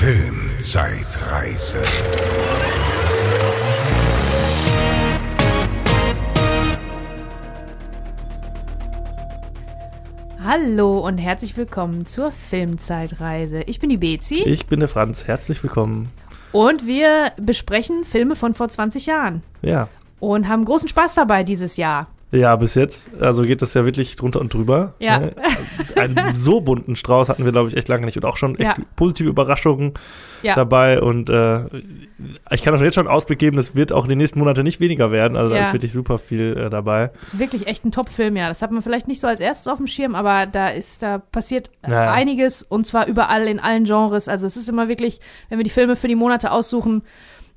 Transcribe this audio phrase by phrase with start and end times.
[0.00, 1.82] Filmzeitreise.
[10.44, 13.62] Hallo und herzlich willkommen zur Filmzeitreise.
[13.62, 16.10] Ich bin die Bezi Ich bin der Franz, herzlich willkommen.
[16.52, 19.88] und wir besprechen Filme von vor 20 Jahren Ja.
[20.20, 22.06] und haben großen Spaß dabei dieses Jahr.
[22.32, 24.94] Ja, bis jetzt, also geht das ja wirklich drunter und drüber.
[24.98, 25.20] Ja.
[25.20, 25.32] Ne?
[25.94, 28.16] Einen so bunten Strauß hatten wir, glaube ich, echt lange nicht.
[28.16, 28.84] Und auch schon echt Ja.
[28.96, 29.94] positive Überraschungen
[30.42, 30.56] Ja.
[30.56, 31.00] dabei.
[31.00, 31.60] Und äh,
[32.50, 34.80] ich kann auch jetzt schon Ausblick geben, das wird auch in den nächsten Monaten nicht
[34.80, 35.36] weniger werden.
[35.36, 35.62] Also da Ja.
[35.62, 37.12] ist wirklich super viel äh, dabei.
[37.20, 38.48] Das ist wirklich echt ein Top-Film, ja.
[38.48, 41.18] Das hat man vielleicht nicht so als erstes auf dem Schirm, aber da ist, da
[41.18, 42.10] passiert äh, Ja.
[42.12, 44.28] einiges und zwar überall in allen Genres.
[44.28, 47.02] Also es ist immer wirklich, wenn wir die Filme für die Monate aussuchen,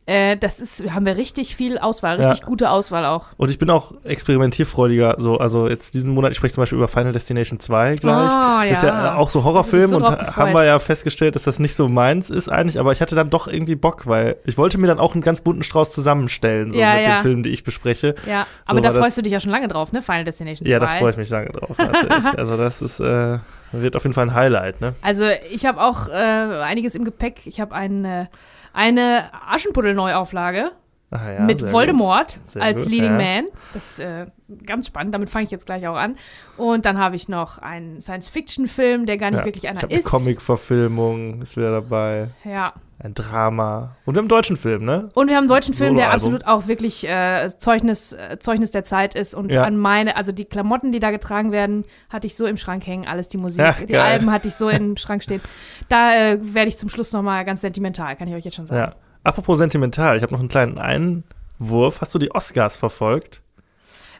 [0.09, 2.45] äh, das ist, haben wir richtig viel Auswahl, richtig Ja.
[2.47, 3.27] gute Auswahl auch.
[3.37, 5.15] Und ich bin auch experimentierfreudiger.
[5.19, 8.31] So, also jetzt diesen Monat, ich spreche zum Beispiel über Final Destination 2 gleich.
[8.31, 11.75] Ah, Ist ja auch so Horrorfilm so und haben wir ja festgestellt, dass das nicht
[11.75, 14.87] so meins ist eigentlich, aber ich hatte dann doch irgendwie Bock, weil ich wollte mir
[14.87, 18.15] dann auch einen ganz bunten Strauß zusammenstellen, so Ja, mit den Filmen, die ich bespreche.
[18.27, 20.01] Ja, aber So da freust du dich ja schon lange drauf, ne?
[20.01, 20.71] Final Destination 2.
[20.71, 22.25] Ja, da freue ich mich lange drauf, natürlich.
[22.37, 23.37] also das ist, äh,
[23.71, 24.95] wird auf jeden Fall ein Highlight, ne?
[25.01, 27.41] Also ich habe auch äh, einiges im Gepäck.
[27.45, 28.25] Ich habe ein, äh,
[28.73, 30.71] eine Aschenputtel-Neuauflage
[31.11, 33.41] Ah, ja, mit Voldemort als gut, Leading ja.
[33.41, 33.45] Man.
[33.73, 34.27] Das ist äh,
[34.65, 35.11] ganz spannend.
[35.15, 36.17] Damit fange ich jetzt gleich auch an.
[36.55, 39.45] Und dann habe ich noch einen Science-Fiction-Film, der gar nicht Ja.
[39.45, 40.05] wirklich Ich einer eine ist.
[40.05, 42.29] Comic-Verfilmung, ist wieder dabei.
[42.43, 42.73] Ja.
[43.01, 43.95] Ein Drama.
[44.05, 45.07] Und wir haben einen deutschen Film, ne?
[45.13, 48.83] Und wir haben einen deutschen Film, der absolut auch wirklich äh, Zeugnis, äh, Zeugnis der
[48.83, 49.33] Zeit ist.
[49.33, 49.63] Und Ja.
[49.63, 53.07] an meine, also die Klamotten, die da getragen werden, hatte ich so im Schrank hängen.
[53.07, 53.95] Alles die Musik, Ja, die.
[53.97, 55.41] Alben hatte ich so im Schrank stehen.
[55.87, 58.91] Da äh, werde ich zum Schluss nochmal ganz sentimental, kann ich euch jetzt schon sagen.
[58.91, 58.95] Ja.
[59.23, 62.01] Apropos sentimental, ich habe noch einen kleinen Einwurf.
[62.01, 63.41] Hast du die Oscars verfolgt?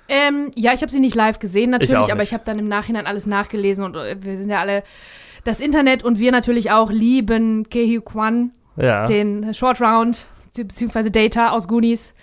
[0.08, 2.68] Ähm, ja, ich habe sie nicht live gesehen natürlich, auch aber ich habe dann im
[2.68, 4.84] Nachhinein alles nachgelesen und äh, wir sind ja alle
[5.44, 9.06] das Internet und wir natürlich auch lieben Kehu Kwan, Ja.
[9.06, 10.26] den Short Round
[10.56, 12.14] beziehungsweise Data aus Goonies.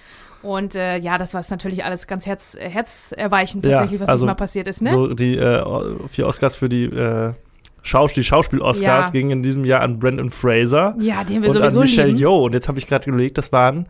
[0.42, 4.24] Und äh, ja, das war natürlich alles ganz herz, äh, herzerweichend Ja, tatsächlich, was also
[4.24, 4.90] diesmal passiert ist, ne?
[4.90, 5.64] So die äh,
[6.08, 7.32] vier Oscars für die, äh,
[7.82, 9.10] Schaus die Schauspiel-Oscars Ja.
[9.10, 12.18] gingen in diesem Jahr an Brandon Fraser ja, den wir und an sowieso Michelle lieben.
[12.18, 12.44] Yeoh.
[12.46, 13.86] Und jetzt habe ich gerade überlegt, das waren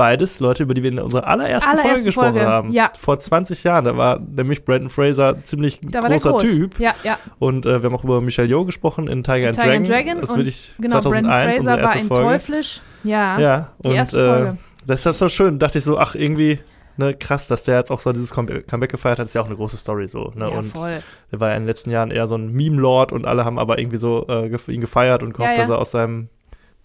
[0.00, 2.72] beides Leute, über die wir in unserer allerersten Folge Allererste gesprochen Folge, haben.
[2.72, 2.90] ja.
[2.98, 3.84] Vor 20 Jahren.
[3.84, 6.42] Da war nämlich Brandon Fraser ziemlich Da großer groß.
[6.44, 6.80] Typ.
[6.80, 7.18] Ja, ja.
[7.38, 9.76] Und äh, wir haben auch über Michelle Yeoh gesprochen in Tiger, and, Tiger Dragon.
[9.76, 12.22] and Dragon Das würde ich Genau, 2001, Brandon Fraser war in Folge.
[12.24, 12.80] Teuflisch.
[13.04, 14.56] Ja, Ja, die und erste äh, Folge.
[14.86, 15.58] das ist so schön.
[15.58, 16.60] Dachte ich so, ach, irgendwie,
[16.96, 19.46] ne, krass, dass der jetzt auch so dieses Come- Comeback gefeiert hat, ist ja auch
[19.46, 20.32] eine große Story so.
[20.34, 20.48] Ne?
[20.50, 21.02] ja, und voll.
[21.30, 23.78] der war ja in den letzten Jahren eher so ein Meme-Lord und alle haben aber
[23.78, 25.60] irgendwie so äh, ihn gefeiert und gehofft, Ja, ja.
[25.60, 26.28] dass er aus seinem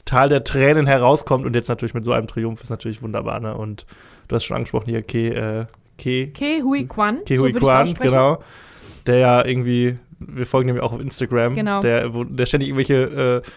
[0.06, 3.56] Tal der Tränen herauskommt und jetzt natürlich mit so einem Triumph ist natürlich wunderbar, ne?
[3.58, 3.86] Und
[4.28, 5.66] du hast schon angesprochen hier, Ke, äh,
[5.98, 7.26] Ke, Ke Hui Kwan.
[7.26, 8.44] Ke so Hui ich's Kwan, genau.
[9.08, 11.82] Der ja irgendwie, wir folgen dem ja auch auf Instagram, Genau.
[11.82, 13.50] der, wo, der ständig irgendwelche äh,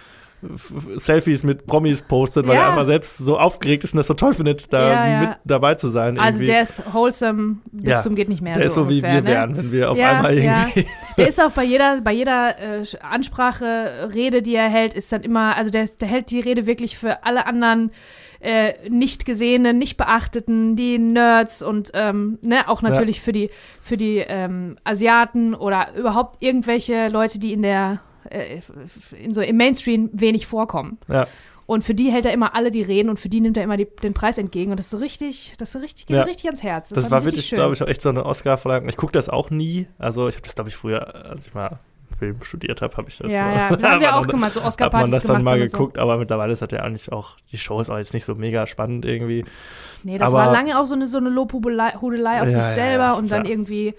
[0.99, 2.63] Selfies mit Promis postet, weil Ja.
[2.63, 5.21] er einfach selbst so aufgeregt ist und das so toll findet, da Ja, ja.
[5.21, 6.19] mit dabei zu sein.
[6.19, 6.53] Also irgendwie.
[6.53, 8.55] der ist wholesome bis Ja, zum geht nicht mehr.
[8.55, 9.29] der ist so wie ungefähr, wir ne?
[9.29, 10.63] wären, wenn wir auf Ja, einmal ja.
[10.67, 10.87] irgendwie.
[11.17, 15.23] Der ist auch bei jeder, bei jeder äh, Ansprache, Rede, die er hält, ist dann
[15.23, 17.91] immer, also der, der hält die Rede wirklich für alle anderen
[18.41, 23.51] äh, nicht gesehenen, nicht beachteten, die Nerds und ähm, ne, auch natürlich für die,
[23.81, 27.99] für die ähm, Asiaten oder überhaupt irgendwelche Leute, die in der
[28.31, 28.61] äh,
[29.19, 30.99] in so im Mainstream wenig vorkommen.
[31.09, 31.27] Ja.
[31.67, 33.77] Und für die hält er immer alle die Reden und für die nimmt er immer
[33.77, 34.71] die, den Preis entgegen.
[34.71, 36.23] Und das ist so richtig, das ist so richtig, geht Ja.
[36.23, 36.89] mir richtig ans Herz.
[36.89, 38.89] Das fand war ich wirklich, glaube ich, auch echt so eine Oscar-Verleihung.
[38.89, 39.87] Ich gucke das auch nie.
[39.99, 41.79] Also ich habe das, glaube ich, früher, als ich mal
[42.19, 43.31] Film studiert habe, habe ich das.
[43.31, 45.37] Ja, so- ja, da haben wir auch gemacht, so Hat man Oscar-Partys das gemacht.
[45.37, 45.77] dann mal und so.
[45.77, 48.35] geguckt, aber mittlerweile ist das ja eigentlich auch, die Show ist auch jetzt nicht so
[48.35, 49.45] mega spannend irgendwie.
[50.05, 52.73] Nee, das Aber- war lange auch so eine, so eine Lobhudelei Hudelei auf Ja, sich
[52.75, 53.95] selber ja, und dann irgendwie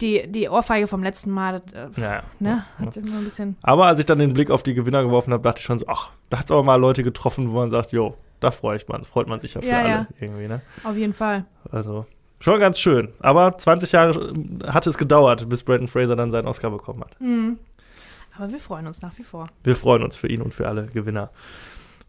[0.00, 2.86] die, die Ohrfeige vom letzten Mal, das, äh, Ja, ne, ja.
[2.86, 3.56] hat immer ein bisschen.
[3.62, 5.86] Aber als ich dann den Blick auf die Gewinner geworfen habe, dachte ich schon so,
[5.88, 8.88] ach, da hat es aber mal Leute getroffen, wo man sagt, jo, da freue ich
[8.88, 10.62] man, freut man sich ja für alle irgendwie, ne?
[10.84, 11.44] Auf jeden Fall.
[11.70, 12.06] Also
[12.40, 13.12] schon ganz schön.
[13.20, 14.34] Aber 20 Jahre
[14.66, 17.20] hat es gedauert, bis Brandon Fraser dann seinen Oscar bekommen hat.
[17.20, 17.58] Mhm.
[18.36, 19.48] Aber wir freuen uns nach wie vor.
[19.62, 21.30] Wir freuen uns für ihn und für alle Gewinner.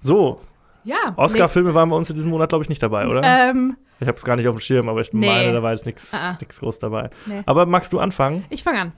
[0.02, 0.40] So,
[0.84, 1.14] Ja.
[1.16, 3.22] Oscar-Filme waren bei uns in diesem Monat, glaube ich, nicht dabei, oder?
[3.22, 5.26] Nee, ähm, Ich habe es gar nicht auf dem Schirm, aber ich Nee.
[5.28, 6.46] meine, da war jetzt nichts Ah, ah.
[6.60, 7.10] groß dabei.
[7.26, 7.42] Nee.
[7.46, 8.44] Aber magst du anfangen?
[8.50, 8.92] ich fange an.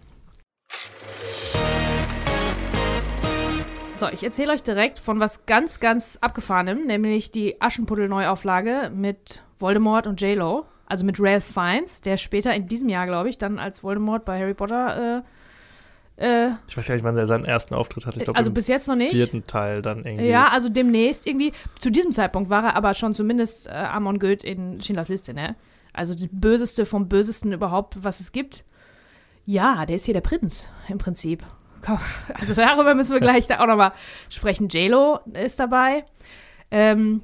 [3.99, 10.05] So, ich erzähle euch direkt von was ganz, ganz abgefahrenem, nämlich die Aschenputtel-Neuauflage mit Voldemort
[10.07, 10.65] und J-Lo.
[10.87, 14.39] Also mit Ralph Fiennes, der später in diesem Jahr, glaube ich, dann als Voldemort bei
[14.39, 15.21] Harry Potter äh,
[16.17, 18.17] äh, Ich weiß ja nicht, wann er seinen ersten Auftritt hatte.
[18.19, 19.11] Ich glaube, Also bis jetzt noch nicht.
[19.11, 20.27] vierten Teil dann irgendwie.
[20.27, 21.51] Ja, also demnächst irgendwie.
[21.79, 25.55] Zu diesem Zeitpunkt war er aber schon zumindest äh, Amon Goeth in Schindlers Liste, ne?
[25.93, 28.63] Also die böseste vom bösesten überhaupt, was es gibt.
[29.45, 31.43] Ja, der ist hier der Prinz im Prinzip.
[32.33, 33.91] Also darüber müssen wir gleich auch nochmal
[34.29, 34.69] sprechen.
[34.69, 36.03] J-Lo ist dabei.
[36.71, 37.21] Ähm,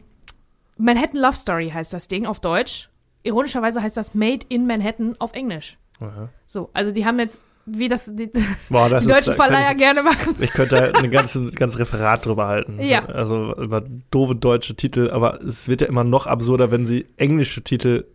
[0.78, 2.90] Manhattan Love Story heißt das Ding auf Deutsch.
[3.24, 5.78] Ironischerweise heißt das Made in Manhattan auf Englisch.
[6.00, 6.30] Aha.
[6.48, 7.42] So, also die haben jetzt,
[7.78, 8.30] wie das die,
[8.70, 10.36] Boah, das die ist- deutschen kann Verleiher ich- gerne machen.
[10.40, 12.80] Ich könnte da ein ganzes, ganzes Referat drüber halten.
[12.82, 13.06] Ja.
[13.06, 13.82] Also über
[14.12, 18.06] doofe deutsche Titel, aber es wird ja immer noch absurder, wenn sie englische Titel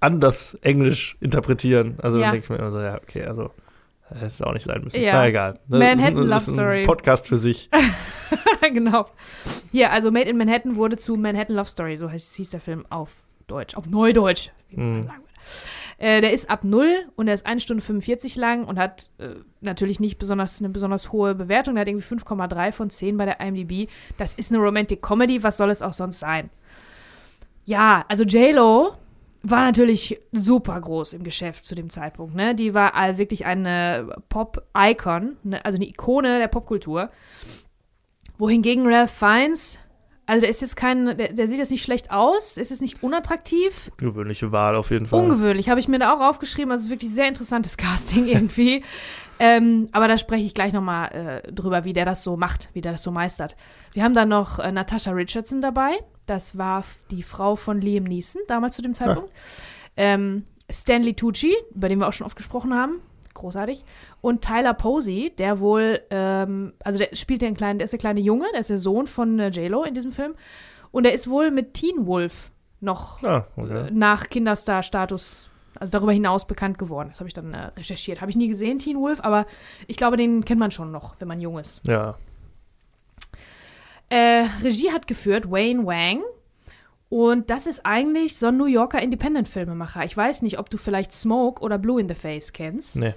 [0.00, 1.96] anders englisch interpretieren.
[2.02, 2.24] Also Ja.
[2.26, 3.50] dann denke ich mir immer so, ja, okay, also
[4.10, 5.00] hätte es auch nicht sein müssen.
[5.02, 5.12] Ja.
[5.12, 5.58] Na egal.
[5.68, 6.80] Das Manhattan ist, das ist Love Story.
[6.80, 7.68] ein Podcast für sich.
[8.72, 9.06] genau.
[9.72, 12.86] Hier, also Made in Manhattan wurde zu Manhattan Love Story, so heißt, hieß der Film
[12.90, 13.10] auf
[13.48, 15.02] Deutsch, auf Neudeutsch, wie man Hm.
[15.04, 15.28] sagen würde.
[15.98, 19.34] Äh, der ist ab null und der ist 1 Stunde 45 lang und hat äh,
[19.60, 21.74] natürlich nicht besonders eine besonders hohe Bewertung.
[21.74, 23.90] Der hat irgendwie 5,3 von 10 bei der IMDb.
[24.16, 26.50] Das ist eine Romantic Comedy, was soll es auch sonst sein?
[27.64, 28.94] Ja, also J-Lo
[29.42, 32.34] war natürlich super groß im Geschäft zu dem Zeitpunkt.
[32.34, 32.54] Ne?
[32.54, 35.64] Die war wirklich eine Pop-Icon, ne?
[35.64, 37.10] also eine Ikone der Popkultur.
[38.38, 39.78] Wohingegen Ralph Fiennes,
[40.28, 43.02] also der ist jetzt kein, der, der sieht jetzt nicht schlecht aus, ist jetzt nicht
[43.02, 45.20] unattraktiv, Ungewöhnliche Wahl auf jeden Fall.
[45.20, 48.84] ungewöhnlich, habe ich mir da auch aufgeschrieben, also es ist wirklich sehr interessantes Casting irgendwie.
[49.38, 52.82] ähm, aber da spreche ich gleich nochmal äh, drüber, wie der das so macht, wie
[52.82, 53.56] der das so meistert.
[53.94, 58.42] Wir haben dann noch äh, Natasha Richardson dabei, das war die Frau von Liam Neeson,
[58.48, 59.30] damals zu dem Zeitpunkt.
[59.96, 63.00] Ähm, Stanley Tucci, über den wir auch schon oft gesprochen haben,
[63.32, 63.82] großartig.
[64.20, 68.20] Und Tyler Posey, der wohl, ähm, also der spielt den kleinen, der ist der kleine
[68.20, 70.34] Junge, der ist der Sohn von äh, J-Lo in diesem Film.
[70.90, 72.50] Und er ist wohl mit Teen Wolf
[72.80, 73.88] noch Ah, okay.
[73.88, 75.48] äh, nach Kinderstar-Status,
[75.78, 77.08] also darüber hinaus bekannt geworden.
[77.10, 78.20] Das habe ich dann äh, recherchiert.
[78.20, 79.46] Habe ich nie gesehen, Teen Wolf, aber
[79.86, 81.80] ich glaube, den kennt man schon noch, wenn man jung ist.
[81.84, 82.16] Ja.
[84.10, 86.22] Äh, Regie hat geführt Wayne Wang.
[87.10, 90.04] Und das ist eigentlich so ein New Yorker Independent-Filmemacher.
[90.04, 92.96] Ich weiß nicht, ob du vielleicht Smoke oder Blue in the Face kennst.
[92.96, 93.14] Nee.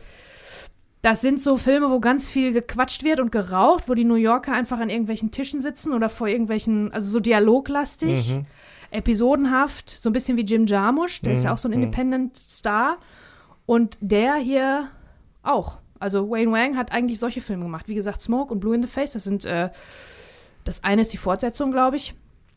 [1.02, 4.54] Das sind so Filme, wo ganz viel gequatscht wird und geraucht, wo die New Yorker
[4.54, 8.46] einfach an irgendwelchen Tischen sitzen oder vor irgendwelchen, also so dialoglastig, Mhm.
[8.92, 11.84] episodenhaft, so ein bisschen wie Jim Jarmusch, der ist ja Mhm, auch so ein mhm.
[11.84, 12.98] Independent-Star.
[13.66, 14.90] Und der hier
[15.44, 15.78] auch.
[16.00, 17.88] Also Wayne Wang hat eigentlich solche Filme gemacht.
[17.88, 19.70] Wie gesagt, Smoke und Blue in the Face, das sind, äh,
[20.66, 22.14] das eine ist die Fortsetzung, glaube ich,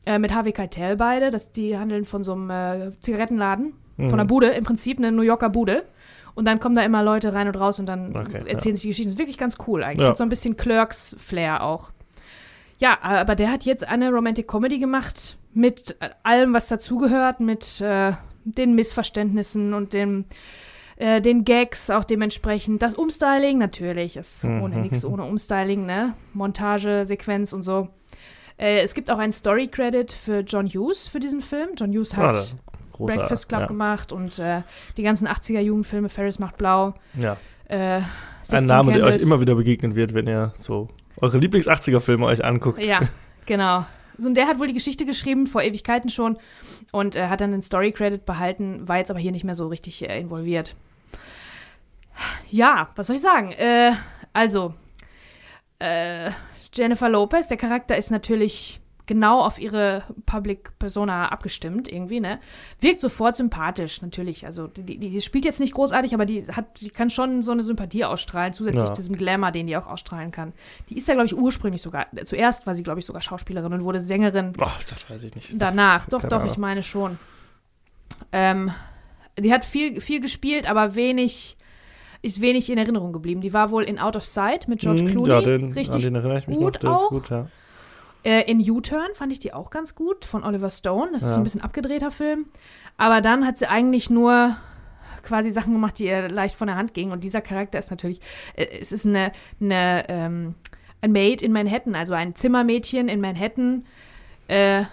[0.07, 1.31] äh, mit Harvey Keitel beide.
[1.31, 4.11] Das, die handeln von so einem äh, Zigarettenladen, Mhm.
[4.11, 5.85] von einer Bude, im Prinzip eine New Yorker Bude.
[6.35, 8.89] Und dann kommen da immer Leute rein und raus und dann Okay, erzählen sich die
[8.89, 9.09] Geschichten.
[9.09, 10.03] Das ist wirklich ganz cool eigentlich.
[10.03, 10.11] Ja.
[10.11, 11.91] Hat so ein bisschen Clerks-Flair auch.
[12.79, 17.81] Ja, aber der hat jetzt eine Romantic Comedy gemacht mit äh, allem, was dazugehört, mit
[17.81, 18.13] äh,
[18.45, 20.25] den Missverständnissen und dem,
[20.97, 22.83] äh, den Gags auch dementsprechend.
[22.83, 24.63] Das Umstyling natürlich, ist Mhm.
[24.63, 26.15] ohne nichts ohne Umstyling, ne?
[26.33, 27.89] Montage, Sequenz und so.
[28.59, 31.71] Äh, es gibt auch einen Story-Credit für John Hughes für diesen Film.
[31.77, 32.55] John Hughes Ah, hat das-
[32.95, 33.67] großer, Breakfast Club ja.
[33.67, 34.63] gemacht und äh,
[34.97, 36.95] die ganzen 80er-Jugendfilme, Ferris macht blau.
[37.15, 37.37] Ja.
[37.69, 38.05] Äh, Ein
[38.43, 39.27] 16 Name, der euch Candles.
[39.27, 40.89] immer wieder begegnen wird, wenn ihr so
[41.19, 42.85] eure Lieblings-80er-Filme euch anguckt.
[42.85, 43.01] Ja,
[43.47, 43.85] genau.
[44.17, 46.39] So, und der hat wohl die Geschichte geschrieben, vor Ewigkeiten schon,
[46.93, 50.09] und äh, hat dann den Story-Credit behalten, war jetzt aber hier nicht mehr so richtig
[50.09, 50.75] äh, involviert.
[52.49, 53.53] Ja, was soll ich sagen?
[53.53, 53.93] Äh,
[54.33, 54.75] also,
[55.81, 56.31] äh,
[56.73, 62.39] Jennifer Lopez, der Charakter ist natürlich genau auf ihre Public Persona abgestimmt, irgendwie, ne?
[62.81, 64.47] Wirkt sofort sympathisch, natürlich.
[64.47, 67.63] Also, die, die, spielt jetzt nicht großartig, aber die hat, die kann schon so eine
[67.63, 68.95] Sympathie ausstrahlen, zusätzlich Ja.
[68.95, 70.53] zu diesem Glamour, den die auch ausstrahlen kann.
[70.89, 73.85] Die ist ja, glaube ich, ursprünglich sogar, zuerst war sie, glaube ich, sogar Schauspielerin und
[73.85, 75.51] wurde Sängerin Boah, das weiß ich nicht.
[75.61, 76.07] danach.
[76.09, 76.53] Doch, Keine doch, Ahnung.
[76.53, 77.19] ich meine schon.
[78.33, 78.73] Ähm,
[79.39, 81.57] die hat viel, viel gespielt, aber wenig,
[82.23, 83.41] ist wenig in Erinnerung geblieben.
[83.41, 85.29] Die war wohl in Out of Sight mit George Mhm, Clooney.
[85.31, 86.81] Ja, den, an richtig den erinnere ich mich gut noch.
[86.81, 87.03] Der auch.
[87.03, 87.49] ist gut, ja.
[88.25, 91.11] Äh, in U-Turn fand ich die auch ganz gut von Oliver Stone.
[91.13, 91.35] Das ist Ja.
[91.35, 92.47] so ein bisschen abgedrehter Film.
[92.97, 94.57] Aber dann hat sie eigentlich nur
[95.23, 97.13] quasi Sachen gemacht, die ihr leicht von der Hand gingen.
[97.13, 98.21] Und dieser Charakter ist natürlich,
[98.57, 100.55] äh, es ist eine, eine ähm,
[101.01, 103.85] ein Maid in Manhattan, also ein Zimmermädchen in Manhattan,
[104.49, 104.85] äh,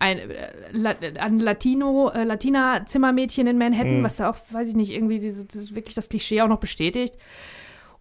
[0.00, 4.04] ein, äh, ein Latino, äh, Latina-Zimmermädchen in Manhattan, Mhm.
[4.04, 7.14] was ja auch, weiß ich nicht, irgendwie diese, das, wirklich das Klischee auch noch bestätigt.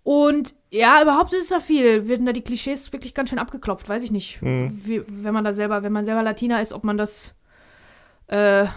[0.06, 2.08] Und ja, überhaupt ist da viel.
[2.08, 4.40] Werden da die Klischees wirklich ganz schön abgeklopft, weiß ich nicht.
[4.40, 4.80] Mhm.
[4.86, 7.34] Wie, wenn man da selber, wenn man selber Latina ist, ob man das,
[8.28, 8.68] äh,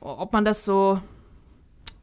[0.00, 0.98] ob man das so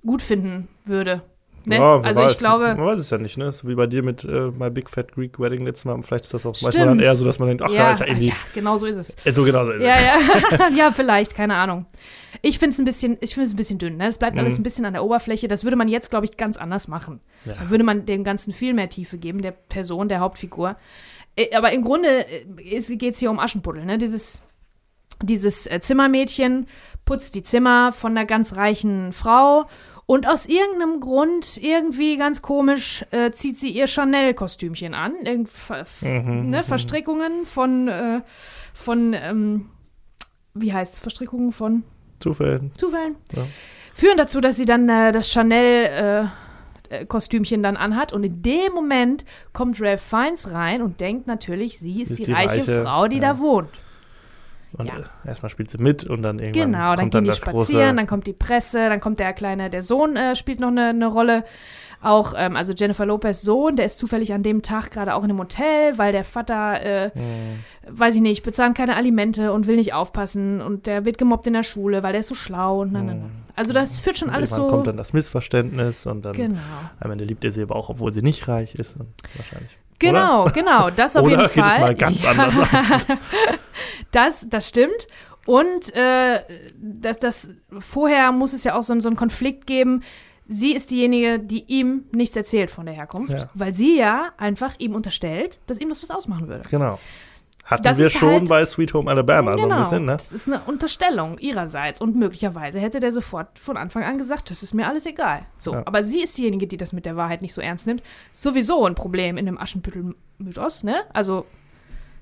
[0.05, 1.23] gut finden würde.
[1.67, 1.75] Ne?
[1.77, 2.33] Ja, also weiß.
[2.33, 3.51] ich glaube, Man weiß es ja nicht, ne?
[3.51, 6.01] So wie bei dir mit äh, My Big Fat Greek Wedding letztes Mal.
[6.01, 8.05] Vielleicht ist das auch manchmal dann eher so, dass man denkt, ach ja, ist ja
[8.05, 8.27] also irgendwie.
[8.29, 9.15] ja, genau so ist es.
[9.25, 10.59] Äh, So genau so ist Ja, es.
[10.59, 11.85] ja, ja, vielleicht, keine Ahnung.
[12.41, 13.97] Ich finde es ein bisschen, ich finde es ein bisschen dünn.
[13.97, 14.07] Ne?
[14.07, 14.61] Es bleibt alles Mhm.
[14.61, 15.47] ein bisschen an der Oberfläche.
[15.47, 17.19] Das würde man jetzt, glaube ich, ganz anders machen.
[17.45, 17.53] Ja.
[17.59, 20.75] Da würde man dem Ganzen viel mehr Tiefe geben, der Person, der Hauptfigur.
[21.35, 22.25] Äh, Aber im Grunde
[22.57, 23.83] geht es hier um Aschenputtel.
[23.85, 23.97] Ne?
[23.97, 24.41] Dieses,
[25.23, 26.67] dieses äh, Zimmermädchen
[27.05, 29.65] putzt die Zimmer von einer ganz reichen Frau
[30.07, 35.15] Und aus irgendeinem Grund, irgendwie ganz komisch, äh, zieht sie ihr Chanel-Kostümchen an.
[35.23, 36.63] Irgend, ver, Mhm, ne, mhm.
[36.63, 38.21] Verstrickungen von, äh,
[38.73, 39.69] von ähm,
[40.53, 41.83] wie heißt es, Verstrickungen von
[42.19, 42.71] Zufällen.
[42.77, 43.47] Zufällen, Ja.
[43.95, 48.13] führen dazu, dass sie dann äh, das Chanel-Kostümchen dann anhat.
[48.13, 52.25] Und in dem Moment kommt Ralph Fiennes rein und denkt natürlich, sie ist, Ist die,
[52.25, 53.33] die reiche, Reiche, Frau, die ja.
[53.33, 53.69] da wohnt.
[54.77, 54.95] Und Ja.
[55.23, 57.39] äh, erstmal spielt sie mit und dann irgendwann Genau, dann kommt gehen dann die das
[57.39, 57.95] spazieren, große.
[57.95, 61.07] dann kommt die Presse, dann kommt der kleine, der Sohn äh, spielt noch eine, eine
[61.07, 61.45] Rolle.
[62.01, 65.29] Auch, ähm, also Jennifer Lopez Sohn, der ist zufällig an dem Tag gerade auch in
[65.31, 69.77] einem Hotel, weil der Vater, äh, Hm, weiß ich nicht, bezahlt keine Alimente und will
[69.77, 72.91] nicht aufpassen und der wird gemobbt in der Schule, weil der ist so schlau und
[72.91, 73.21] na, na, na.
[73.23, 73.31] hm.
[73.55, 74.67] Also das führt schon Und alles so.
[74.67, 76.59] kommt dann das Missverständnis und dann genau.
[76.99, 78.97] am Ende liebt er sie aber auch, obwohl sie nicht reich ist.
[79.35, 79.77] Wahrscheinlich.
[79.99, 81.79] Genau, genau, das auf Oder jeden geht es Fall.
[81.79, 83.05] mal ganz anders aus?
[84.11, 85.07] Das, das stimmt.
[85.45, 86.41] Und äh,
[86.77, 87.49] das, das,
[87.79, 90.03] vorher muss es ja auch so, so einen Konflikt geben.
[90.47, 93.49] Sie ist diejenige, die ihm nichts erzählt von der Herkunft, Ja.
[93.53, 96.63] weil sie ja einfach ihm unterstellt, dass ihm das was ausmachen würde.
[96.69, 96.99] Genau.
[97.65, 100.13] Hatten Das wir schon halt- bei Sweet Home Alabama so ein genau, bisschen, ne?
[100.17, 104.61] das ist eine Unterstellung ihrerseits und möglicherweise hätte der sofort von Anfang an gesagt, das
[104.61, 105.41] ist mir alles egal.
[105.57, 105.81] So, Ja.
[105.85, 108.03] aber sie ist diejenige, die das mit der Wahrheit nicht so ernst nimmt.
[108.33, 110.95] Sowieso ein Problem in dem Aschenputtel-Mythos, ne?
[111.11, 111.45] Also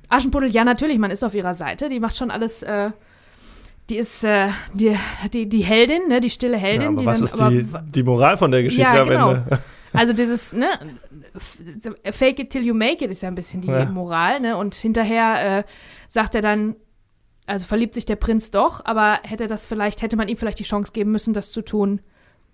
[0.08, 2.64] Aschenputtel, ja natürlich, man ist auf ihrer Seite, die macht schon alles.
[2.64, 2.92] Äh,
[3.90, 4.98] die ist äh, die,
[5.34, 6.22] die, die Heldin, ne?
[6.22, 6.84] Die stille Heldin.
[6.84, 9.32] Ja, aber was dann, ist aber die, die Moral von der Geschichte Ja, am genau.
[9.34, 9.60] Ende?
[9.94, 10.68] Also dieses, ne,
[12.12, 13.86] fake it till you make it ist ja ein bisschen die Ja.
[13.86, 14.58] Moral, ne?
[14.58, 15.64] Und hinterher äh,
[16.08, 16.76] sagt er dann,
[17.46, 20.64] also verliebt sich der Prinz doch, aber hätte das vielleicht, hätte man ihm vielleicht die
[20.64, 22.02] Chance geben müssen, das zu tun,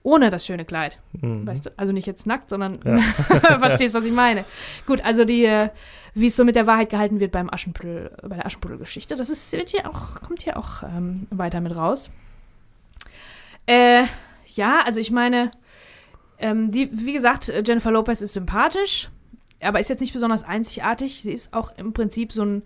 [0.01, 0.99] ohne das schöne Kleid.
[1.21, 1.45] Mhm.
[1.45, 1.69] Weißt du?
[1.77, 2.97] Also nicht jetzt nackt, sondern Ja.
[3.59, 4.45] verstehst, was ich meine.
[4.87, 5.69] Gut, also die, äh,
[6.13, 9.51] wie es so mit der Wahrheit gehalten wird beim Aschenputtel, bei der Aschenputtel-Geschichte, das ist,
[9.51, 12.09] wird hier auch, kommt hier auch ähm, weiter mit raus.
[13.67, 14.05] Äh,
[14.55, 15.51] ja, also ich meine,
[16.39, 19.09] ähm, die, wie gesagt, äh, Jennifer Lopez ist sympathisch,
[19.61, 21.21] aber ist jetzt nicht besonders einzigartig.
[21.21, 22.63] Sie ist auch im Prinzip so ein,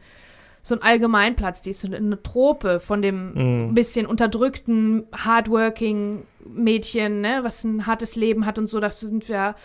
[0.61, 1.61] so ein Allgemeinplatz.
[1.61, 3.73] Die ist so eine Trope von dem Mhm.
[3.73, 8.79] bisschen unterdrückten, hardworking Mädchen, ne, was ein hartes Leben hat und so.
[8.79, 9.55] Das sind wir,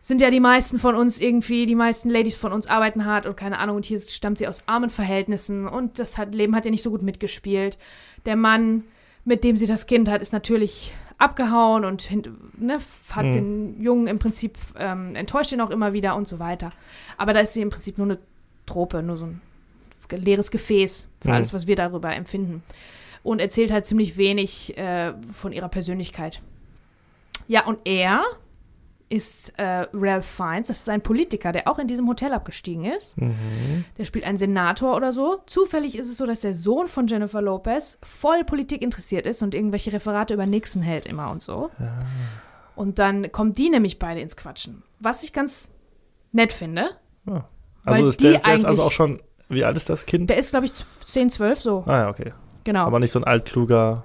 [0.00, 3.36] sind ja die meisten von uns irgendwie, die meisten Ladies von uns arbeiten hart und
[3.36, 3.76] keine Ahnung.
[3.76, 6.90] Und hier stammt sie aus armen Verhältnissen und das hat, Leben hat ihr nicht so
[6.90, 7.78] gut mitgespielt.
[8.26, 8.84] Der Mann,
[9.24, 12.08] mit dem sie das Kind hat, ist natürlich abgehauen und
[12.58, 12.78] ne,
[13.10, 13.32] hat Mhm.
[13.32, 16.72] den Jungen im Prinzip ähm, enttäuscht ihn auch immer wieder und so weiter.
[17.16, 18.18] Aber da ist sie im Prinzip nur eine
[18.66, 19.40] Trope, nur so ein
[20.10, 21.34] leeres Gefäß für Mhm.
[21.34, 22.62] alles, was wir darüber empfinden.
[23.22, 26.40] Und erzählt halt ziemlich wenig äh, von ihrer Persönlichkeit.
[27.48, 28.22] Ja, und er
[29.08, 33.16] ist äh, Ralph Fiennes, das ist ein Politiker, der auch in diesem Hotel abgestiegen ist.
[33.20, 33.84] Mhm.
[33.98, 35.42] Der spielt einen Senator oder so.
[35.46, 39.54] Zufällig ist es so, dass der Sohn von Jennifer Lopez voll Politik interessiert ist und
[39.54, 41.70] irgendwelche Referate über Nixon hält immer und so.
[42.74, 44.82] Und dann kommen die nämlich beide ins Quatschen.
[44.98, 45.70] Was ich ganz
[46.32, 46.90] nett finde.
[47.26, 47.48] Ja.
[47.84, 50.28] Also Weil ist der, der ist also auch schon, wie alt ist das Kind?
[50.28, 50.72] Der ist, glaube ich,
[51.06, 51.84] 10, 12 so.
[51.86, 52.32] ah ja, okay.
[52.64, 52.84] Genau.
[52.86, 54.04] Aber nicht so ein altkluger,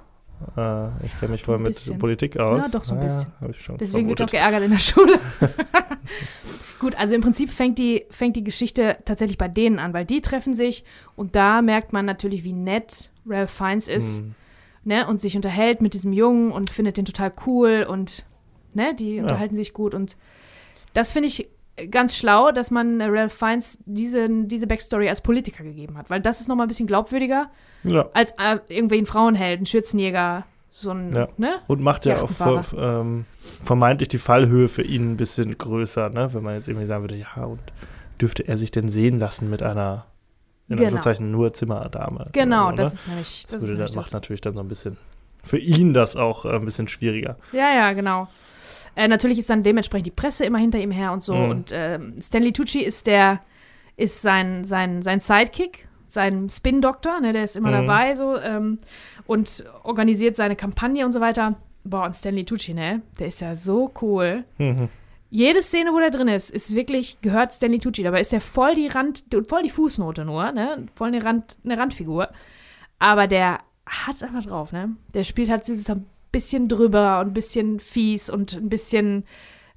[0.58, 2.00] äh, ich kenne mich voll Ein mit.
[2.00, 2.62] Politik aus.
[2.64, 3.28] Ja, doch, so ein Ah, bisschen.
[3.50, 5.20] ich schon Deswegen wird auch geärgert in der Schule.
[6.80, 10.22] Gut, also im Prinzip fängt die, fängt die Geschichte tatsächlich bei denen an, weil die
[10.22, 10.84] treffen sich
[11.16, 14.22] und da merkt man natürlich, wie nett Ralph Fiennes ist.
[14.24, 14.36] Mhm.
[14.84, 18.26] ne, und sich unterhält mit diesem Jungen und findet den total cool und
[18.74, 19.24] ne, die Ja.
[19.24, 20.18] unterhalten sich gut und
[20.94, 21.48] das finde ich
[21.90, 26.40] ganz schlau, dass man Ralph Fiennes diese, diese Backstory als Politiker gegeben hat, weil das
[26.42, 27.50] ist nochmal ein bisschen glaubwürdiger
[27.84, 28.10] Ja.
[28.14, 31.28] als äh, irgendwie ein Frauenheld, ein Schürzenjäger, so ein, Ja.
[31.38, 31.56] ne?
[31.68, 33.26] Und macht ja auch ver, ähm,
[33.64, 36.34] vermeintlich die Fallhöhe für ihn ein bisschen größer, ne?
[36.34, 37.60] Wenn man jetzt irgendwie sagen würde, ja, und
[38.22, 40.06] dürfte er sich denn sehen lassen mit einer,
[40.70, 40.84] in Genau.
[40.84, 42.24] Anführungszeichen, nur Zimmerdame?
[42.32, 43.96] Genau, oder das ist nämlich, Das, das würde, das.
[43.96, 44.98] macht natürlich dann so ein bisschen
[45.44, 47.36] für ihn das auch äh, ein bisschen schwieriger.
[47.52, 48.28] Ja, ja, genau.
[48.96, 51.34] Äh, natürlich ist dann dementsprechend die Presse immer hinter ihm her und so.
[51.36, 51.50] Mhm.
[51.50, 53.42] Und ähm, Stanley Tucci ist der,
[53.98, 57.88] ist sein, sein, sein Sidekick, sein Spin-Doktor, ne, der ist immer Mhm.
[57.88, 58.80] dabei so ähm,
[59.28, 61.56] und organisiert seine Kampagne und so weiter.
[61.84, 64.44] Boah, und Stanley Tucci, ne, der ist ja so cool.
[64.58, 64.90] Mhm.
[65.30, 68.04] Jede Szene, wo der drin ist, ist wirklich, gehört Stanley Tucci.
[68.04, 70.86] Dabei ist er voll die Rand, voll die Fußnote nur, ne?
[70.94, 72.28] Voll eine, Rand, eine Randfigur.
[73.00, 74.90] Aber der hat's einfach drauf, ne?
[75.14, 75.90] Der spielt halt dieses
[76.32, 79.26] bisschen drüber und ein bisschen fies und ein bisschen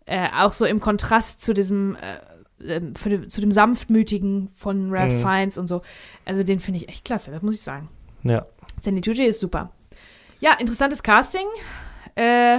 [0.07, 5.13] äh, auch so im Kontrast zu diesem, äh, ähm, den, zu dem sanftmütigen von Ralph
[5.15, 5.21] Mhm.
[5.23, 5.83] Fiennes und so.
[6.25, 7.89] Also den finde ich echt klasse, das muss ich sagen.
[8.23, 8.47] Ja.
[8.81, 9.71] Stanley Tucci ist super.
[10.41, 11.47] Ja, interessantes Casting.
[12.17, 12.59] Äh,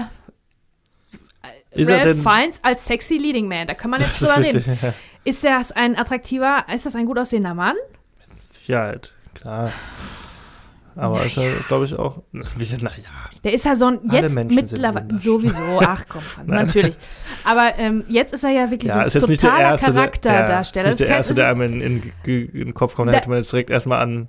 [1.72, 4.64] Ist Ralph Fiennes als sexy Leading Man, da kann man jetzt drüber reden.
[4.82, 7.76] ja, Ist das ein attraktiver, ist das ein gut aussehender Mann?
[8.44, 9.72] mit Sicherheit, klar.
[10.96, 12.22] Aber Ja, ist ja, glaube ich, auch.
[12.32, 12.42] Wie,
[12.78, 12.96] naja.
[13.44, 16.66] Der ist ja so ein, Alle jetzt mittlerweile, sowieso, ach komm, Nein.
[16.66, 16.96] natürlich.
[17.44, 19.70] Aber ähm, jetzt ist er ja wirklich Ja, ist so jetzt ein nicht der totaler
[19.72, 19.86] erste.
[19.94, 20.86] der- Charakterdarsteller.
[20.88, 23.12] Ja, ist nicht der erste, der einem in, in, in den Kopf kommt.
[23.12, 24.28] Da hätte man jetzt direkt erstmal an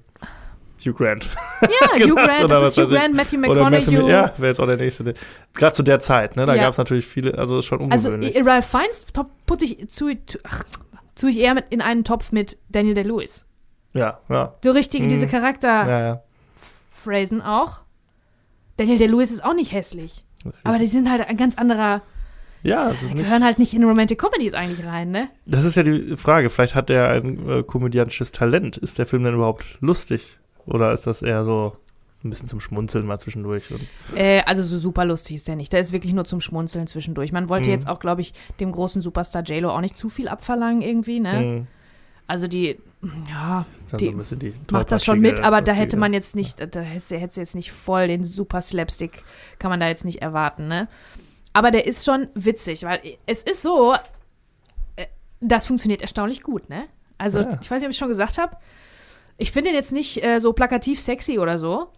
[0.85, 1.28] Hugh Grant.
[1.62, 2.94] Ja, Hugh gedacht, Grant, oder das ist Hugh.
[2.94, 4.11] Grant, Matthew Oder Matthew, McConaughey.
[4.11, 5.14] ja, wäre jetzt auch der nächste.
[5.54, 6.44] Gerade zu der Zeit, ne?
[6.46, 6.62] Da Ja.
[6.64, 8.37] gab es natürlich viele, also ist schon Also ungewöhnlich.
[8.37, 10.64] äh, Ralph Fiennes top, put ich zu, zu, ach,
[11.14, 13.46] tue ich eher mit in einen Topf mit Daniel Day-Lewis.
[13.94, 15.08] ja, ja, So richtig Mhm.
[15.08, 16.23] diese Charakterphrasen ja, ja.
[17.42, 17.82] Auch.
[18.76, 20.25] Daniel Day-Lewis ist auch nicht hässlich.
[20.64, 22.02] Aber die sind halt ein ganz anderer,
[22.62, 25.28] ja, ist die gehören halt nicht in Romantic Comedies eigentlich rein, ne?
[25.46, 26.50] das ist ja die Frage.
[26.50, 28.76] Vielleicht hat der ein äh, komödiantisches Talent.
[28.76, 30.38] Ist der Film denn überhaupt lustig?
[30.66, 31.76] Oder ist das eher so
[32.25, 33.64] ein bisschen zum Schmunzeln mal zwischendurch?
[34.14, 35.72] Äh, also so super lustig ist der nicht.
[35.72, 37.32] Der ist wirklich nur zum Schmunzeln zwischendurch.
[37.32, 37.75] Man wollte Mhm.
[37.75, 41.32] jetzt auch, glaube ich, dem großen Superstar J-Lo auch nicht zu viel abverlangen irgendwie, ne?
[41.60, 41.66] mh,
[42.28, 42.78] Also die,
[43.28, 43.64] ja,
[43.99, 46.59] Die so ein bisschen die macht das schon mit, aber da hätte man jetzt nicht,
[46.61, 49.23] da hätte hätte jetzt nicht voll den super Slapstick,
[49.61, 50.88] kann man da jetzt nicht erwarten, ne?
[51.52, 53.95] Aber der ist schon witzig, weil es ist so,
[54.97, 55.06] äh,
[55.40, 56.85] das funktioniert erstaunlich gut, ne?
[57.16, 57.59] Also, Ja.
[57.62, 58.56] ich weiß nicht, ob ich schon gesagt habe,
[59.38, 61.88] ich finde ihn jetzt nicht äh, so plakativ sexy oder so,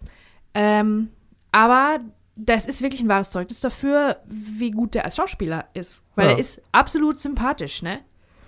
[0.55, 1.09] ähm,
[1.53, 2.01] aber
[2.37, 6.03] das ist wirklich ein wahres Zeugnis dafür, wie gut der als Schauspieler ist.
[6.15, 6.33] Weil Ja.
[6.35, 8.01] er ist absolut sympathisch, ne?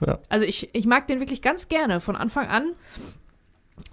[0.06, 0.18] Ja.
[0.28, 2.72] Also ich, ich mag den wirklich ganz gerne von Anfang an.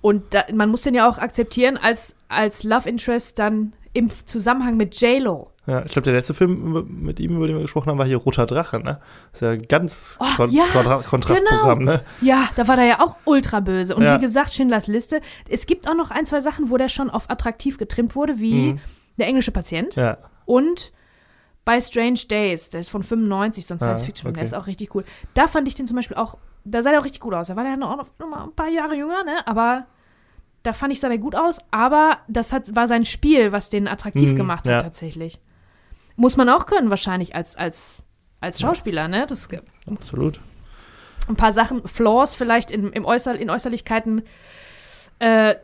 [0.01, 4.77] Und da, man muss den ja auch akzeptieren als, als Love Interest dann im Zusammenhang
[4.77, 5.51] mit J-Lo.
[5.65, 8.17] Ja, ich glaube, der letzte Film mit ihm, über den wir gesprochen haben, war hier
[8.17, 8.99] Roter Drache, ne?
[9.31, 12.03] Das ist ja ein ganz Oh, kon ja, Kontra Kontrastprogramm, ne?
[12.21, 13.95] Ja, da war der ja auch ultra böse.
[13.95, 14.15] Und Ja.
[14.15, 15.19] wie gesagt, Schindlers Liste.
[15.49, 18.73] Es gibt auch noch ein, zwei Sachen, wo der schon auf attraktiv getrimmt wurde, wie
[18.73, 18.79] Mhm.
[19.17, 20.93] der englische Patient Ja, und
[21.67, 24.45] bei Strange Days, der ist von 95, so ein Ah, Science-Fiction-Film, der okay.
[24.47, 25.03] ist auch richtig cool.
[25.33, 27.49] Da fand ich den zum Beispiel auch, da sah der auch richtig gut aus.
[27.49, 29.45] Da war der noch, noch mal ein paar Jahre jünger, ne?
[29.45, 29.85] Aber
[30.63, 31.57] da fand ich, sah der gut aus.
[31.71, 34.81] Aber das hat, war sein Spiel, was den attraktiv Mhm, gemacht hat, ja.
[34.81, 35.41] tatsächlich.
[36.15, 38.03] Muss man auch können, wahrscheinlich, als, als,
[38.39, 39.25] als Schauspieler, ne?
[39.27, 39.49] Das,
[39.91, 40.39] absolut.
[41.27, 44.21] ein paar Sachen, Flaws vielleicht in, im Äußer, in Äußerlichkeiten
[45.19, 45.55] äh,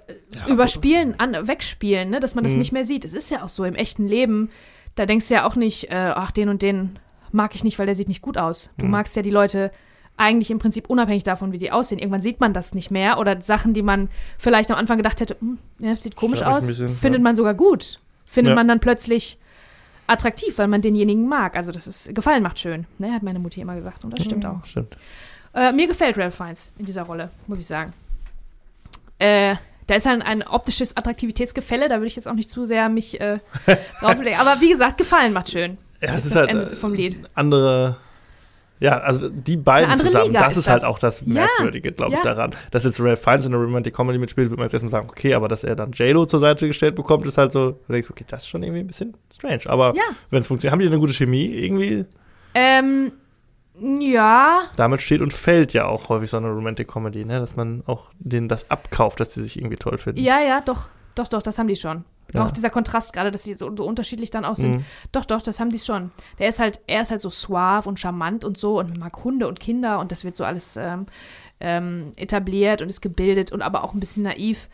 [0.50, 2.20] überspielen, an, wegspielen, ne?
[2.20, 2.60] dass man das Mhm.
[2.60, 3.06] nicht mehr sieht.
[3.06, 4.52] Es ist ja auch so im echten Leben.
[4.96, 7.00] Da denkst du ja auch nicht, äh, ach, den und den
[7.32, 8.70] mag ich nicht, weil der sieht nicht gut aus.
[8.78, 8.92] Du Mhm.
[8.92, 9.72] magst ja die Leute
[10.18, 11.98] eigentlich im Prinzip unabhängig davon, wie die aussehen.
[11.98, 15.36] Irgendwann sieht man das nicht mehr oder Sachen, die man vielleicht am Anfang gedacht hätte,
[15.40, 17.24] hm, ja, sieht komisch Stört aus, bisschen, findet ja.
[17.24, 18.00] man sogar gut.
[18.26, 18.56] Findet Ja.
[18.56, 19.40] man dann plötzlich
[20.06, 21.56] attraktiv, weil man denjenigen mag.
[21.56, 23.12] Also das ist, Gefallen macht schön, ne?
[23.12, 24.64] hat meine Mutti immer gesagt und das stimmt auch.
[24.66, 24.96] Stimmt.
[25.56, 27.94] Äh, mir gefällt Ralph Fiennes in dieser Rolle, muss ich sagen.
[29.18, 29.56] Äh,
[29.88, 33.20] da ist halt ein optisches Attraktivitätsgefälle, da würde ich jetzt auch nicht zu sehr mich
[33.22, 33.40] äh,
[34.02, 34.40] drauflegen.
[34.40, 35.78] Aber wie gesagt, Gefallen macht schön.
[36.02, 37.18] Ja, Das es ist halt Ende äh, vom Lied.
[37.34, 37.98] andere.
[38.80, 40.90] Ja, also die beiden zusammen, Liga das ist halt das.
[40.90, 42.24] auch das Ja, Merkwürdige, glaube ich, ja.
[42.34, 42.52] daran.
[42.72, 45.34] Dass jetzt Ralph Fiennes in der Romantic Comedy mitspielt, würde man jetzt erstmal sagen, okay,
[45.36, 48.26] aber dass er dann J-Lo zur Seite gestellt bekommt, ist halt so, du denkst, okay,
[48.28, 49.62] das ist schon irgendwie ein bisschen strange.
[49.68, 50.04] Aber Ja.
[50.32, 52.04] wenn es funktioniert, haben die eine gute Chemie irgendwie?
[52.56, 53.14] Ähm,
[53.84, 57.40] ja, Damit steht und fällt ja auch häufig so eine Romantic Comedy, ne?
[57.40, 60.22] dass man auch denen das abkauft, dass sie sich irgendwie toll finden.
[60.22, 62.06] ja, ja, doch, doch, doch, das haben die schon.
[62.34, 62.46] Ja.
[62.46, 64.78] Auch dieser Kontrast gerade, dass sie so, so unterschiedlich dann auch sind.
[64.78, 64.86] Mhm.
[65.12, 66.12] Doch, doch, das haben die schon.
[66.40, 69.24] Der ist halt, er ist halt so suave und charmant und so und man mag
[69.24, 71.06] Hunde und Kinder und das wird so alles ähm,
[71.60, 74.70] ähm, etabliert und ist gebildet und aber auch ein bisschen naiv.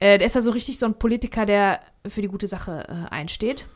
[0.00, 3.14] Äh, der ist ja so richtig so ein Politiker, der für die gute Sache äh,
[3.14, 3.66] einsteht.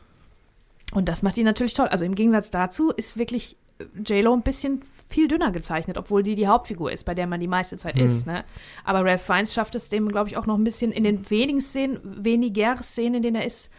[0.93, 1.87] Und das macht ihn natürlich toll.
[1.87, 3.57] Also im Gegensatz dazu ist wirklich
[4.05, 7.47] J-Lo ein bisschen viel dünner gezeichnet, obwohl die die Hauptfigur ist, bei der man die
[7.47, 8.05] meiste Zeit Hm.
[8.05, 8.27] ist.
[8.27, 8.43] Ne?
[8.83, 11.61] Aber Ralph Fiennes schafft es dem, glaube ich, auch noch ein bisschen in den wenigen
[11.61, 13.69] Szenen, weniger Szenen, in denen er ist,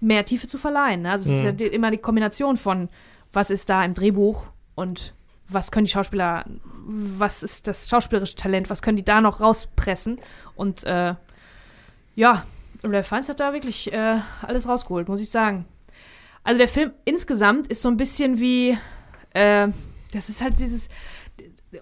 [0.00, 1.02] mehr Tiefe zu verleihen.
[1.02, 1.10] Ne?
[1.12, 1.58] Also es ist Hm.
[1.58, 2.88] ja immer die Kombination von,
[3.32, 5.14] was ist da im Drehbuch und
[5.48, 6.44] was können die Schauspieler,
[6.86, 10.18] was ist das schauspielerische Talent, was können die da noch rauspressen?
[10.56, 11.14] Und äh,
[12.16, 12.44] ja,
[12.82, 15.66] Ralph Fiennes hat da wirklich äh, alles rausgeholt, muss ich sagen.
[16.42, 18.76] Also der Film insgesamt ist so ein bisschen wie,
[19.34, 19.68] äh,
[20.12, 20.88] das ist halt dieses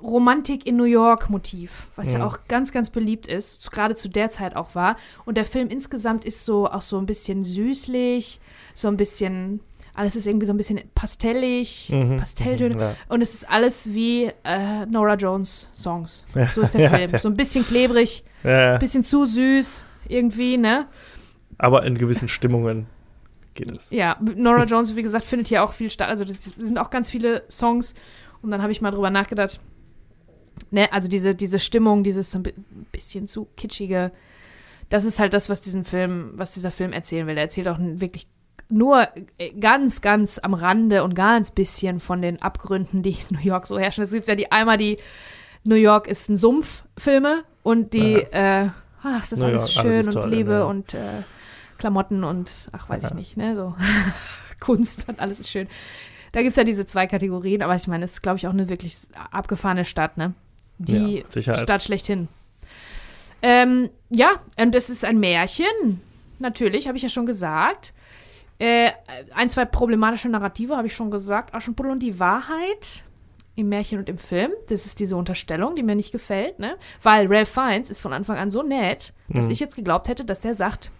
[0.03, 2.25] Romantik in New York Motiv, was ja Mhm.
[2.25, 4.97] auch ganz, ganz beliebt ist, gerade zu der Zeit auch war.
[5.25, 8.41] Und der Film insgesamt ist so auch so ein bisschen süßlich,
[8.77, 9.59] so ein bisschen,
[9.93, 12.19] alles ist irgendwie so ein bisschen pastellig, Mhm.
[12.19, 12.79] Pastelltöne.
[12.81, 12.95] Ja.
[13.09, 16.25] Und es ist alles wie äh, Nora Jones Songs.
[16.37, 16.47] Ja.
[16.55, 17.11] So ist der Ja, Film.
[17.11, 17.19] ja.
[17.19, 18.79] So ein bisschen klebrig, Ja, ja.
[18.79, 20.87] bisschen zu süß irgendwie, ne?
[21.59, 22.87] Aber in gewissen Stimmungen
[23.55, 23.91] geht es.
[23.91, 26.09] Ja, Nora Jones, wie gesagt, findet hier auch viel statt.
[26.09, 27.95] Also das sind auch ganz viele Songs.
[28.43, 29.61] Und dann habe ich mal drüber nachgedacht.
[30.71, 32.55] Ne, also diese, diese Stimmung, dieses so ein bi-
[32.93, 34.13] bisschen zu kitschige,
[34.89, 37.37] das ist halt das, was diesen Film, was dieser Film erzählen will.
[37.37, 38.27] Er erzählt auch wirklich
[38.69, 39.09] nur
[39.39, 43.67] äh, ganz, ganz am Rande und ganz bisschen von den Abgründen, die in New York
[43.67, 44.05] so herrschen.
[44.05, 44.99] Es gibt ja die einmal die
[45.65, 48.69] New York ist ein Sumpf-Filme und die äh,
[49.03, 50.65] ach, es ist Naja, alles alles schön ist und toll, Liebe ja.
[50.65, 50.99] und äh,
[51.81, 53.17] Klamotten und ach, weiß ich Ja.
[53.17, 53.75] nicht, ne, so
[54.61, 55.67] Kunst und alles ist schön.
[56.33, 58.53] Da gibt es ja diese zwei Kategorien, aber ich meine, es ist, glaube ich, auch
[58.53, 58.97] eine wirklich
[59.33, 60.35] abgefahrene Stadt, ne?
[60.79, 61.55] Die Ja.
[61.55, 62.29] Stadt schlechthin.
[63.43, 66.01] Ähm, ja, und es ist ein Märchen.
[66.39, 67.93] Natürlich, habe ich ja schon gesagt.
[68.59, 68.91] Äh,
[69.35, 71.55] ein, zwei problematische Narrative habe ich schon gesagt.
[71.55, 73.05] Aschenputtel und die Wahrheit
[73.57, 74.53] im Märchen und im Film.
[74.69, 76.77] Das ist diese Unterstellung, die mir nicht gefällt, ne?
[77.03, 79.53] Weil Ralph Fiennes ist von Anfang an so nett, dass Mhm.
[79.53, 80.91] ich jetzt geglaubt hätte, dass der sagt,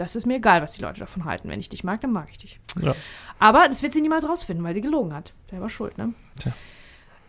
[0.00, 1.48] das ist mir egal, was die Leute davon halten.
[1.48, 2.58] Wenn ich dich mag, dann mag ich dich.
[2.80, 2.94] Ja.
[3.38, 5.34] Aber das wird sie niemals rausfinden, weil sie gelogen hat.
[5.50, 6.14] Selber schuld, ne?
[6.38, 6.52] Tja.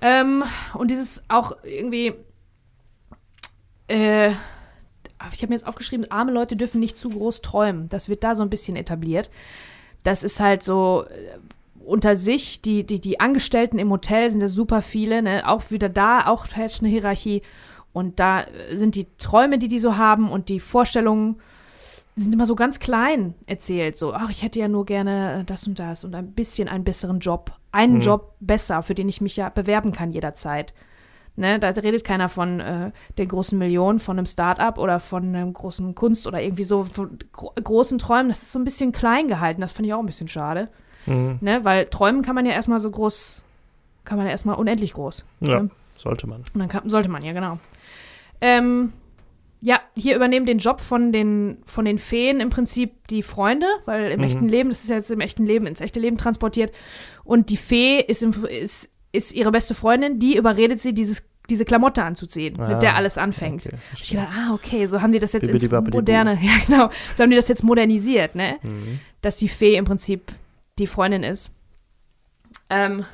[0.02, 2.14] Ähm, und dieses auch irgendwie,
[3.88, 7.90] äh, ich habe mir jetzt aufgeschrieben, arme Leute dürfen nicht zu groß träumen.
[7.90, 9.30] Das wird da so ein bisschen etabliert.
[10.04, 11.38] Das ist halt so äh,
[11.86, 15.48] unter sich, die, die, die Angestellten im Hotel sind ja super viele, ne?
[15.48, 17.42] Auch wieder da, auch herrscht eine Hierarchie.
[17.92, 21.42] Und da äh, sind die Träume, die die so haben und die Vorstellungen
[22.16, 23.96] sind immer so ganz klein erzählt.
[23.98, 27.20] So, ach, ich hätte ja nur gerne das und das und ein bisschen einen besseren
[27.20, 27.54] Job.
[27.72, 28.00] Einen Mhm.
[28.02, 30.74] Job besser, für den ich mich ja bewerben kann jederzeit.
[31.38, 35.54] Ne, da redet keiner von äh, der großen Million, von einem Start-up oder von einem
[35.54, 38.28] großen Kunst oder irgendwie so von gro großen Träumen.
[38.28, 39.62] Das ist so ein bisschen klein gehalten.
[39.62, 40.68] Das finde ich auch ein bisschen schade.
[41.06, 41.38] Mhm.
[41.40, 41.64] Ne?
[41.64, 43.42] Weil träumen kann man ja erstmal so groß,
[44.04, 45.24] kann man ja erstmal unendlich groß.
[45.40, 45.70] Ja, Ne?
[45.96, 46.42] sollte man.
[46.54, 47.58] Und dann kann, sollte man ja, genau.
[48.42, 48.92] Ähm,
[49.64, 54.12] ja, hier übernehmen den Job von den, von den Feen im Prinzip die Freunde, weil
[54.12, 54.26] im Mhm.
[54.26, 56.72] echten Leben, das ist ja jetzt im echten Leben, ins echte Leben transportiert.
[57.24, 61.66] Und die Fee ist, im, ist, ist ihre beste Freundin, die überredet sie, dieses, diese
[61.66, 63.68] Klamotte anzuziehen, Ah, mit der alles anfängt.
[63.68, 65.62] Okay, ich gedacht, ah, okay, so haben die das jetzt ins
[65.94, 68.58] moderne, ja genau, so haben die das jetzt modernisiert, ne?
[68.64, 69.00] Mhm.
[69.22, 70.32] dass die Fee im Prinzip
[70.80, 71.52] die Freundin ist.
[72.70, 73.06] Ähm,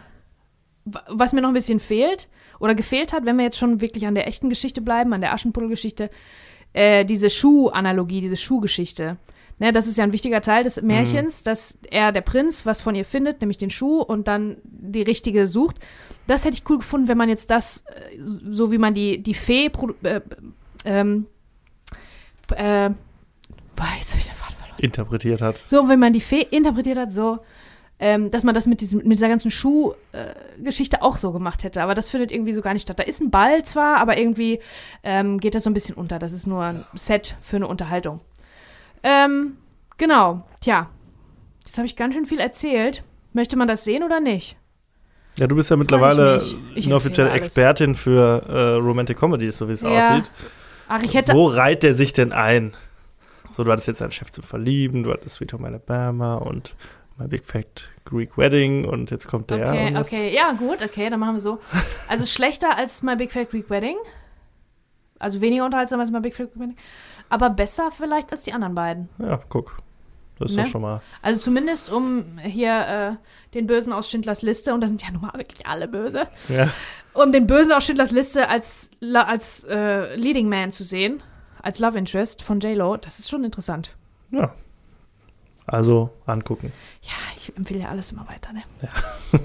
[0.86, 4.06] wa- was mir noch ein bisschen fehlt oder gefehlt hat, wenn wir jetzt schon wirklich
[4.08, 6.10] an der echten Geschichte bleiben, an der Aschenputtel-Geschichte,
[6.74, 9.17] äh, diese Schuh-Analogie, diese Schuhgeschichte.
[9.60, 12.93] Ne, das ist ja ein wichtiger Teil des Märchens, dass er, der Prinz, was von
[12.93, 15.78] ihr findet, nämlich den Schuh und dann die richtige sucht.
[16.28, 19.34] Das hätte ich cool gefunden, wenn man jetzt das, äh, so wie man die, die
[19.34, 19.72] Fee,
[20.04, 20.22] äh,
[20.86, 21.26] ähm,
[22.52, 22.91] äh,
[23.76, 25.63] boah, jetzt habe ich den Faden verloren Interpretiert hat.
[25.65, 27.39] so, wenn man die Fee interpretiert hat, so,
[28.00, 31.82] ähm, dass man das mit, diesem, mit dieser ganzen Schuhgeschichte auch so gemacht hätte.
[31.82, 33.00] Aber das findet irgendwie so gar nicht statt.
[33.00, 34.60] Da ist ein Ball zwar, aber irgendwie
[35.04, 36.20] ähm, geht das so ein bisschen unter.
[36.20, 38.20] Das ist nur ein Set für eine Unterhaltung.
[39.04, 39.58] Ähm,
[39.98, 40.90] genau, tja.
[41.66, 43.04] Jetzt habe ich ganz schön viel erzählt.
[43.34, 44.58] Möchte man das sehen oder nicht?
[45.38, 46.58] Ja, du bist ja mittlerweile mich.
[46.76, 47.46] Ich eine offizielle alles.
[47.46, 50.10] Expertin für äh, Romantic Comedies, so wie es Ja.
[50.12, 50.32] aussieht.
[50.88, 51.34] Ach, ich hätte.
[51.34, 52.74] Wo reiht der sich denn ein?
[53.52, 56.76] So, du hattest jetzt einen Chef zu verlieben, du hattest Sweet Home Alabama und
[57.20, 59.68] My Big Fat Greek Wedding und jetzt kommt der.
[59.70, 61.60] Okay, okay, ja, gut, okay, dann machen wir so.
[62.10, 63.98] Also schlechter als My Big Fat Greek Wedding.
[65.20, 66.78] Also weniger unterhaltsam als My Big Fat Greek Wedding.
[67.30, 69.10] Aber besser vielleicht als die anderen beiden.
[69.20, 69.78] Ja, guck.
[70.40, 70.64] Das ist Ne?
[70.64, 71.02] doch schon mal.
[71.24, 75.24] Also zumindest um hier äh, den Bösen aus Schindlers Liste, und da sind ja nun
[75.24, 76.70] mal wirklich alle böse, Ja.
[77.14, 81.24] um den Bösen aus Schindlers Liste als, als äh, Leading Man zu sehen,
[81.64, 83.96] als Love Interest von J-Lo, das ist schon interessant.
[84.32, 84.54] ja.
[85.68, 86.72] Also angucken.
[87.04, 88.64] Ja, ich empfehle ja alles immer weiter, ne?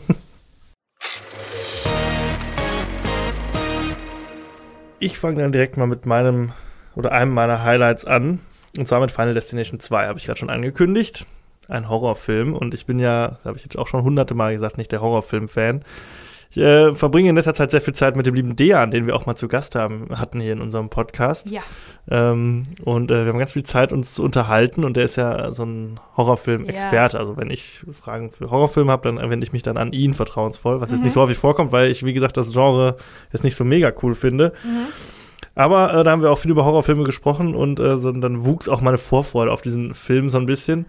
[5.02, 6.52] Ich fange dann direkt mal mit meinem
[6.94, 8.38] oder einem meiner Highlights an.
[8.78, 11.26] Und zwar mit Final Destination 2, habe ich gerade schon angekündigt.
[11.66, 12.54] Ein Horrorfilm.
[12.54, 15.84] Und ich bin ja, habe ich jetzt auch schon hunderte Mal gesagt, nicht der Horrorfilm-Fan.
[16.54, 19.16] Ich äh, verbringe in letzter Zeit sehr viel Zeit mit dem lieben Dejan, den wir
[19.16, 21.48] auch mal zu Gast haben, hatten hier in unserem Podcast.
[21.48, 21.62] Ja.
[22.10, 24.84] Ähm, und äh, wir haben ganz viel Zeit, uns zu unterhalten.
[24.84, 27.18] Und der ist ja so ein Horrorfilm-Experte.
[27.18, 30.82] Also wenn ich Fragen für Horrorfilme habe, dann wende ich mich dann an ihn vertrauensvoll,
[30.82, 31.04] was jetzt Mhm.
[31.04, 32.96] nicht so häufig vorkommt, weil ich, wie gesagt, das Genre
[33.32, 34.52] jetzt nicht so mega cool finde.
[34.62, 34.88] Mhm.
[35.54, 38.68] Aber äh, da haben wir auch viel über Horrorfilme gesprochen und äh, so, dann wuchs
[38.68, 40.84] auch meine Vorfreude auf diesen Film so ein bisschen,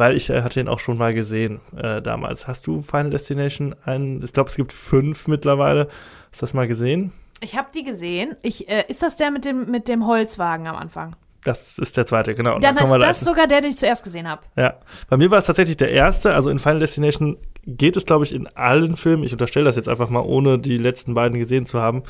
[0.00, 2.48] weil ich äh, hatte ihn auch schon mal gesehen äh, damals.
[2.48, 4.24] Hast du Final Destination einen?
[4.24, 5.88] Ich glaube, es gibt fünf mittlerweile.
[6.30, 7.12] Hast du das mal gesehen?
[7.42, 8.34] Ich habe die gesehen.
[8.42, 11.16] Ich, äh, ist das der mit dem, mit dem Holzwagen am Anfang?
[11.44, 12.56] Das ist der zweite, genau.
[12.56, 14.42] Und Dann kommen ist da das sogar der, den ich zuerst gesehen habe.
[14.56, 14.78] Ja,
[15.10, 16.34] bei mir war es tatsächlich der erste.
[16.34, 17.36] Also in Final Destination
[17.66, 20.78] geht es, glaube ich, in allen Filmen, ich unterstelle das jetzt einfach mal, ohne die
[20.78, 22.04] letzten beiden gesehen zu haben,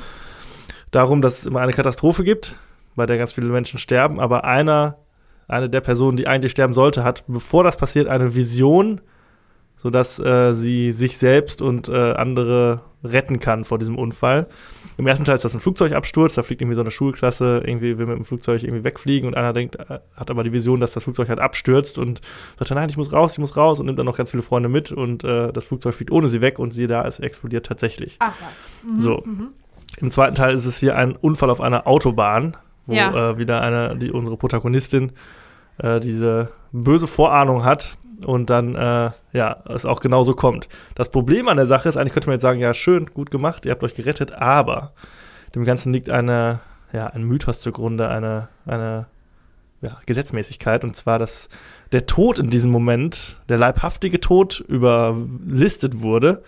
[0.92, 2.55] darum, dass es immer eine Katastrophe gibt,
[2.94, 4.98] bei der ganz viele Menschen sterben, aber einer,
[5.51, 9.01] eine der Personen, die eigentlich sterben sollte, hat, bevor das passiert, eine Vision,
[9.77, 14.47] sodass äh, sie sich selbst und äh, andere retten kann vor diesem Unfall.
[14.99, 18.05] Im ersten Teil ist das ein Flugzeugabsturz, da fliegt irgendwie so eine Schulklasse, irgendwie will
[18.07, 21.05] mit dem Flugzeug irgendwie wegfliegen und einer denkt, äh, hat aber die Vision, dass das
[21.05, 22.21] Flugzeug halt abstürzt und
[22.59, 24.69] sagt, nein, ich muss raus, ich muss raus und nimmt dann noch ganz viele Freunde
[24.69, 28.17] mit und äh, das Flugzeug fliegt ohne sie weg und siehe da, es explodiert tatsächlich.
[28.19, 28.93] Ach was.
[28.93, 29.23] Mhm, So.
[29.25, 29.49] Mhm.
[29.97, 33.31] Im zweiten Teil ist es hier ein Unfall auf einer Autobahn, wo Ja.
[33.31, 35.13] äh, wieder eine, die unsere Protagonistin
[35.83, 40.69] äh, diese böse Vorahnung hat und dann äh, ja es auch genauso kommt.
[40.95, 43.64] Das Problem an der Sache ist, eigentlich könnte man jetzt sagen, ja schön, gut gemacht,
[43.64, 44.93] ihr habt euch gerettet, aber
[45.55, 46.61] dem Ganzen liegt eine
[46.93, 49.07] ja ein Mythos zugrunde, eine eine
[49.83, 51.49] ja, Gesetzmäßigkeit und zwar, dass
[51.93, 56.43] der Tod in diesem Moment, der leibhaftige Tod überlistet wurde,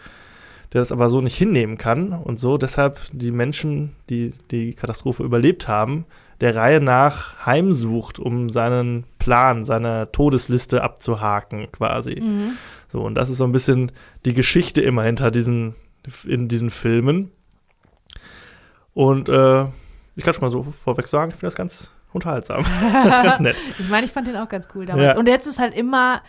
[0.72, 5.22] der das aber so nicht hinnehmen kann und so deshalb die Menschen, die die Katastrophe
[5.22, 6.04] überlebt haben,
[6.40, 12.20] der Reihe nach heimsucht, um seinen Plan, seine Todesliste abzuhaken quasi.
[12.20, 12.58] Mhm.
[12.88, 13.92] So, und das ist so ein bisschen
[14.24, 15.74] die Geschichte immer hinter diesen,
[16.26, 17.30] in diesen Filmen.
[18.94, 19.64] Und äh,
[20.14, 22.64] ich kann schon mal so vorweg sagen, ich finde das ganz unterhaltsam.
[23.04, 23.64] das ist ganz nett.
[23.78, 25.14] Ich meine, ich fand den auch ganz cool damals.
[25.14, 25.18] Ja.
[25.18, 26.22] Und jetzt ist halt immer,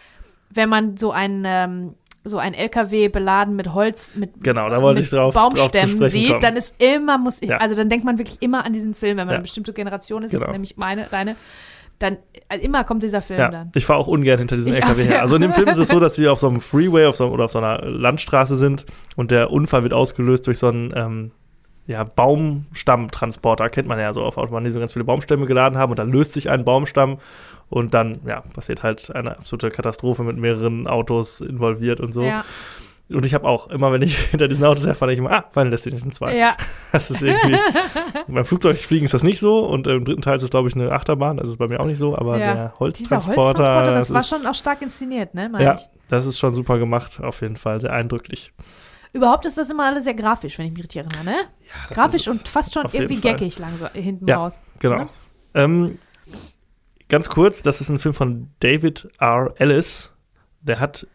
[0.50, 5.00] wenn man so ein ähm, so ein LKW beladen mit Holz, mit, Genau, da wollte
[5.00, 6.42] mit ich drauf- drauf Baumstämmen sprechen sieht, kommen.
[6.42, 7.58] dann ist immer, muss ich, Ja.
[7.58, 9.36] also dann denkt man wirklich immer an diesen Film, wenn man Ja.
[9.36, 10.50] eine bestimmte Generation ist, Genau.
[10.52, 11.36] nämlich meine, deine,
[12.00, 12.18] dann
[12.50, 13.72] also immer kommt dieser Film Ja, dann.
[13.76, 15.22] ich fahre auch ungern hinter diesen Ich LKW her.
[15.22, 17.28] Also in dem Film ist es so, dass sie auf so einem Freeway auf so,
[17.28, 21.32] oder auf so einer Landstraße sind und der Unfall wird ausgelöst durch so einen ähm,
[21.88, 23.70] ja, Baumstammtransporter.
[23.70, 26.12] Kennt man ja so auf Autobahnen, die so ganz viele Baumstämme geladen haben und dann
[26.12, 27.18] löst sich ein Baumstamm
[27.70, 32.24] und dann ja, passiert halt eine absolute Katastrophe mit mehreren Autos involviert und so.
[32.24, 32.46] Ja,
[33.10, 35.72] Und ich habe auch, immer wenn ich hinter diesen Autos herfahre, ich immer, ah, Final
[35.72, 36.38] Destination 2.
[36.38, 36.56] ja,
[36.92, 37.58] Das ist irgendwie.
[38.28, 40.92] beim Flugzeugfliegen ist das nicht so und im dritten Teil ist es, glaube ich, eine
[40.92, 41.38] Achterbahn.
[41.38, 42.54] Das ist bei mir auch nicht so, aber Ja.
[42.54, 43.44] der dieser Holztransporter.
[43.44, 45.82] Holztransporter, das, war ist- schon auch stark inszeniert, ne, meine Ja, ich.
[46.10, 47.82] das ist schon super gemacht, auf jeden Fall.
[47.82, 48.54] Sehr eindrücklich.
[49.14, 51.36] Überhaupt ist das immer alles sehr grafisch, wenn ich mich richtig erinnere, ne?
[51.88, 54.38] das Grafisch und fast schon irgendwie geckig langsam hinten Ja.
[54.38, 54.58] raus.
[54.80, 54.96] Genau.
[54.98, 55.10] ne?
[55.54, 56.00] Ähm,
[57.10, 59.54] ganz kurz, das ist ein Film von David R.
[59.58, 60.12] Ellis.
[60.62, 61.06] Der hat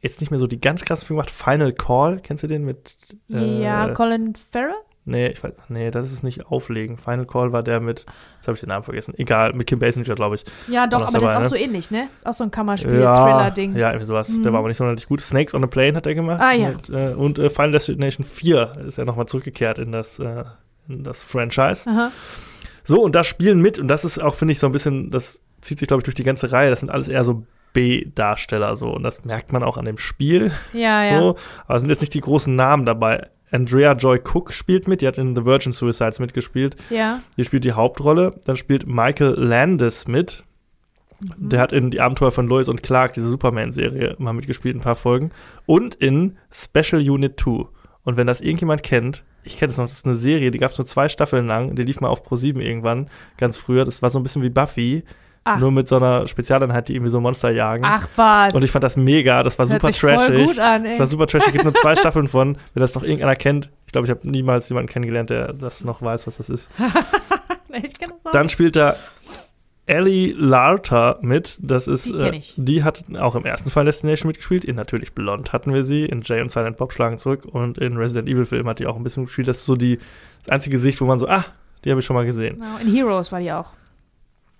[0.00, 1.34] jetzt nicht mehr so die ganz krassen Filme gemacht.
[1.34, 3.16] Final Call, kennst du den mit?
[3.30, 4.74] äh, ja, Colin Farrell?
[5.08, 6.98] Nee, ich weiß, nee, das ist nicht Auflegen.
[6.98, 9.14] Final Call war der mit, jetzt habe ich den Namen vergessen.
[9.16, 10.44] Egal, mit Kim Basinger, glaube ich.
[10.68, 11.48] Ja, doch, aber der ist dabei, auch ne?
[11.48, 12.08] so ähnlich, ne?
[12.16, 13.74] Ist auch so ein Kammerspiel-Thriller-Ding.
[13.76, 14.28] Ja, irgendwie sowas.
[14.28, 14.44] Der Mhm.
[14.52, 15.20] war aber nicht sonderlich gut.
[15.20, 16.40] Snakes on a Plane hat er gemacht.
[16.40, 16.68] Ah, ja.
[16.70, 20.44] Mit, äh, und äh, Final Destination 4 ist er nochmal zurückgekehrt in das, äh,
[20.88, 21.88] in das Franchise.
[21.88, 22.10] Aha.
[22.84, 25.42] So, und da spielen mit, und das ist auch, finde ich, so ein bisschen, das
[25.60, 26.70] zieht sich, glaube ich, durch die ganze Reihe.
[26.70, 28.90] Das sind alles eher so B-Darsteller, so.
[28.90, 30.52] Und das merkt man auch an dem Spiel.
[30.72, 31.18] Ja, ja.
[31.18, 31.36] So.
[31.66, 33.28] Aber es sind jetzt nicht die großen Namen dabei.
[33.50, 36.76] Andrea Joy Cook spielt mit, die hat in The Virgin Suicides mitgespielt.
[36.90, 37.20] Ja.
[37.36, 38.40] Die spielt die Hauptrolle.
[38.44, 40.44] Dann spielt Michael Landis mit.
[41.20, 41.48] Mhm.
[41.48, 44.96] Der hat in Die Abenteuer von Lois und Clark, diese Superman-Serie, mal mitgespielt, ein paar
[44.96, 45.30] Folgen.
[45.66, 47.66] Und in Special Unit 2.
[48.04, 50.70] Und wenn das irgendjemand kennt, ich kenne es noch, das ist eine Serie, die gab
[50.70, 53.84] es nur zwei Staffeln lang, die lief mal auf Pro7 irgendwann, ganz früher.
[53.84, 55.04] Das war so ein bisschen wie Buffy,
[55.44, 55.58] Ach.
[55.58, 57.84] nur mit so einer Spezialeinheit, die irgendwie so Monster jagen.
[57.86, 58.54] Ach was.
[58.54, 60.46] Und ich fand das mega, das war Hört super sich voll trashig.
[60.46, 60.90] gut an, ey.
[60.90, 62.56] Das war super trashig, gibt nur zwei Staffeln von.
[62.74, 66.02] Wenn das noch irgendeiner kennt, ich glaube, ich habe niemals jemanden kennengelernt, der das noch
[66.02, 66.70] weiß, was das ist.
[67.72, 68.32] ich kenn das auch.
[68.32, 68.96] Dann spielt da
[69.86, 71.58] Ellie Larter mit.
[71.62, 74.64] Das ist, Die äh, die hat auch im ersten Fall Destination mitgespielt.
[74.66, 76.04] In Natürlich Blond hatten wir sie.
[76.04, 77.46] In Jay und Silent Bob schlagen zurück.
[77.46, 79.48] Und in Resident Evil Film hat die auch ein bisschen gespielt.
[79.48, 79.98] Das ist so die,
[80.44, 81.42] das einzige Gesicht, wo man so, ah,
[81.84, 82.56] die habe ich schon mal gesehen.
[82.56, 82.76] Genau.
[82.82, 83.68] In Heroes war die auch.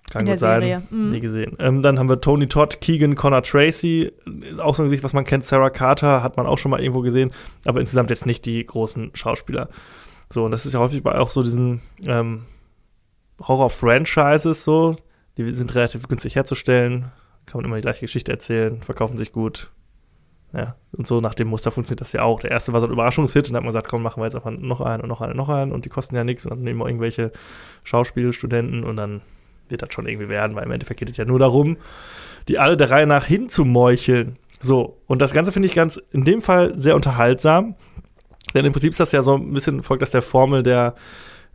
[0.09, 0.83] Kann gut sein.
[0.89, 1.09] Mhm.
[1.09, 1.55] Nie gesehen.
[1.59, 4.11] Ähm, dann haben wir Tony Todd, Keegan, Connor Tracy.
[4.59, 5.43] Auch so ein Gesicht, was man kennt.
[5.43, 7.31] Sarah Carter hat man auch schon mal irgendwo gesehen.
[7.65, 9.69] Aber insgesamt jetzt nicht die großen Schauspieler.
[10.31, 12.43] So, und das ist ja häufig bei auch so diesen ähm,
[13.41, 14.97] Horror-Franchises so.
[15.37, 17.11] Die sind relativ günstig herzustellen.
[17.45, 18.81] Kann man immer die gleiche Geschichte erzählen.
[18.81, 19.71] Verkaufen sich gut.
[20.51, 22.39] Ja, und so nach dem Muster funktioniert das ja auch.
[22.39, 24.35] Der erste war so ein Überraschungshit und dann hat man gesagt, komm, machen wir jetzt
[24.35, 26.51] einfach noch einen und noch einen und noch einen und die kosten ja nichts und
[26.51, 27.31] dann nehmen wir irgendwelche
[27.83, 29.21] Schauspielstudenten und dann
[29.69, 31.77] wird das schon irgendwie werden, weil im Endeffekt geht es ja nur darum,
[32.47, 34.37] die alle der Reihe nach hinzumeucheln.
[34.61, 37.75] So, und das Ganze finde ich ganz, in dem Fall sehr unterhaltsam,
[38.53, 40.95] denn im Prinzip ist das ja so ein bisschen, folgt das der Formel der,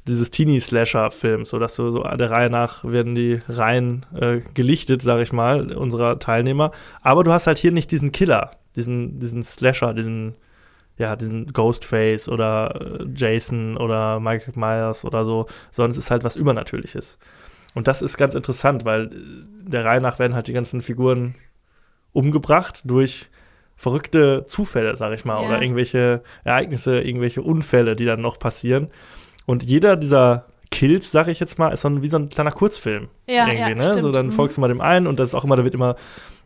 [0.07, 5.21] dieses Teenie-Slasher-Films, so dass du so der Reihe nach werden die Reihen äh, gelichtet, sag
[5.21, 6.73] ich mal, unserer Teilnehmer.
[7.03, 10.35] Aber du hast halt hier nicht diesen Killer, diesen, diesen Slasher, diesen,
[10.99, 16.23] ja, diesen Ghostface oder äh, Jason oder Michael Myers oder so, sondern es ist halt
[16.23, 17.19] was Übernatürliches.
[17.75, 19.11] Und das ist ganz interessant, weil äh,
[19.71, 21.35] der Reihe nach werden halt die ganzen Figuren
[22.13, 23.29] umgebracht durch
[23.77, 25.49] verrückte Zufälle, sag ich mal, Ja.
[25.49, 28.89] oder irgendwelche Ereignisse, irgendwelche Unfälle, die dann noch passieren.
[29.47, 32.53] Und jeder dieser Kills, sag ich jetzt mal, ist so ein, wie so ein kleiner
[32.53, 33.09] Kurzfilm.
[33.29, 34.01] Ja, irgendwie, ja, ne?
[34.01, 34.33] So, dann Mhm.
[34.33, 35.97] folgst du mal dem einen und das ist auch immer, da wird immer,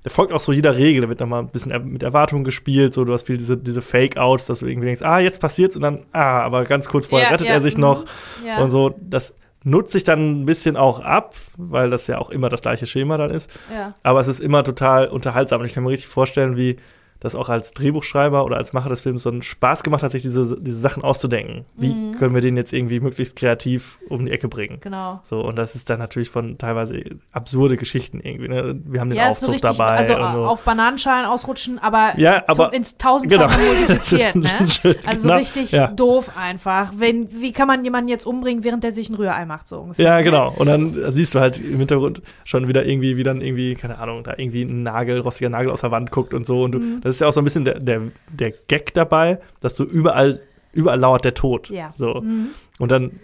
[0.05, 3.05] der folgt auch so jeder Regel, da wird nochmal ein bisschen mit Erwartungen gespielt, so
[3.05, 6.05] du hast viel diese, diese Fake-Outs, dass du irgendwie denkst, ah, jetzt passiert's und dann,
[6.13, 7.83] ah, aber ganz kurz vorher Ja, rettet ja, er sich mhm.
[7.83, 8.05] noch
[8.45, 8.59] Ja.
[8.63, 8.95] und so.
[9.01, 12.87] Das nutzt sich dann ein bisschen auch ab, weil das ja auch immer das gleiche
[12.87, 13.51] Schema dann ist.
[13.73, 13.95] ja.
[14.03, 16.77] Aber es ist immer total unterhaltsam und ich kann mir richtig vorstellen, wie
[17.21, 20.23] das auch als Drehbuchschreiber oder als Macher des Films so einen Spaß gemacht hat, sich
[20.23, 21.65] diese, diese Sachen auszudenken.
[21.77, 22.17] Wie Mhm.
[22.17, 24.79] können wir den jetzt irgendwie möglichst kreativ um die Ecke bringen?
[24.81, 25.19] Genau.
[25.25, 27.01] So, und das ist dann natürlich von teilweise
[27.33, 28.49] absurde Geschichten irgendwie.
[28.49, 28.81] Ne?
[28.85, 29.97] Wir haben den Ja, ist so Aufzug richtig, dabei.
[29.97, 30.19] also so.
[30.47, 33.69] auf Bananenschalen ausrutschen, aber, Ja, aber- ins tausendfache Genau.
[33.69, 34.49] multipliziert, ne?
[34.61, 35.89] Also so genau, richtig ja.
[35.89, 36.93] doof einfach.
[36.97, 40.05] Wenn, wie kann man jemanden jetzt umbringen, während der sich ein Rührei macht, so ungefähr?
[40.05, 40.23] Ja, ne?
[40.25, 40.53] genau.
[40.57, 44.23] Und dann siehst du halt im Hintergrund schon wieder irgendwie, wie dann irgendwie, keine Ahnung,
[44.25, 46.63] da irgendwie ein Nagel, rostiger Nagel aus der Wand guckt und so.
[46.63, 47.01] Und du, Mhm.
[47.09, 50.41] Das ist ja auch so ein bisschen der, der, der Gag dabei, dass du überall,
[50.73, 51.71] überall lauert der Tod.
[51.71, 51.91] Ja.
[51.93, 52.21] So.
[52.21, 52.49] Mhm.
[52.79, 53.19] Und dann,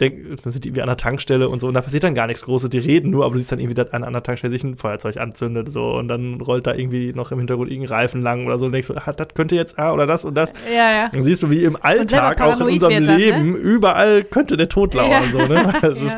[0.00, 2.26] denk, dann sind die irgendwie an der Tankstelle und so, und da passiert dann gar
[2.26, 2.70] nichts Großes.
[2.70, 4.76] Die reden nur, aber du siehst dann irgendwie, dass einer an der Tankstelle sich ein
[4.76, 8.58] Feuerzeug anzündet, so, und dann rollt da irgendwie noch im Hintergrund irgendein Reifen lang oder
[8.58, 10.52] so, und denkst du, ah, das könnte jetzt, ah, oder das und das.
[10.68, 11.08] Ja, ja.
[11.12, 13.16] Dann siehst du, wie im Alltag, auch in unserem ne?
[13.16, 15.10] Leben, überall könnte der Tod lauern.
[15.10, 15.30] Ja.
[15.32, 15.72] So, ne?
[15.80, 16.06] Das Ja.
[16.06, 16.16] ist,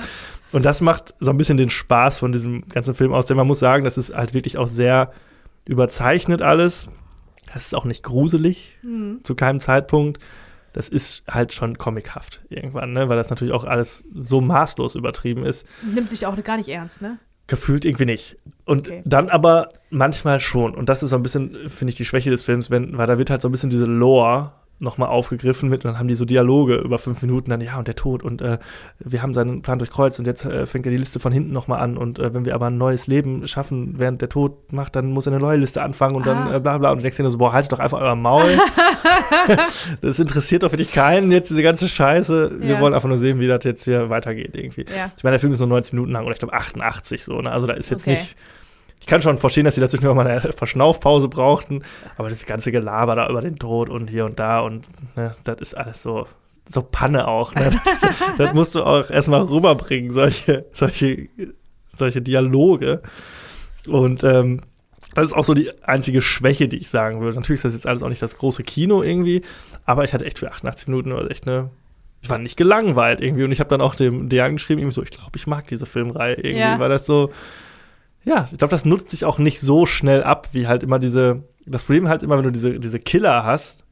[0.53, 3.47] und das macht so ein bisschen den Spaß von diesem ganzen Film aus, denn man
[3.47, 5.11] muss sagen, das ist halt wirklich auch sehr
[5.69, 6.89] überzeichnet alles.
[7.53, 9.21] Das ist auch nicht gruselig Mhm.
[9.23, 10.21] zu keinem Zeitpunkt.
[10.73, 13.09] Das ist halt schon comichaft irgendwann, ne?
[13.09, 15.67] weil das natürlich auch alles so maßlos übertrieben ist.
[15.83, 17.19] Nimmt sich auch gar nicht ernst, ne?
[17.47, 18.37] Gefühlt irgendwie nicht.
[18.65, 19.03] Und Okay.
[19.07, 20.75] dann aber manchmal schon.
[20.75, 23.17] Und das ist so ein bisschen, finde ich, die Schwäche des Films, wenn, weil da
[23.19, 26.25] wird halt so ein bisschen diese Lore nochmal aufgegriffen mit, und dann haben die so
[26.25, 28.59] Dialoge über fünf Minuten, dann ja und der Tod und äh,
[28.99, 31.81] wir haben seinen Plan durchkreuzt und jetzt äh, fängt er die Liste von hinten nochmal
[31.81, 35.11] an und äh, wenn wir aber ein neues Leben schaffen, während der Tod macht, dann
[35.13, 36.57] muss er eine neue Liste anfangen und dann Ah.
[36.57, 38.45] äh, bla bla und du denkst dir nur so, boah, haltet doch einfach euer Maul.
[40.03, 42.61] das interessiert doch wirklich keinen, jetzt diese ganze Scheiße.
[42.61, 42.81] Wir Ja.
[42.81, 44.85] wollen einfach nur sehen, wie das jetzt hier weitergeht irgendwie.
[44.95, 45.11] Ja.
[45.17, 47.51] Ich meine, der Film ist nur 90 Minuten lang oder ich glaube 88 so, ne?
[47.51, 48.11] Also da ist jetzt Okay.
[48.19, 48.37] nicht.
[49.07, 51.85] Ich kann schon verstehen, dass sie dazwischen mal eine Verschnaufpause brauchten,
[52.17, 55.61] aber das ganze Gelaber da über den Tod und hier und da und ne, das
[55.61, 56.27] ist alles so,
[56.69, 57.55] so Panne auch.
[57.55, 57.71] Ne?
[58.01, 61.29] das, das musst du auch erstmal rüberbringen, solche, solche,
[61.97, 63.01] solche Dialoge.
[63.87, 64.63] Und ähm,
[65.15, 67.37] das ist auch so die einzige Schwäche, die ich sagen würde.
[67.37, 69.43] Natürlich ist das jetzt alles auch nicht das große Kino irgendwie,
[69.85, 71.71] aber ich hatte echt für 88 Minuten oder echt eine.
[72.23, 75.03] Ich war nicht gelangweilt irgendwie und ich habe dann auch dem Dejan geschrieben, irgendwie so,
[75.05, 76.81] ich glaube, ich mag diese Filmreihe irgendwie, Ja.
[76.81, 77.31] weil das so,
[78.27, 81.45] ja, ich glaube, das nutzt sich auch nicht so schnell ab, wie halt immer diese,
[81.65, 83.85] das Problem halt immer, wenn du diese, diese Killer hast,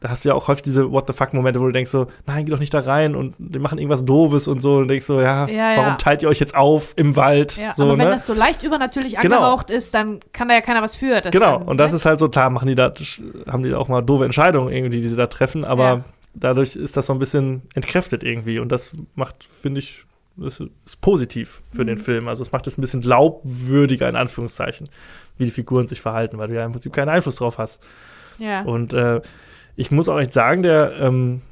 [0.00, 2.44] da hast du ja auch häufig diese What the fuck-Momente, wo du denkst so, nein,
[2.46, 5.20] geh doch nicht da rein und die machen irgendwas Doofes und so und denkst so,
[5.20, 5.94] ja, Ja, warum ja.
[5.96, 7.56] teilt ihr euch jetzt auf im Wald?
[7.56, 8.12] Ja, so, aber wenn ne?
[8.12, 9.36] das so leicht übernatürlich Genau.
[9.36, 11.20] angehaucht ist, dann kann da ja keiner was für.
[11.30, 11.96] Genau, dann, und das ne?
[11.96, 12.92] ist halt so, klar, machen die da,
[13.50, 16.96] haben die da auch mal doofe Entscheidungen irgendwie, die sie da treffen, aber dadurch ist
[16.96, 20.04] das so ein bisschen entkräftet irgendwie und das macht, finde ich,
[20.38, 21.86] ist, ist positiv für Mhm.
[21.88, 22.28] den Film.
[22.28, 24.88] Also es macht es ein bisschen glaubwürdiger, in Anführungszeichen,
[25.38, 27.80] wie die Figuren sich verhalten, weil du ja im Prinzip keinen Einfluss drauf hast.
[28.38, 28.62] Ja.
[28.62, 29.20] Und äh,
[29.76, 31.42] ich muss auch echt sagen, der, ähm,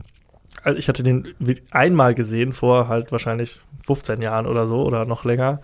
[0.64, 1.34] also ich hatte den
[1.70, 5.60] einmal gesehen vor halt wahrscheinlich 15 Jahren oder so oder noch länger.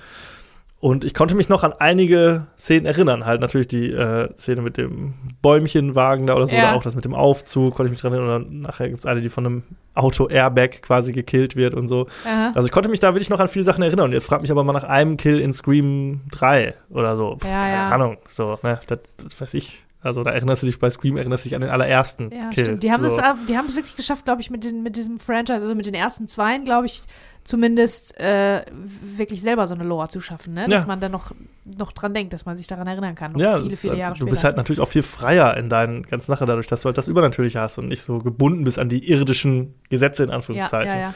[0.81, 3.27] Und ich konnte mich noch an einige Szenen erinnern.
[3.27, 6.69] Halt natürlich die äh, Szene mit dem Bäumchenwagen da oder so, Ja.
[6.69, 8.45] oder auch das mit dem Aufzug, konnte ich mich dran erinnern.
[8.45, 9.63] Und nachher gibt es eine, die von einem
[9.95, 12.07] Auto-Airbag quasi gekillt wird und so.
[12.25, 12.53] Aha.
[12.55, 14.07] Also ich konnte mich da wirklich noch an viele Sachen erinnern.
[14.07, 17.37] Und jetzt fragt mich aber mal nach einem Kill in Scream 3 oder so.
[17.37, 17.89] Pff, Ja, keine ja.
[17.91, 18.17] Ahnung.
[18.29, 19.83] So, ne, das, das weiß ich.
[20.01, 22.67] Also da erinnerst du dich bei Scream, erinnerst du dich an den allerersten Ja, Kill.
[22.67, 22.85] stimmt.
[22.85, 23.09] Die haben, so.
[23.09, 25.75] es, ab- die haben es wirklich geschafft, glaube ich, mit, den, mit diesem Franchise, also
[25.75, 27.03] mit den ersten Zweien, glaube ich,
[27.45, 28.63] zumindest äh,
[29.03, 30.67] wirklich selber so eine Lore zu schaffen, ne?
[30.69, 30.87] Dass Ja.
[30.87, 31.33] man dann noch,
[31.79, 33.39] noch dran denkt, dass man sich daran erinnern kann.
[33.39, 36.27] ja, viele, viele halt, Jahre du bist halt natürlich auch viel freier in deinen ganzen
[36.33, 39.09] Sachen dadurch, dass du halt das Übernatürliche hast und nicht so gebunden bist an die
[39.11, 40.93] irdischen Gesetze in Anführungszeichen.
[40.95, 41.15] ja, ja.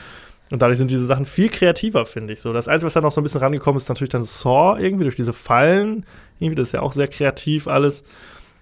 [0.51, 2.43] Und dadurch sind diese Sachen viel kreativer, finde ich.
[2.43, 4.79] So, das Einzige, was da noch so ein bisschen rangekommen ist, ist natürlich dann Saw
[4.79, 6.05] irgendwie durch diese Fallen.
[6.41, 8.05] Irgendwie, das ist ja auch sehr kreativ alles.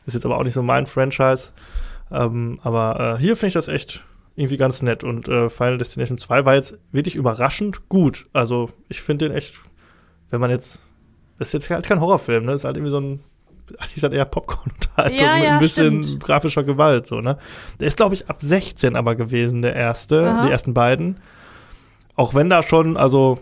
[0.07, 1.49] Ist jetzt aber auch nicht so mein Franchise.
[2.13, 4.05] Ähm, aber äh, hier finde ich das echt
[4.41, 5.05] irgendwie ganz nett.
[5.05, 8.27] Und äh, Final Destination 2 war jetzt wirklich überraschend gut.
[8.33, 9.55] Also, ich finde den echt,
[10.31, 10.81] wenn man jetzt,
[11.39, 12.53] das ist jetzt halt kein Horrorfilm, ne?
[12.53, 13.21] Das ist halt irgendwie so ein,
[13.95, 16.25] ist halt eher Popcorn-Unterhaltung Ja, mit ja, ein bisschen stimmt.
[16.25, 17.39] grafischer Gewalt, so, ne?
[17.79, 20.47] Der ist, glaube ich, ab 16 aber gewesen, der erste, Aha.
[20.47, 21.19] die ersten beiden.
[22.17, 23.39] Auch wenn da schon, also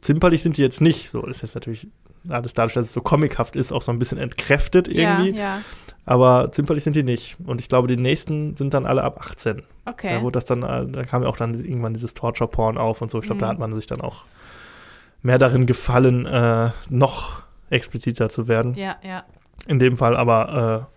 [0.00, 1.10] zimperlich sind die jetzt nicht.
[1.10, 1.88] So, das ist jetzt natürlich
[2.28, 5.30] alles dadurch, dass es so comichaft ist, auch so ein bisschen entkräftet irgendwie.
[5.30, 5.60] Ja, ja.
[6.06, 7.36] Aber zimperlich sind die nicht.
[7.44, 9.62] Und ich glaube, die nächsten sind dann alle ab 18.
[9.86, 10.10] Okay.
[10.10, 13.10] Da wurde das dann, äh, da kam ja auch dann irgendwann dieses Torture-Porn auf und
[13.10, 13.18] so.
[13.20, 13.50] Ich glaube, da Mhm.
[13.50, 14.24] hat man sich dann auch
[15.22, 18.74] mehr darin gefallen, äh, noch expliziter zu werden.
[18.74, 19.24] ja, ja.
[19.66, 20.88] In dem Fall aber,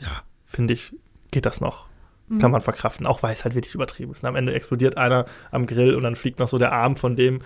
[0.00, 0.10] äh, ja,
[0.44, 0.92] finde ich,
[1.30, 1.86] geht das noch.
[2.28, 2.38] Mhm.
[2.40, 4.22] Kann man verkraften, auch weil es halt wirklich übertrieben ist.
[4.22, 7.16] Und am Ende explodiert einer am Grill und dann fliegt noch so der Arm von
[7.16, 7.40] dem,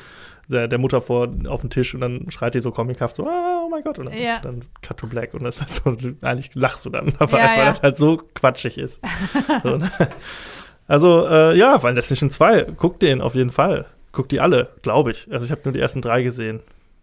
[0.48, 3.62] der, der Mutter vor auf den Tisch und dann schreit die so comichaft so, ah,
[3.64, 4.40] oh mein Gott, und dann, Ja.
[4.40, 7.40] dann cut to black und das ist halt so, eigentlich lachst du dann Ja, weil
[7.58, 7.64] ja.
[7.66, 9.00] das halt so quatschig ist.
[9.62, 9.90] so, ne?
[10.86, 13.86] Also, äh, ja, Final Destination 2, guck den auf jeden Fall.
[14.12, 15.26] Guck die alle, glaube ich.
[15.32, 16.60] Also ich habe nur die ersten drei gesehen.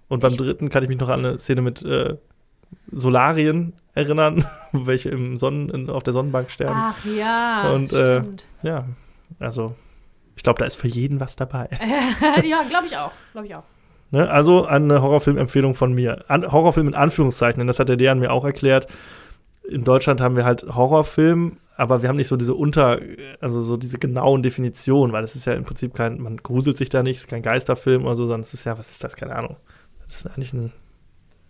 [0.08, 2.16] Und beim Ich- dritten kann ich mich noch an eine Szene mit äh,
[2.92, 6.76] Solarien erinnern, welche im Sonnen, auf der Sonnenbank sterben.
[6.78, 7.72] Ach ja.
[7.72, 8.22] Und, äh,
[8.64, 8.86] ja,
[9.40, 9.76] also
[10.36, 11.70] ich glaube, da ist für jeden was dabei.
[12.44, 13.12] ja, glaube ich auch.
[13.34, 13.64] Glaube ich auch.
[14.12, 14.30] Ne?
[14.30, 16.26] Also eine Horrorfilm-Empfehlung von mir.
[16.28, 18.88] An, Horrorfilm in Anführungszeichen, denn das hat der Dejan mir auch erklärt.
[19.68, 23.00] In Deutschland haben wir halt Horrorfilm, aber wir haben nicht so diese unter,
[23.40, 26.90] also so diese genauen Definitionen, weil es ist ja im Prinzip kein, man gruselt sich
[26.90, 29.16] da nicht, es ist kein Geisterfilm oder so, sondern es ist ja, was ist das,
[29.16, 29.56] keine Ahnung.
[30.06, 30.74] Das ist eigentlich ein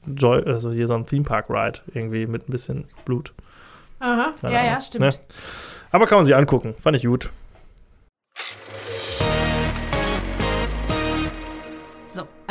[0.06, 3.34] Joy, also hier so ein Theme Park Ride irgendwie mit ein bisschen Blut.
[4.00, 4.74] Aha, keine ja, Ahnung.
[4.74, 5.06] ja, stimmt.
[5.06, 5.14] Ne?
[5.92, 7.30] Aber kann man sich angucken, fand ich gut.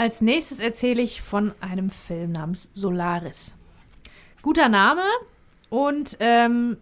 [0.01, 3.55] Als nächstes erzähle ich von einem Film namens Solaris.
[4.40, 5.03] Guter Name
[5.68, 6.78] und ähm,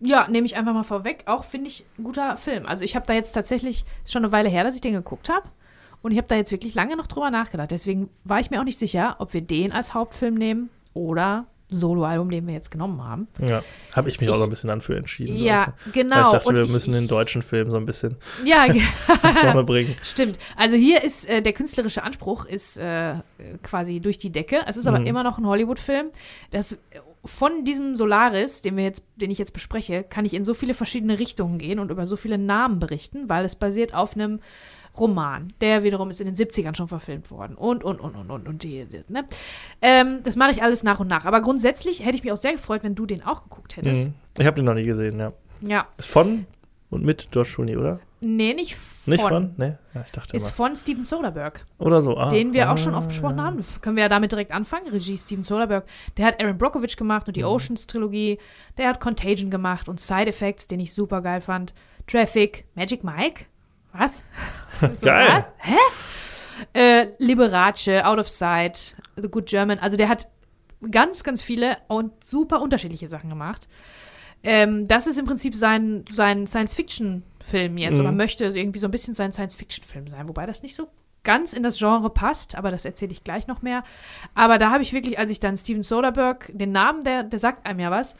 [0.00, 1.22] ja, nehme ich einfach mal vorweg.
[1.24, 2.66] Auch finde ich ein guter Film.
[2.66, 5.30] Also ich habe da jetzt tatsächlich, ist schon eine Weile her, dass ich den geguckt
[5.30, 5.48] habe.
[6.02, 7.70] Und ich habe da jetzt wirklich lange noch drüber nachgedacht.
[7.70, 12.30] Deswegen war ich mir auch nicht sicher, ob wir den als Hauptfilm nehmen oder Soloalbum,
[12.30, 13.28] den wir jetzt genommen haben.
[13.46, 13.62] Ja,
[13.92, 15.36] habe ich mich ich, auch so ein bisschen dann für entschieden.
[15.36, 15.92] Ja, ich.
[15.92, 16.16] genau.
[16.16, 18.66] Weil ich dachte, und wir ich, müssen den deutschen Film so ein bisschen ja,
[19.40, 19.94] vorne bringen.
[20.02, 20.38] Stimmt.
[20.56, 23.14] Also hier ist äh, der künstlerische Anspruch ist äh,
[23.62, 24.60] quasi durch die Decke.
[24.66, 25.06] Es ist aber mhm.
[25.06, 26.08] immer noch ein Hollywood-Film.
[26.50, 26.78] Das
[27.24, 30.72] von diesem Solaris, den wir jetzt, den ich jetzt bespreche, kann ich in so viele
[30.72, 34.40] verschiedene Richtungen gehen und über so viele Namen berichten, weil es basiert auf einem
[34.98, 35.52] Roman.
[35.60, 37.56] Der wiederum ist in den 70ern schon verfilmt worden.
[37.56, 39.24] Und, und, und, und, und, und die, ne?
[39.82, 41.24] Ähm, das mache ich alles nach und nach.
[41.24, 44.08] Aber grundsätzlich hätte ich mich auch sehr gefreut, wenn du den auch geguckt hättest.
[44.08, 44.14] Mhm.
[44.38, 45.32] Ich habe den noch nie gesehen, ja.
[45.60, 45.86] Ja.
[45.96, 46.46] Ist von
[46.90, 48.00] und mit George Clooney, oder?
[48.20, 49.12] Nee, nicht von.
[49.12, 49.54] Nicht von?
[49.56, 50.50] Nee, ja, ich dachte Ist mal.
[50.50, 51.60] von Steven Soderbergh.
[51.78, 52.30] Oder so, ah.
[52.30, 53.64] Den wir ah, auch schon oft besprochen haben.
[53.80, 54.88] Können wir ja damit direkt anfangen.
[54.88, 55.86] Regie Steven Soderbergh.
[56.16, 57.48] Der hat Aaron Brockovich gemacht und die mhm.
[57.48, 58.38] Oceans-Trilogie.
[58.76, 61.74] Der hat Contagion gemacht und Side Effects, den ich super geil fand.
[62.06, 63.44] Traffic, Magic Mike.
[63.92, 64.12] Was?
[64.80, 65.28] so, Geil.
[65.28, 65.44] Was?
[65.58, 65.76] Hä?
[66.72, 69.78] Äh, Liberace, Out of Sight, The Good German.
[69.78, 70.28] Also der hat
[70.90, 73.68] ganz, ganz viele und super unterschiedliche Sachen gemacht.
[74.42, 78.00] Ähm, das ist im Prinzip sein, sein Science-Fiction-Film jetzt mhm.
[78.00, 80.88] oder möchte irgendwie so ein bisschen sein Science-Fiction-Film sein, wobei das nicht so
[81.24, 83.82] ganz in das Genre passt, aber das erzähle ich gleich noch mehr.
[84.34, 87.66] Aber da habe ich wirklich, als ich dann Steven Soderbergh, den Namen, der, der sagt
[87.66, 88.14] einem ja was,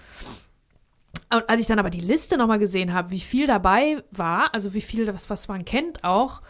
[1.31, 4.75] und als ich dann aber die Liste nochmal gesehen habe, wie viel dabei war, also
[4.75, 6.41] wie viel das, was man kennt auch,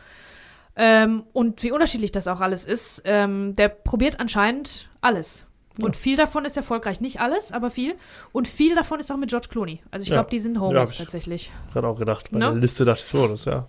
[0.77, 5.45] ähm, und wie unterschiedlich das auch alles ist, ähm, der probiert anscheinend alles.
[5.77, 5.87] Ja.
[5.87, 7.01] Und viel davon ist erfolgreich.
[7.01, 7.97] Nicht alles, aber viel.
[8.33, 9.81] Und viel davon ist auch mit George Clooney.
[9.91, 11.53] Also ich glaube, die sind Homies ja, tatsächlich.
[11.73, 12.31] Gerade auch gedacht.
[12.31, 12.51] Bei no?
[12.51, 13.67] der Liste dachte ich so, das ja.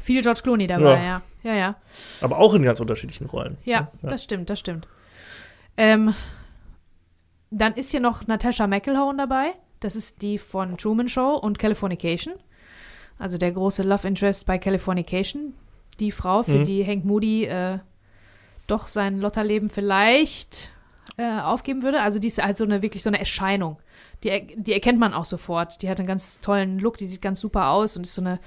[0.00, 1.02] Viel George Clooney dabei, ja.
[1.02, 1.22] ja.
[1.42, 1.74] Ja, ja.
[2.20, 3.58] Aber auch in ganz unterschiedlichen Rollen.
[3.64, 4.10] Ja, ja.
[4.10, 4.88] das stimmt, das stimmt.
[5.76, 6.14] Ähm,
[7.50, 9.54] dann ist hier noch Natasha McElhone dabei.
[9.80, 12.34] Das ist die von Truman Show und Californication.
[13.18, 15.54] Also der große Love Interest bei Californication.
[16.00, 16.64] Die Frau, für mhm.
[16.64, 17.78] die Hank Moody äh,
[18.66, 20.70] doch sein Lotterleben vielleicht
[21.16, 22.02] äh, aufgeben würde.
[22.02, 23.78] Also die ist halt so eine wirklich so eine Erscheinung.
[24.22, 25.82] Die, die erkennt man auch sofort.
[25.82, 28.38] Die hat einen ganz tollen Look, die sieht ganz super aus und ist so eine,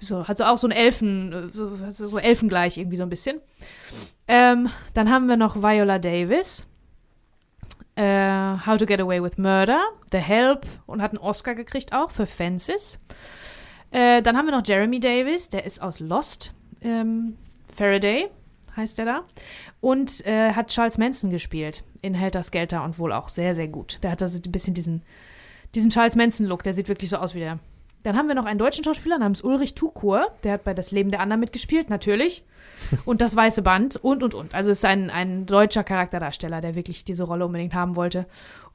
[0.00, 3.40] so, hat so auch so ein Elfen, so, so Elfengleich irgendwie so ein bisschen.
[4.28, 6.66] Ähm, dann haben wir noch Viola Davis
[7.96, 9.80] äh, How to Get Away with Murder,
[10.12, 12.98] The Help und hat einen Oscar gekriegt auch für Fences.
[13.90, 16.52] Äh, dann haben wir noch Jeremy Davis, der ist aus Lost.
[16.82, 17.36] Ähm,
[17.74, 18.28] Faraday
[18.76, 19.24] heißt der da.
[19.80, 23.98] Und äh, hat Charles Manson gespielt in Helter Skelter und wohl auch sehr, sehr gut.
[24.02, 25.02] Der hat also ein bisschen diesen,
[25.74, 27.58] diesen Charles Manson-Look, der sieht wirklich so aus wie der.
[28.02, 31.10] Dann haben wir noch einen deutschen Schauspieler namens Ulrich Tukur, der hat bei Das Leben
[31.10, 32.44] der anderen mitgespielt, natürlich
[33.04, 34.54] und das weiße Band und, und, und.
[34.54, 38.26] Also es ist ein, ein deutscher Charakterdarsteller, der wirklich diese Rolle unbedingt haben wollte.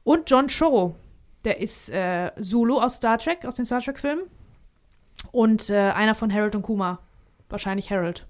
[0.04, 0.94] Und John Cho,
[1.44, 4.24] der ist äh, Zulu aus Star Trek, aus den Star Trek-Filmen.
[5.32, 6.98] Und äh, einer von Harold und Kuma.
[7.48, 8.26] Wahrscheinlich Harold.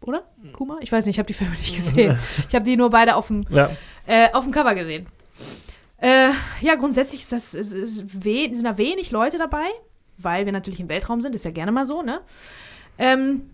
[0.00, 0.22] Oder?
[0.52, 0.78] Kuma?
[0.80, 2.18] Ich weiß nicht, ich habe die Filme nicht gesehen.
[2.48, 3.70] Ich habe die nur beide auf dem, ja.
[4.06, 5.06] äh, auf dem Cover gesehen.
[5.98, 9.66] Äh, ja, grundsätzlich ist das, ist, ist sind da wenig Leute dabei,
[10.16, 12.20] weil wir natürlich im Weltraum sind, ist ja gerne mal so, ne?
[12.98, 13.50] Ähm,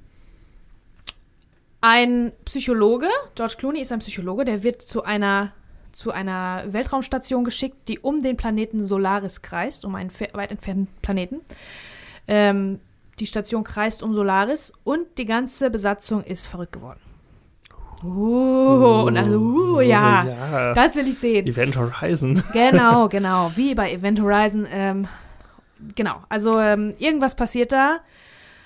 [1.84, 5.52] ein Psychologe, George Clooney ist ein Psychologe, der wird zu einer,
[5.92, 11.42] zu einer Weltraumstation geschickt, die um den Planeten Solaris kreist, um einen weit entfernten Planeten.
[12.26, 12.80] Ähm,
[13.18, 17.00] die Station kreist um Solaris und die ganze Besatzung ist verrückt geworden.
[18.02, 21.46] Uh, und also, uh, ja, ja, das will ich sehen.
[21.46, 22.42] Event Horizon.
[22.54, 24.66] Genau, genau, wie bei Event Horizon.
[24.72, 25.06] Ähm,
[25.94, 27.98] genau, also ähm, irgendwas passiert da.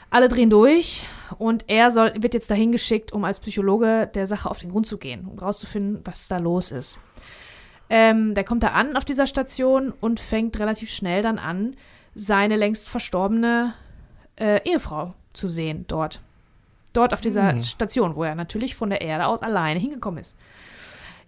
[0.09, 1.05] Alle drehen durch
[1.37, 4.87] und er soll, wird jetzt dahin geschickt, um als Psychologe der Sache auf den Grund
[4.87, 7.01] zu gehen, um rauszufinden, was da los ist.
[7.91, 11.77] Ähm, der kommt da an auf dieser Station und fängt relativ schnell dann an,
[12.15, 13.75] seine längst verstorbene
[14.37, 16.21] äh, Ehefrau zu sehen dort.
[16.93, 17.63] Dort auf dieser mhm.
[17.63, 20.35] Station, wo er natürlich von der Erde aus alleine hingekommen ist.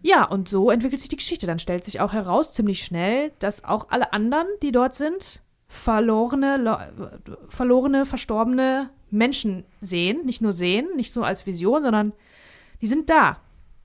[0.03, 1.47] Ja, und so entwickelt sich die Geschichte.
[1.47, 6.57] Dann stellt sich auch heraus, ziemlich schnell, dass auch alle anderen, die dort sind, verlorene,
[6.57, 6.79] lo-
[7.49, 10.25] verlorene, verstorbene Menschen sehen.
[10.25, 12.13] Nicht nur sehen, nicht so als Vision, sondern
[12.81, 13.39] die sind da.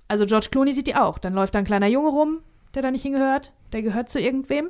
[0.07, 1.17] Also George Clooney sieht die auch.
[1.17, 2.39] Dann läuft da ein kleiner Junge rum,
[2.73, 3.53] der da nicht hingehört.
[3.71, 4.69] Der gehört zu irgendwem,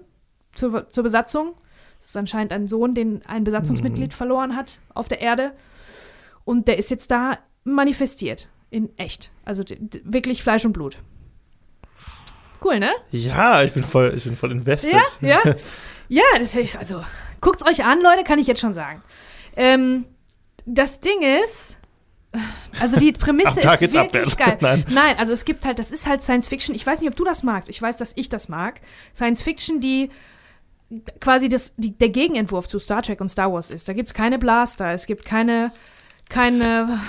[0.53, 1.53] zur, zur Besatzung.
[2.01, 5.51] Das ist anscheinend ein Sohn, den ein Besatzungsmitglied verloren hat auf der Erde.
[6.43, 8.47] Und der ist jetzt da manifestiert.
[8.69, 9.31] In echt.
[9.43, 9.63] Also
[10.03, 10.97] wirklich Fleisch und Blut.
[12.63, 12.91] Cool, ne?
[13.11, 14.93] Ja, ich bin voll, ich bin voll invested.
[15.21, 15.55] Ja, ja.
[16.07, 17.03] Ja, das ist also.
[17.41, 19.01] Guckt's euch an, Leute, kann ich jetzt schon sagen.
[19.55, 20.05] Ähm,
[20.65, 21.77] das Ding ist,
[22.79, 24.37] also die Prämisse ist wirklich abwärts.
[24.37, 24.57] geil.
[24.61, 24.85] Nein.
[24.89, 26.75] Nein, also es gibt halt, das ist halt Science Fiction.
[26.75, 27.69] Ich weiß nicht, ob du das magst.
[27.69, 28.81] Ich weiß, dass ich das mag.
[29.13, 30.09] Science Fiction, die
[31.19, 33.87] quasi das, die, der Gegenentwurf zu Star Trek und Star Wars ist.
[33.87, 35.71] Da gibt's keine Blaster, es gibt keine
[36.27, 36.99] keine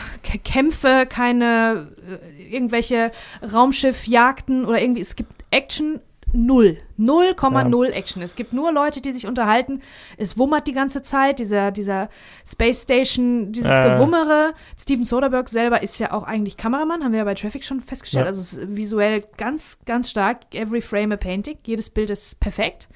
[0.45, 1.91] Kämpfe, keine
[2.39, 5.01] äh, irgendwelche Raumschiffjagden oder irgendwie.
[5.01, 6.01] Es gibt Action
[6.37, 6.79] null.
[6.99, 8.23] 0,0 Action.
[8.23, 9.83] Es gibt nur Leute, die sich unterhalten.
[10.17, 11.39] Es wummert die ganze Zeit.
[11.39, 12.09] Dieser, dieser
[12.47, 13.91] Space Station, dieses Äh.
[13.91, 14.55] Gewummere.
[14.79, 18.25] Steven Soderbergh selber ist ja auch eigentlich Kameramann, haben wir ja bei Traffic schon festgestellt.
[18.25, 18.29] Ja.
[18.29, 20.55] Also es ist visuell ganz, ganz stark.
[20.55, 21.59] Every frame a painting.
[21.65, 22.89] Jedes Bild ist perfekt.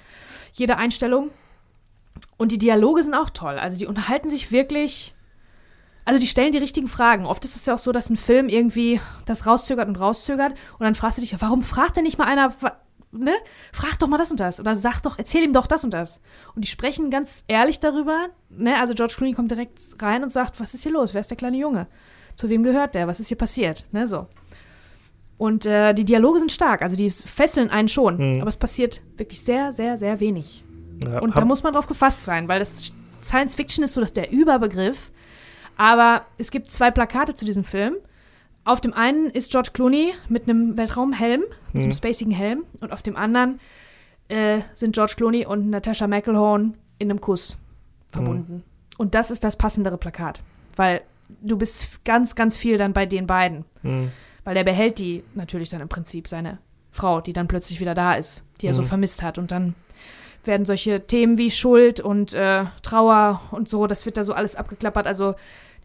[0.52, 1.30] Jede Einstellung.
[2.36, 3.58] Und die Dialoge sind auch toll.
[3.58, 5.14] Also die unterhalten sich wirklich.
[6.06, 7.26] Also die stellen die richtigen Fragen.
[7.26, 10.84] Oft ist es ja auch so, dass ein Film irgendwie das rauszögert und rauszögert und
[10.84, 12.52] dann fragst du dich, warum fragt denn nicht mal einer,
[13.12, 13.32] ne?
[13.72, 16.20] Frag doch mal das und das oder sag doch, erzähl ihm doch das und das.
[16.54, 18.78] Und die sprechen ganz ehrlich darüber, ne?
[18.80, 21.14] Also George Clooney kommt direkt rein und sagt, was ist hier los?
[21.14, 21.86] Wer ist der kleine Junge?
[22.36, 23.06] Zu wem gehört der?
[23.08, 23.84] Was ist hier passiert?
[23.92, 24.26] Ne, so.
[25.38, 28.40] Und äh, die Dialoge sind stark, also die fesseln einen schon, Mhm.
[28.42, 30.64] aber es passiert wirklich sehr, sehr, sehr wenig.
[31.06, 32.92] Ja, Und da muss man drauf gefasst sein, weil das
[33.22, 35.10] Science Fiction ist so dass der Überbegriff.
[35.76, 37.96] Aber es gibt zwei Plakate zu diesem Film.
[38.70, 41.42] Auf dem einen ist George Clooney mit einem Weltraumhelm,
[41.72, 41.96] mit einem Mhm.
[41.96, 42.64] spacigen Helm.
[42.80, 43.58] Und auf dem anderen
[44.28, 47.58] äh, sind George Clooney und Natasha McElhone in einem Kuss
[48.12, 48.62] verbunden.
[48.96, 50.38] Und das ist das passendere Plakat.
[50.76, 51.00] Weil
[51.40, 53.64] du bist ganz, ganz viel dann bei den beiden.
[53.82, 54.12] Hm.
[54.44, 56.58] Weil der behält die natürlich dann im Prinzip, seine
[56.92, 58.86] Frau, die dann plötzlich wieder da ist, die er so Mhm.
[58.86, 59.36] vermisst hat.
[59.36, 59.74] Und dann
[60.44, 64.54] werden solche Themen wie Schuld und äh, Trauer und so, das wird da so alles
[64.54, 65.08] abgeklappert.
[65.08, 65.32] Also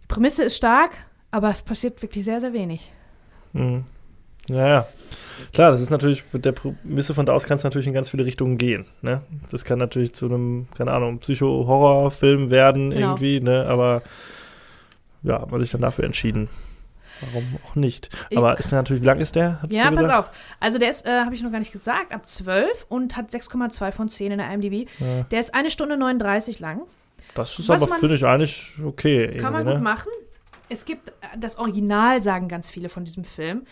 [0.04, 0.92] die Prämisse ist stark,
[1.36, 2.92] aber es passiert wirklich sehr, sehr wenig.
[3.54, 3.84] Hm.
[4.48, 4.88] Ja, ja.
[5.54, 8.10] Klar, das ist natürlich, mit der Prämisse von da aus kann es natürlich in ganz
[8.10, 8.86] viele Richtungen gehen.
[9.02, 9.22] Ne?
[9.52, 13.08] Das kann natürlich zu einem, keine Ahnung, Psycho-Horror-Film werden Genau.
[13.10, 13.66] irgendwie, ne?
[13.68, 14.02] aber
[15.24, 16.48] ja, hat man sich dann dafür entschieden.
[17.22, 18.10] Warum auch nicht?
[18.30, 19.62] Ich- Aber ist natürlich, wie lang ist der?
[19.62, 20.20] Hattest Ja, pass gesagt?
[20.20, 20.32] auf.
[20.60, 23.92] Also der ist, äh, habe ich noch gar nicht gesagt, ab 12 und hat 6,2
[23.92, 24.88] von 10 in der IMDb.
[25.00, 26.82] Ja, Der ist eine Stunde 39 lang.
[27.34, 29.38] das ist Was aber, finde ich, eigentlich okay.
[29.38, 29.90] Kann man irgendwie, gut ne?
[29.90, 30.10] machen.
[30.70, 33.64] Es gibt, äh, das Original sagen ganz viele von diesem Film.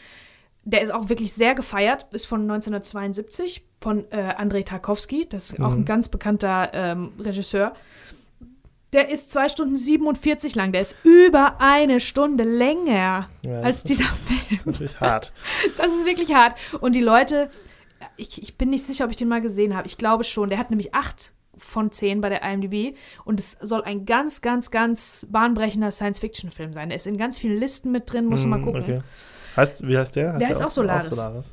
[0.66, 5.28] Der ist auch wirklich sehr gefeiert, ist von 1972 von äh, Andrei Tarkovsky.
[5.28, 5.80] Das ist auch Mhm.
[5.82, 7.74] ein ganz bekannter ähm, Regisseur.
[8.94, 10.72] Der ist 2 Stunden 47 lang.
[10.72, 14.40] Der ist über eine Stunde länger Ja, als das dieser Film.
[14.52, 15.34] ist natürlich hart.
[15.78, 16.58] Das ist wirklich hart.
[16.80, 17.50] Und die Leute,
[18.16, 19.88] ich, ich bin nicht sicher, ob ich den mal gesehen habe.
[19.88, 20.50] Ich glaube schon.
[20.50, 21.34] Der hat nämlich 8
[21.64, 22.96] von 10 bei der IMDb.
[23.26, 26.90] Und es soll ein ganz, ganz, ganz bahnbrechender Science-Fiction-Film sein.
[26.90, 28.26] Der ist in ganz vielen Listen mit drin.
[28.26, 28.82] Musst du mal Hm, gucken.
[28.84, 29.02] Okay.
[29.56, 30.38] Heißt, wie heißt der?
[30.38, 31.10] Der heißt auch Solaris.
[31.10, 31.52] Solaris.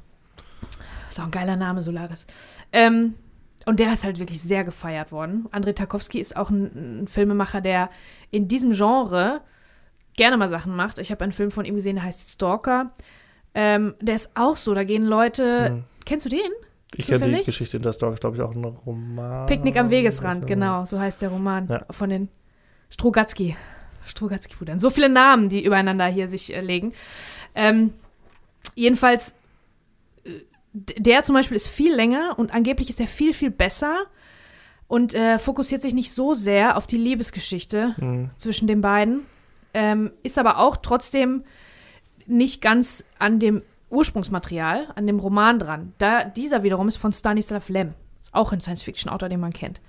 [1.09, 2.27] Ist auch ein geiler Name, Solaris.
[2.73, 3.15] Ähm,
[3.67, 5.47] und der ist halt wirklich sehr gefeiert worden.
[5.51, 7.91] Andrei Tarkovsky ist auch ein, ein Filmemacher, der
[8.31, 9.41] in diesem Genre
[10.17, 10.99] gerne mal Sachen macht.
[10.99, 12.93] Ich habe einen Film von ihm gesehen, der heißt Stalker.
[13.55, 15.69] Ähm, der ist auch so, da gehen Leute.
[15.69, 15.85] Hm.
[16.07, 16.51] Kennst du den?
[16.97, 17.45] Ich kenne die?
[17.45, 19.47] Geschichte in der Story, ist glaube ich auch ein Roman.
[19.47, 21.85] Picknick am Wegesrand, genau, so heißt der Roman Ja.
[21.91, 22.29] von den
[22.91, 23.57] Strugatsky.
[24.07, 24.81] Strugatsky-Brüdern.
[24.81, 26.93] So viele Namen, die übereinander hier sich äh, legen.
[27.55, 27.93] Ähm,
[28.75, 29.35] jedenfalls,
[30.25, 30.31] äh,
[30.73, 34.07] der zum Beispiel ist viel länger und angeblich ist er viel, viel besser
[34.89, 38.31] und äh, fokussiert sich nicht so sehr auf die Liebesgeschichte Hm.
[38.39, 39.21] zwischen den beiden,
[39.75, 41.45] ähm, ist aber auch trotzdem
[42.27, 45.93] nicht ganz an dem Ursprungsmaterial, an dem Roman dran.
[45.99, 47.95] Da, dieser wiederum ist von Stanislav Lem.
[48.23, 49.81] Ist auch ein Science-Fiction-Autor, den man kennt.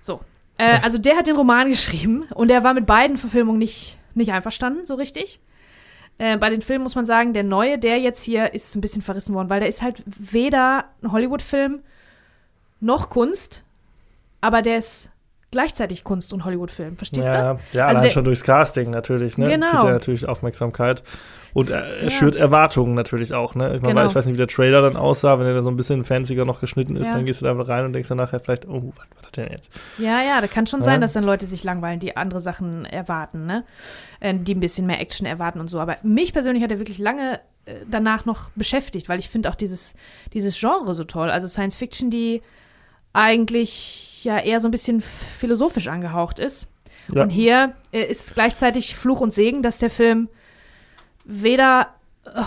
[0.00, 0.20] So.
[0.58, 4.32] Äh, also der hat den Roman geschrieben und er war mit beiden Verfilmungen nicht, nicht
[4.32, 5.40] einverstanden, so richtig.
[6.18, 9.02] Äh, bei den Filmen muss man sagen, der neue, der jetzt hier, ist ein bisschen
[9.02, 11.80] verrissen worden, weil der ist halt weder ein Hollywood-Film
[12.80, 13.64] noch Kunst,
[14.40, 15.10] aber der ist
[15.54, 16.96] gleichzeitig Kunst und Hollywood-Film.
[16.98, 17.60] Verstehst ja, du?
[17.72, 19.48] ja, Also allein schon durchs Casting natürlich, ne?
[19.48, 19.66] Genau.
[19.66, 21.02] Zieht er natürlich Aufmerksamkeit.
[21.54, 22.10] Und er, er Ja.
[22.10, 23.76] schürt Erwartungen natürlich auch, ne?
[23.76, 24.06] Ich, meine, Genau.
[24.06, 26.44] ich weiß nicht, wie der Trailer dann aussah, wenn er dann so ein bisschen fancier
[26.44, 27.12] noch geschnitten ist, Ja.
[27.14, 29.48] dann gehst du da rein und denkst dann nachher vielleicht, oh, was war das denn
[29.50, 29.70] jetzt?
[29.98, 30.84] Ja, ja, da kann schon Ja.
[30.84, 33.64] sein, dass dann Leute sich langweilen, die andere Sachen erwarten, ne?
[34.20, 35.78] Äh, Die ein bisschen mehr Action erwarten und so.
[35.78, 39.54] Aber mich persönlich hat er wirklich lange äh, danach noch beschäftigt, weil ich finde auch
[39.54, 39.94] dieses,
[40.34, 41.30] dieses Genre so toll.
[41.30, 42.42] Also Science Fiction, die
[43.12, 46.68] eigentlich ja eher so ein bisschen philosophisch angehaucht ist.
[47.12, 47.22] Ja.
[47.22, 50.28] Und hier äh, ist es gleichzeitig Fluch und Segen, dass der Film
[51.24, 51.88] weder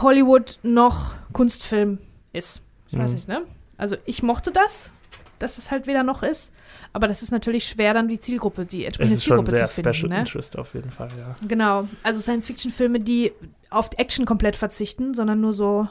[0.01, 1.99] Hollywood noch Kunstfilm
[2.33, 2.61] ist.
[2.89, 3.15] Ich weiß Mhm.
[3.15, 3.41] nicht, ne?
[3.77, 4.91] Also ich mochte das,
[5.39, 6.51] dass es halt weder noch ist.
[6.93, 9.67] Aber das ist natürlich schwer, dann die Zielgruppe, die Es entsprechende ist schon Zielgruppe sehr
[9.69, 9.93] zu finden.
[9.93, 10.19] Special Ne?
[10.19, 11.35] Interest auf jeden Fall, ja.
[11.47, 11.87] Genau.
[12.01, 13.33] Also Science-Fiction-Filme, die
[13.69, 15.87] auf Action komplett verzichten, sondern nur so,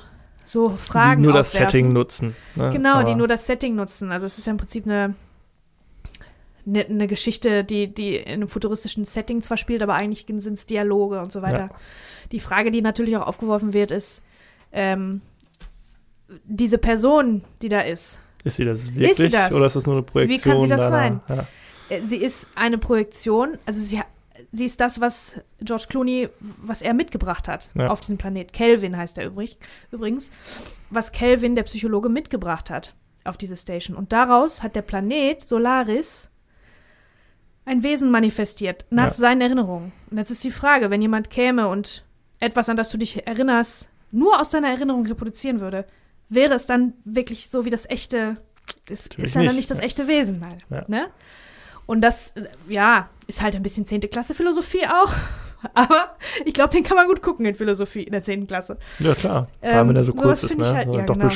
[0.46, 1.68] so Fragen die nur das aufwerfen.
[1.70, 2.36] Setting nutzen.
[2.56, 2.70] Ne?
[2.72, 4.10] Genau, die Aber- nur das Setting nutzen.
[4.10, 5.14] Also es ist ja im Prinzip eine,
[6.66, 10.66] eine, eine Geschichte, die, die in einem futuristischen Setting zwar spielt, aber eigentlich sind es
[10.66, 11.70] Dialoge und so weiter.
[12.32, 14.20] Die Frage, die natürlich auch aufgeworfen wird, ist,
[14.72, 15.20] ähm,
[16.44, 19.52] diese Person, die da ist, Ist sie das wirklich das?
[19.52, 20.52] oder ist das nur eine Projektion?
[20.54, 21.20] kann sie das deiner- sein?
[21.28, 21.46] Ja.
[21.96, 24.00] äh, sie ist eine Projektion, also sie,
[24.50, 27.88] sie ist das, was George Clooney, was er mitgebracht hat Ja.
[27.90, 28.52] auf diesem Planet.
[28.52, 29.56] Kelvin heißt er übrig,
[29.92, 30.30] übrigens.
[30.90, 32.94] Was Kelvin, der Psychologe, mitgebracht hat
[33.24, 33.96] auf diese Station.
[33.96, 36.28] Und daraus hat der Planet Solaris
[37.66, 39.10] ein Wesen manifestiert, nach Ja.
[39.12, 39.92] seinen Erinnerungen.
[40.10, 42.04] Und jetzt ist die Frage, wenn jemand käme und
[42.40, 45.84] etwas, an das du dich erinnerst, nur aus deiner Erinnerung reproduzieren würde,
[46.28, 48.38] wäre es dann wirklich so wie das echte,
[48.88, 49.84] Natürlich ist ja dann nicht, das ja.
[49.84, 50.84] echte Wesen, halt, Ja.
[50.88, 51.06] ne?
[51.86, 52.32] Und das,
[52.68, 54.00] ja, ist halt ein bisschen 10.
[54.10, 55.12] Klasse Philosophie auch.
[55.74, 58.46] Aber ich glaube, den kann man gut gucken in Philosophie in der 10.
[58.46, 58.76] Klasse.
[58.98, 59.48] ja, klar.
[59.62, 60.66] Vor allem, wenn er so Ähm, kurz ist, ne?
[60.74, 61.28] halt- ja, genau.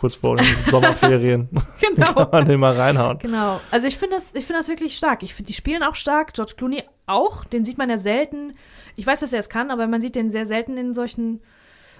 [0.00, 1.48] Kurz vor den Sommerferien.
[1.80, 2.14] Genau.
[2.14, 3.18] kann man den mal reinhauen.
[3.18, 3.60] Genau.
[3.70, 5.22] Also ich finde das, ich finde das wirklich stark.
[5.22, 6.32] Ich finde, die spielen auch stark.
[6.32, 7.44] George Clooney auch.
[7.44, 8.54] Den sieht man ja selten.
[8.96, 11.40] Ich weiß, dass er es kann, aber man sieht den sehr selten in solchen,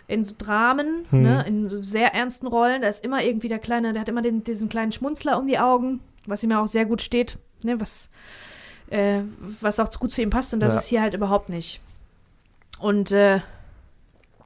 [0.09, 1.23] in so Dramen, Hm.
[1.23, 2.81] ne, in so sehr ernsten Rollen.
[2.83, 5.59] Da ist immer irgendwie der kleine, der hat immer den, diesen kleinen Schmunzler um die
[5.59, 8.09] Augen, was ihm ja auch sehr gut steht, ne, was,
[8.89, 9.21] äh,
[9.61, 10.55] was auch gut zu ihm passt.
[10.55, 10.79] Und das Ja.
[10.79, 11.81] ist hier halt überhaupt nicht.
[12.79, 13.41] Und äh,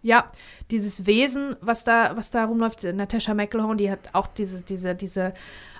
[0.04, 0.30] ja,
[0.70, 5.32] dieses Wesen, was da, was da rumläuft, Natasha McElhone, die hat auch diese, diese, diese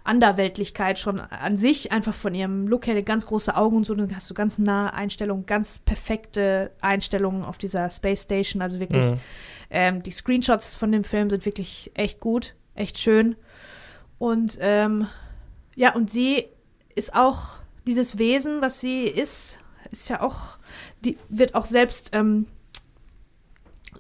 [0.03, 4.17] Anderweltlichkeit schon an sich, einfach von ihrem Look her, ganz große Augen und so, dann
[4.17, 9.21] hast du ganz nahe Einstellungen, ganz perfekte Einstellungen auf dieser Space Station, also wirklich, Mhm.
[9.71, 13.37] ähm, die Screenshots von dem Film sind wirklich echt gut, echt schön.
[14.19, 15.07] Und ähm,
[15.77, 16.47] ja, und sie
[16.95, 19.59] ist auch dieses Wesen, was sie ist,
[19.91, 20.57] ist ja auch,
[21.05, 22.47] die wird auch selbst ähm,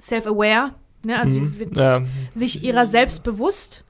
[0.08, 0.74] self-aware,
[1.04, 1.18] ne?
[1.18, 1.52] Also Mhm.
[1.52, 2.02] die wird ja.
[2.34, 3.84] sich ihrer selbst bewusst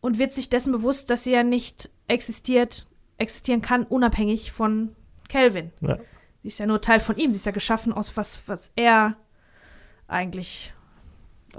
[0.00, 2.86] und wird sich dessen bewusst, dass sie ja nicht existiert,
[3.18, 4.94] existieren kann, unabhängig von
[5.28, 5.72] Calvin.
[5.80, 5.98] Ja.
[6.42, 7.32] Sie ist ja nur Teil von ihm.
[7.32, 9.16] Sie ist ja geschaffen aus was, was er
[10.06, 10.72] eigentlich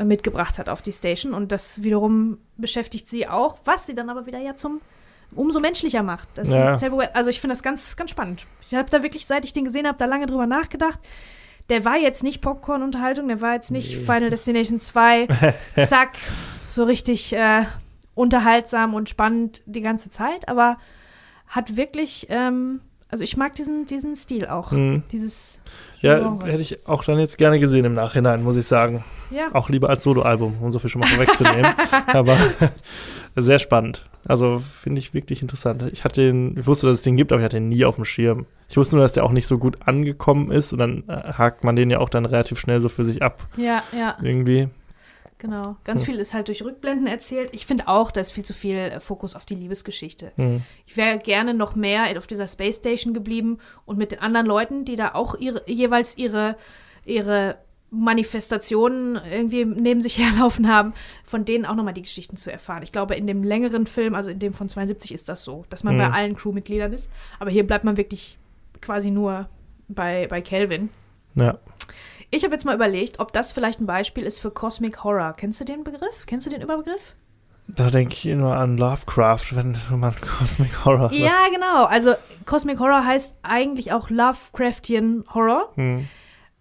[0.01, 1.33] mitgebracht hat auf die Station.
[1.33, 4.81] Und das wiederum beschäftigt sie auch, was sie dann aber wieder ja zum
[5.35, 6.27] umso menschlicher macht.
[6.43, 6.77] Ja.
[7.13, 8.47] also ich finde das ganz, ganz spannend.
[8.67, 10.99] Ich habe da wirklich, seit ich den gesehen habe, da lange drüber nachgedacht.
[11.69, 14.03] Der war jetzt nicht Popcorn-Unterhaltung, der war jetzt nicht Nee.
[14.03, 15.27] Final Destination 2,
[15.87, 16.17] zack,
[16.69, 17.63] so richtig äh,
[18.15, 20.77] unterhaltsam und spannend die ganze Zeit, aber
[21.47, 24.71] hat wirklich, ähm, also ich mag diesen, diesen Stil auch.
[24.71, 25.03] Mhm.
[25.11, 25.59] Dieses
[26.01, 26.47] Ja, Genre.
[26.47, 29.03] hätte ich auch dann jetzt gerne gesehen im Nachhinein, muss ich sagen.
[29.31, 29.47] Ja.
[29.53, 31.73] Auch lieber als Soloalbum, um so viel schon mal vorwegzunehmen.
[32.07, 32.37] Aber
[33.35, 34.03] sehr spannend.
[34.27, 35.83] Also finde ich wirklich interessant.
[35.91, 37.95] Ich hatte den, ich wusste, dass es den gibt, aber ich hatte ihn nie auf
[37.95, 38.45] dem Schirm.
[38.67, 41.63] Ich wusste nur, dass der auch nicht so gut angekommen ist und dann äh, hakt
[41.63, 43.47] man den ja auch dann relativ schnell so für sich ab.
[43.57, 44.67] Ja, ja, Irgendwie.
[45.37, 45.77] genau.
[45.85, 47.49] Ganz viel ist halt durch Rückblenden erzählt.
[47.53, 50.31] Ich finde auch, da ist viel zu viel äh, Fokus auf die Liebesgeschichte.
[50.35, 50.61] Hm.
[50.85, 54.85] Ich wäre gerne noch mehr auf dieser Space Station geblieben und mit den anderen Leuten,
[54.85, 56.57] die da auch ihre, jeweils ihre,
[57.05, 57.57] ihre
[57.91, 62.83] Manifestationen irgendwie neben sich herlaufen haben, von denen auch nochmal die Geschichten zu erfahren.
[62.83, 65.83] Ich glaube, in dem längeren Film, also in dem von 72, ist das so, dass
[65.83, 65.99] man Mhm.
[65.99, 67.09] bei allen Crewmitgliedern ist.
[67.39, 68.37] Aber hier bleibt man wirklich
[68.81, 69.49] quasi nur
[69.87, 70.89] bei, bei Calvin.
[71.35, 71.57] Ja.
[72.31, 75.33] Ich habe jetzt mal überlegt, ob das vielleicht ein Beispiel ist für Cosmic Horror.
[75.35, 76.25] Kennst du den Begriff?
[76.27, 77.15] Kennst du den Überbegriff?
[77.67, 81.15] Da denke ich immer an Lovecraft, wenn man Cosmic Horror sagt.
[81.15, 81.85] Ja, genau.
[81.85, 82.13] Also
[82.45, 85.71] Cosmic Horror heißt eigentlich auch Lovecraftian Horror.
[85.75, 86.07] Hm.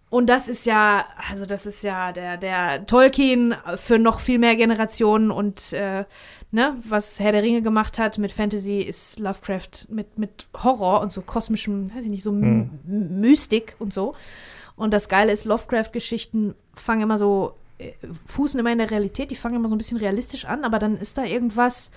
[0.09, 4.55] Und das ist ja, also das ist ja der, der Tolkien für noch viel mehr
[4.55, 6.05] Generationen und äh,
[6.51, 11.11] ne, was Herr der Ringe gemacht hat mit Fantasy, ist Lovecraft mit, mit Horror und
[11.11, 12.69] so kosmischem, weiß ich nicht, so Hm.
[12.85, 14.15] Mystik und so.
[14.75, 17.91] Und das Geile ist, Lovecraft-Geschichten fangen immer so, äh,
[18.25, 20.97] fußen immer in der Realität, die fangen immer so ein bisschen realistisch an, aber dann
[20.97, 21.91] ist da irgendwas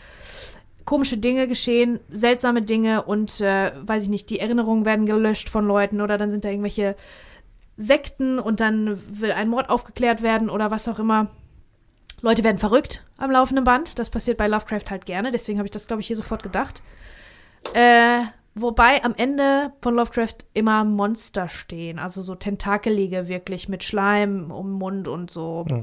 [0.85, 5.67] komische Dinge geschehen, seltsame Dinge und, äh, weiß ich nicht, die Erinnerungen werden gelöscht von
[5.67, 6.97] Leuten oder dann sind da irgendwelche
[7.83, 11.29] Sekten und dann will ein Mord aufgeklärt werden oder was auch immer.
[12.21, 13.99] Leute werden verrückt am laufenden Band.
[13.99, 15.33] Das passiert bei Lovecraft halt gerne.
[15.33, 16.83] Deswegen habe ich das, glaube ich, hier sofort gedacht.
[17.75, 18.23] Äh,
[18.55, 21.99] wobei am Ende von Lovecraft immer Monster stehen.
[21.99, 25.67] Also so tentakelige wirklich mit Schleim um den Mund und so.
[25.69, 25.83] Mhm.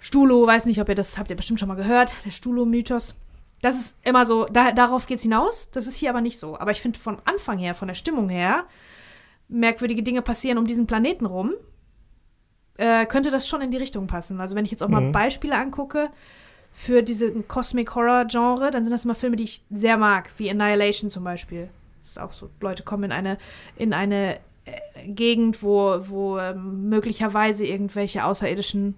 [0.00, 2.14] Stulo, weiß nicht, ob ihr das habt ihr bestimmt schon mal gehört.
[2.24, 3.14] Der Stulo-Mythos.
[3.60, 5.70] Das ist immer so, da, darauf geht's hinaus.
[5.70, 6.58] Das ist hier aber nicht so.
[6.58, 8.64] Aber ich finde von Anfang her, von der Stimmung her,
[9.48, 11.52] merkwürdige Dinge passieren um diesen Planeten rum
[12.76, 14.40] äh, könnte das schon in die Richtung passen.
[14.40, 15.12] Also wenn ich jetzt auch mal Mhm.
[15.12, 16.08] Beispiele angucke
[16.72, 20.50] für diesen Cosmic Horror Genre, dann sind das immer Filme, die ich sehr mag, wie
[20.50, 21.68] Annihilation zum Beispiel.
[22.00, 23.38] Das ist auch so, Leute kommen in eine,
[23.76, 28.96] in eine äh, Gegend, wo, wo ähm, möglicherweise irgendwelche außerirdischen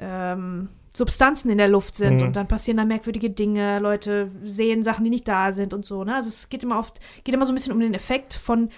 [0.00, 2.26] ähm, Substanzen in der Luft sind Mhm.
[2.28, 6.02] und dann passieren da merkwürdige Dinge, Leute sehen Sachen, die nicht da sind und so.
[6.02, 6.14] Ne?
[6.16, 8.70] Also es geht immer oft, geht immer so ein bisschen um den Effekt von,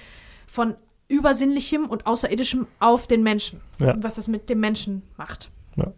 [0.50, 0.74] von
[1.06, 3.60] Übersinnlichem und Außerirdischem auf den Menschen.
[3.78, 3.94] Ja.
[3.94, 5.48] Und was das mit dem Menschen macht.
[5.76, 5.92] Ja.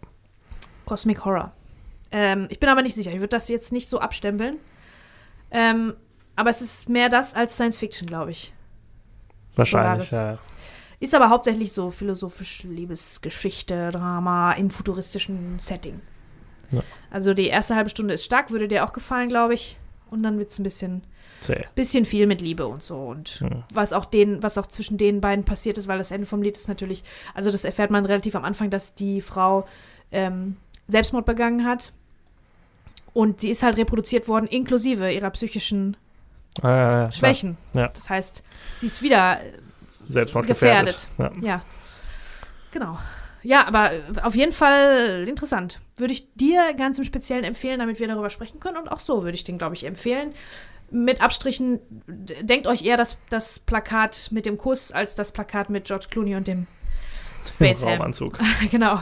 [0.85, 1.53] Cosmic Horror.
[2.11, 3.11] Ähm, ich bin aber nicht sicher.
[3.11, 4.59] Ich würde das jetzt nicht so abstempeln.
[5.51, 5.95] Ähm,
[6.37, 8.53] aber es ist mehr das als Science Fiction, glaube ich.
[9.57, 10.39] Wahrscheinlich, Solaris.
[10.39, 10.53] ja.
[11.01, 16.01] Ist aber hauptsächlich so philosophisch Liebesgeschichte, Drama im futuristischen Setting.
[16.71, 16.83] Ja.
[17.11, 19.79] Also die erste halbe Stunde ist stark, würde dir auch gefallen, glaube ich.
[20.11, 21.05] Und dann wird es ein bisschen,
[21.43, 21.65] Zäh.
[21.75, 22.97] bisschen viel mit Liebe und so.
[22.97, 23.65] Und Hm.
[23.73, 26.57] was auch den, was auch zwischen den beiden passiert ist, weil das Ende vom Lied
[26.57, 29.67] ist natürlich, also das erfährt man relativ am Anfang, dass die Frau
[30.13, 31.93] ähm, Selbstmord begangen hat.
[33.15, 35.97] Und sie ist halt reproduziert worden, inklusive ihrer psychischen
[36.59, 37.13] klar.
[37.13, 37.59] Schwächen.
[37.75, 37.89] Ja.
[37.89, 38.43] Das heißt,
[38.81, 39.39] sie ist wieder
[40.09, 41.07] Selbstmord gefährdet.
[41.17, 41.43] gefährdet.
[41.43, 41.49] Ja.
[41.57, 41.63] Ja.
[42.73, 42.99] Genau.
[43.43, 45.81] Ja, aber äh, auf jeden Fall interessant.
[45.97, 48.77] Würde ich dir ganz im Speziellen empfehlen, damit wir darüber sprechen können.
[48.79, 50.33] Und auch so würde ich den, glaube ich, empfehlen.
[50.93, 55.87] Mit Abstrichen, denkt euch eher das, das Plakat mit dem Kuss als das Plakat mit
[55.87, 56.67] George Clooney und dem
[57.51, 57.83] Space.
[57.83, 58.39] Raumanzug.
[58.71, 59.01] genau.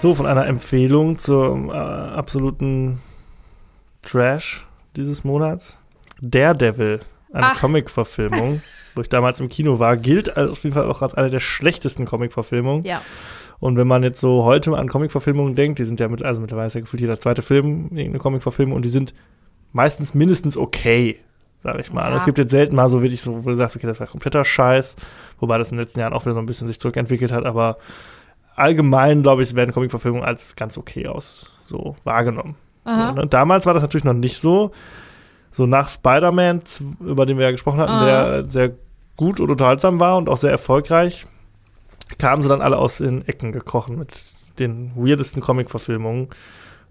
[0.00, 3.00] So, von einer Empfehlung zum äh, absoluten
[4.02, 4.66] Trash
[4.96, 5.78] dieses Monats.
[6.20, 7.00] Daredevil,
[7.32, 7.54] eine.
[7.58, 8.62] Comic-Verfilmung,
[8.94, 12.04] wo ich damals im Kino war, gilt auf jeden Fall auch als eine der schlechtesten
[12.04, 12.84] Comic-Verfilmungen.
[12.84, 13.02] Ja.
[13.62, 16.66] Und wenn man jetzt so heute an Comic-Verfilmungen denkt, die sind ja mit, also mittlerweile
[16.66, 19.14] ist ja gefühlt jeder zweite Film irgendeine Comic-Verfilmung und die sind
[19.70, 21.20] meistens mindestens okay,
[21.62, 22.10] sag ich mal.
[22.10, 22.16] Ja.
[22.16, 24.44] Es gibt jetzt selten mal so wirklich so, wo du sagst, okay, das war kompletter
[24.44, 24.96] Scheiß,
[25.38, 27.76] wobei das in den letzten Jahren auch wieder so ein bisschen sich zurückentwickelt hat, aber
[28.56, 32.56] allgemein, glaube ich, werden Comic-Verfilmungen als ganz okay aus so wahrgenommen.
[32.82, 33.10] Aha.
[33.10, 33.26] So, ne?
[33.28, 34.72] Damals war das natürlich noch nicht so.
[35.52, 36.62] So nach Spider-Man,
[36.98, 38.04] über den wir ja gesprochen hatten, Ah.
[38.06, 38.72] der sehr
[39.16, 41.26] gut und unterhaltsam war und auch sehr erfolgreich,
[42.18, 44.18] kamen sie dann alle aus den Ecken gekrochen mit
[44.58, 46.28] den weirdesten Comic-Verfilmungen.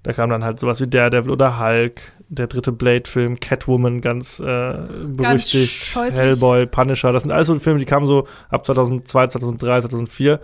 [0.04, 4.44] Da kam dann halt sowas wie Daredevil oder Hulk, der dritte Blade-Film, Catwoman, ganz äh,
[4.44, 6.20] berüchtigt, scheußlich.
[6.20, 7.12] Hellboy, Punisher.
[7.12, 10.40] Das sind alles so Filme, die kamen so ab 2002, 2003, 2004.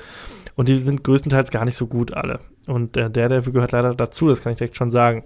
[0.55, 2.39] Und die sind größtenteils gar nicht so gut alle.
[2.67, 5.23] Und der Daredevil gehört leider dazu, das kann ich direkt schon sagen.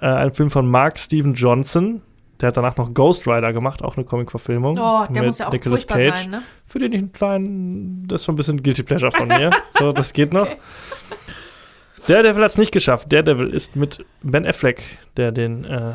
[0.00, 2.02] Äh, ein Film von Mark Steven Johnson.
[2.42, 4.76] Der hat danach noch Ghost Rider gemacht, auch eine Comic-Verfilmung.
[4.76, 6.14] Oh, der mit muss ja auch Nicolas Cage.
[6.14, 6.42] sein, ne?
[6.64, 9.52] Für den ich einen kleinen, das ist so ein bisschen Guilty Pleasure von mir.
[9.70, 10.48] so, das geht noch.
[12.08, 13.12] Daredevil hat es nicht geschafft.
[13.12, 14.82] Daredevil ist mit Ben Affleck,
[15.16, 15.94] der den äh,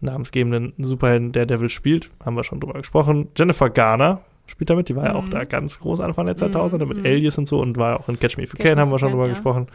[0.00, 3.28] namensgebenden Superhelden Daredevil spielt, haben wir schon drüber gesprochen.
[3.36, 5.30] Jennifer Garner spielt damit, die war ja auch Mhm.
[5.30, 7.06] da ganz groß Anfang der 2000er mit mhm.
[7.06, 9.10] Alias und so und war auch in Catch Me If You Can, haben wir schon
[9.10, 9.30] drüber ja.
[9.30, 9.68] gesprochen.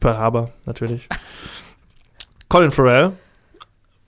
[0.00, 1.08] Pearl Harbor, natürlich.
[2.48, 3.12] Colin Farrell,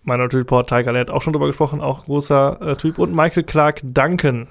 [0.04, 2.98] Minority Report, Tiger Lad, auch schon drüber gesprochen, auch großer äh, Typ.
[2.98, 4.48] Und Michael Clark Duncan,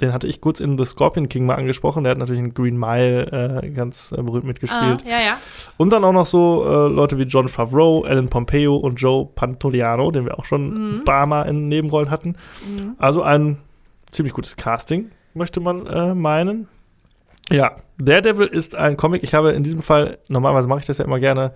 [0.00, 2.02] den hatte ich kurz in The Scorpion King mal angesprochen.
[2.02, 5.04] Der hat natürlich in Green Mile äh, ganz äh, berühmt mitgespielt.
[5.06, 5.38] Ah, ja, ja.
[5.76, 10.10] Und dann auch noch so äh, Leute wie John Favreau, Alan Pompeo und Joe Pantoliano,
[10.10, 10.96] den wir auch schon Mhm.
[10.98, 12.30] ein paar Mal in Nebenrollen hatten.
[12.68, 12.96] Mhm.
[12.98, 13.58] Also ein
[14.10, 16.66] ziemlich gutes Casting, möchte man äh, meinen.
[17.50, 19.22] Ja, Daredevil ist ein Comic.
[19.22, 21.52] Ich habe in diesem Fall, normalerweise mache ich das ja immer gerne,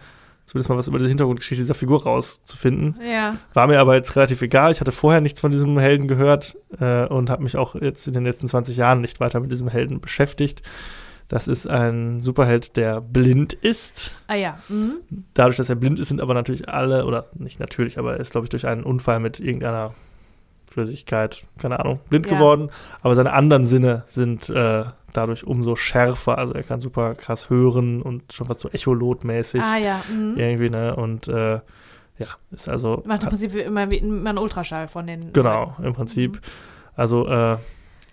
[0.49, 2.97] zumindest mal was über die Hintergrundgeschichte dieser Figur rauszufinden.
[3.07, 3.37] Ja.
[3.53, 4.73] War mir aber jetzt relativ egal.
[4.73, 8.15] Ich hatte vorher nichts von diesem Helden gehört äh, und habe mich auch jetzt in
[8.15, 10.63] den letzten 20 Jahren nicht weiter mit diesem Helden beschäftigt.
[11.29, 14.17] Das ist ein Superheld, der blind ist.
[14.27, 14.59] Ah ja.
[14.71, 14.95] Mhm.
[15.35, 18.33] Dadurch, dass er blind ist, sind aber natürlich alle, oder nicht natürlich, aber er ist,
[18.33, 19.93] glaube ich, durch einen Unfall mit irgendeiner
[20.85, 22.35] Flüssigkeit, keine Ahnung, blind Ja.
[22.35, 22.71] geworden.
[23.03, 26.39] Aber seine anderen Sinne sind äh, dadurch umso schärfer.
[26.39, 30.01] Also er kann super krass hören und schon was so Echolot-mäßig Ah ja.
[30.13, 30.35] Mhm.
[30.37, 30.95] irgendwie, ne?
[30.95, 31.55] Und äh,
[32.19, 33.03] ja, ist also.
[33.07, 35.33] Macht im Prinzip immer, wie- immer einen Ultraschall von den.
[35.33, 36.35] Genau, im Prinzip.
[36.37, 36.41] Mhm.
[36.97, 37.57] Also äh,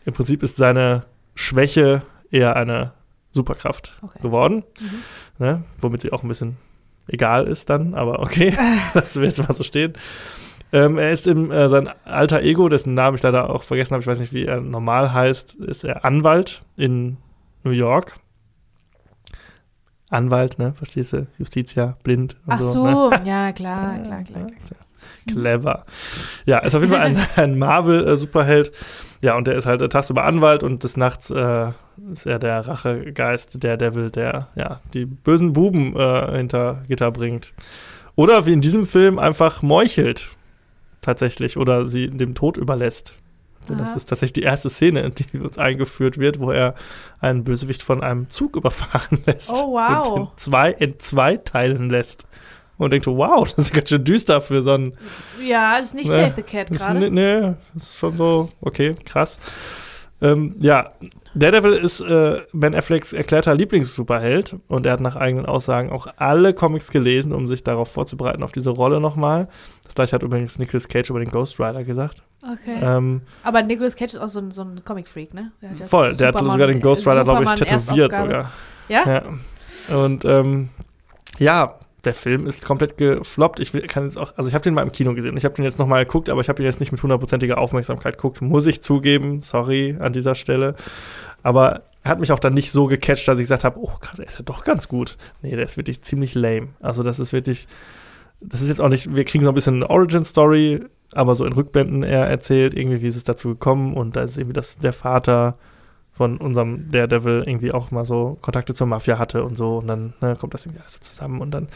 [0.05, 1.03] im Prinzip ist seine
[1.33, 2.01] Schwäche
[2.31, 2.91] eher eine
[3.31, 4.19] Superkraft Okay.
[4.21, 5.45] geworden, Mhm.
[5.45, 5.63] ne?
[5.81, 6.57] womit sie auch ein bisschen
[7.07, 8.55] egal ist dann, aber okay,
[8.95, 9.93] lassen wir jetzt mal so stehen.
[10.71, 14.01] Ähm, er ist im, äh, sein alter Ego, dessen Namen ich leider auch vergessen habe,
[14.01, 17.17] ich weiß nicht, wie er normal heißt, ist er Anwalt in
[17.63, 18.17] New York.
[20.09, 21.27] Anwalt, ne, verstehst du?
[21.37, 22.71] Justitia, blind Ach so.
[22.71, 23.21] so, Ne?
[23.25, 24.47] ja, klar, klar, klar.
[25.27, 25.85] Clever.
[26.45, 28.71] Ja, ist auf jeden Fall ein, ein Marvel-Superheld.
[29.21, 31.71] Ja, und der ist halt äh, tagsüber Anwalt und des Nachts äh,
[32.11, 37.53] ist er der Rachegeist, der Devil, der ja die bösen Buben äh, hinter Gitter bringt.
[38.15, 40.29] Oder wie in diesem Film einfach meuchelt.
[41.05, 41.55] Tatsächlich.
[41.55, 43.13] Oder sie dem Tod überlässt.
[43.69, 43.97] Denn das Aha.
[43.97, 46.73] ist tatsächlich die erste Szene, die uns eingeführt wird, wo er
[47.19, 49.51] einen Bösewicht von einem Zug überfahren lässt.
[49.51, 50.07] Oh, wow.
[50.09, 52.25] Und in zwei, in zwei teilen lässt.
[52.77, 54.97] Und denkt, wow, das ist ganz schön düster für so einen
[55.47, 56.99] Ja, das ist nicht Ne, Save the Cat gerade.
[56.99, 59.39] nee, nee, das ist schon so, okay, krass.
[60.21, 60.91] Ähm, ja,
[61.35, 66.53] Daredevil ist äh, Ben Afflecks erklärter Lieblingssuperheld und er hat nach eigenen Aussagen auch alle
[66.53, 69.49] Comics gelesen, um sich darauf vorzubereiten, auf diese Rolle nochmal.
[69.83, 72.23] Das gleiche hat übrigens Nicolas Cage über den Ghost Rider gesagt.
[72.41, 72.79] Okay.
[72.81, 75.51] Ähm, Aber Nicolas Cage ist auch so ein, so ein Comic-Freak, ne?
[75.61, 78.51] Der voll, der hat sogar den Ghost Rider, glaube ich, tätowiert sogar.
[78.87, 79.23] Ja?
[79.89, 79.97] Ja.
[79.97, 80.69] Und ähm,
[81.37, 81.75] ja,
[82.05, 83.59] der Film ist komplett gefloppt.
[83.59, 85.35] Ich kann jetzt auch, also ich habe den mal im Kino gesehen.
[85.37, 87.57] Ich habe den jetzt noch mal geguckt, aber ich habe ihn jetzt nicht mit hundertprozentiger
[87.57, 88.41] Aufmerksamkeit geguckt.
[88.41, 89.39] Muss ich zugeben.
[89.41, 90.75] Sorry an dieser Stelle.
[91.43, 94.19] Aber er hat mich auch dann nicht so gecatcht, dass ich gesagt habe, oh krass,
[94.19, 95.17] er ist ja doch ganz gut.
[95.41, 96.69] Nee, der ist wirklich ziemlich lame.
[96.79, 97.67] Also das ist wirklich,
[98.41, 101.53] das ist jetzt auch nicht, wir kriegen so ein bisschen eine Origin-Story, aber so in
[101.53, 104.93] Rückblenden er erzählt, irgendwie, wie ist es dazu gekommen und da ist irgendwie das, der
[104.93, 105.57] Vater
[106.15, 110.13] von unserem Daredevil irgendwie auch mal so Kontakte zur Mafia hatte und so und dann
[110.21, 111.67] ne, kommt das irgendwie alles so zusammen und dann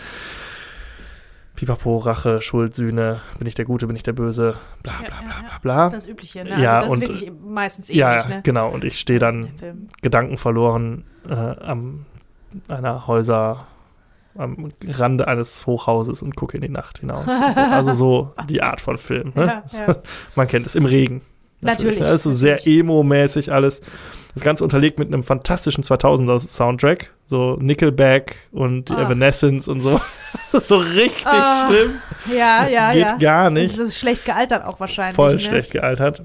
[1.56, 5.14] Pipapo, Rache, Schuld, Sühne, bin ich der Gute, bin ich der Böse, bla bla ja,
[5.22, 5.90] bla bla bla.
[5.90, 6.62] Das Übliche, ne?
[6.62, 8.42] Ja, also das und- ist wirklich meistens ähnlich, ja, ne?
[8.44, 8.70] genau.
[8.70, 9.50] Und ich stehe dann.
[10.02, 12.06] Gedanken verloren äh, am
[12.70, 13.68] einer Häuser,
[14.38, 17.26] am Rande eines Hochhauses und gucke in die Nacht hinaus.
[17.26, 17.32] so.
[17.60, 19.34] Also so die Art von Film.
[19.36, 19.64] Ne?
[19.74, 19.96] Ja, ja.
[20.36, 21.24] Man kennt es im Regen.
[21.60, 22.06] Natürlich, Ne?
[22.06, 22.80] Also sehr natürlich.
[22.80, 23.82] emo-mäßig alles.
[24.40, 27.08] Das Ganze unterlegt mit einem fantastischen 2000er-Soundtrack.
[27.28, 29.06] So Nickelback und die Ach.
[29.06, 30.00] Evanescence und so.
[30.60, 31.92] so richtig Ah, schlimm.
[32.36, 33.18] ja, ja, Geht ja.
[33.18, 33.78] gar Das nicht.
[33.78, 35.16] ist schlecht gealtert auch wahrscheinlich.
[35.16, 35.40] Voll ne?
[35.40, 36.22] schlecht gealtert.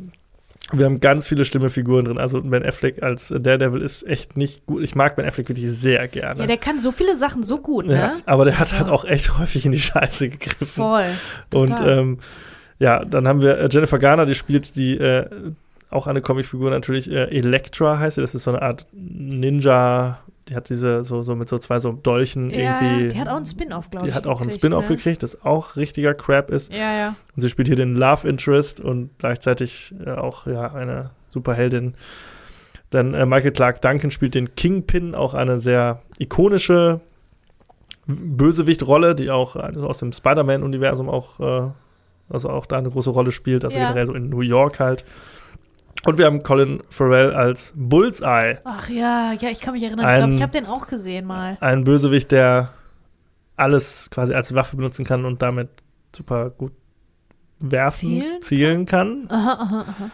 [0.72, 2.18] Wir haben ganz viele schlimme Figuren drin.
[2.18, 4.82] Also Ben Affleck als Daredevil ist echt nicht gut.
[4.82, 6.40] Ich mag Ben Affleck wirklich sehr gerne.
[6.40, 7.94] Ja, der kann so viele Sachen so gut, ne?
[7.94, 10.66] Ja, aber der hat halt auch echt häufig in die Scheiße gegriffen.
[10.66, 11.06] Voll.
[11.52, 11.98] Und Total.
[11.98, 12.18] ähm,
[12.78, 15.26] ja, dann haben wir äh, Jennifer Garner, die spielt die äh,
[15.94, 17.10] auch eine Comicfigur natürlich.
[17.10, 18.20] Äh, Elektra heißt sie.
[18.20, 20.18] Das ist so eine Art Ninja.
[20.48, 23.08] Die hat diese so, so mit so zwei so Dolchen ja, irgendwie.
[23.08, 24.14] die hat auch einen Spin-off, glaube die ich.
[24.14, 24.96] hat auch einen Spin-off ne?
[24.96, 26.70] gekriegt, das auch richtiger Crap ist.
[26.74, 27.08] Ja, ja.
[27.34, 31.94] Und sie spielt hier den Love Interest und gleichzeitig äh, auch ja eine Superheldin.
[32.90, 37.00] Dann äh, Michael Clark Duncan spielt den Kingpin, auch eine sehr ikonische
[38.06, 41.70] Bösewicht-Rolle, die auch also aus dem Spider-Man-Universum auch, äh,
[42.28, 43.84] also auch da eine große Rolle spielt, also Ja.
[43.84, 45.04] generell so in New York halt.
[46.06, 50.04] Und wir haben Colin Farrell als Bullseye, Ach ja, ja, ich kann mich erinnern.
[50.04, 51.56] Ein- ich glaube, ich habe den auch gesehen mal.
[51.60, 52.70] ein Bösewicht, der
[53.56, 55.68] alles quasi als Waffe benutzen kann und damit
[56.14, 56.72] super gut
[57.60, 59.26] werfen, Zielen zielen kann.
[59.30, 60.10] Aha, aha, aha.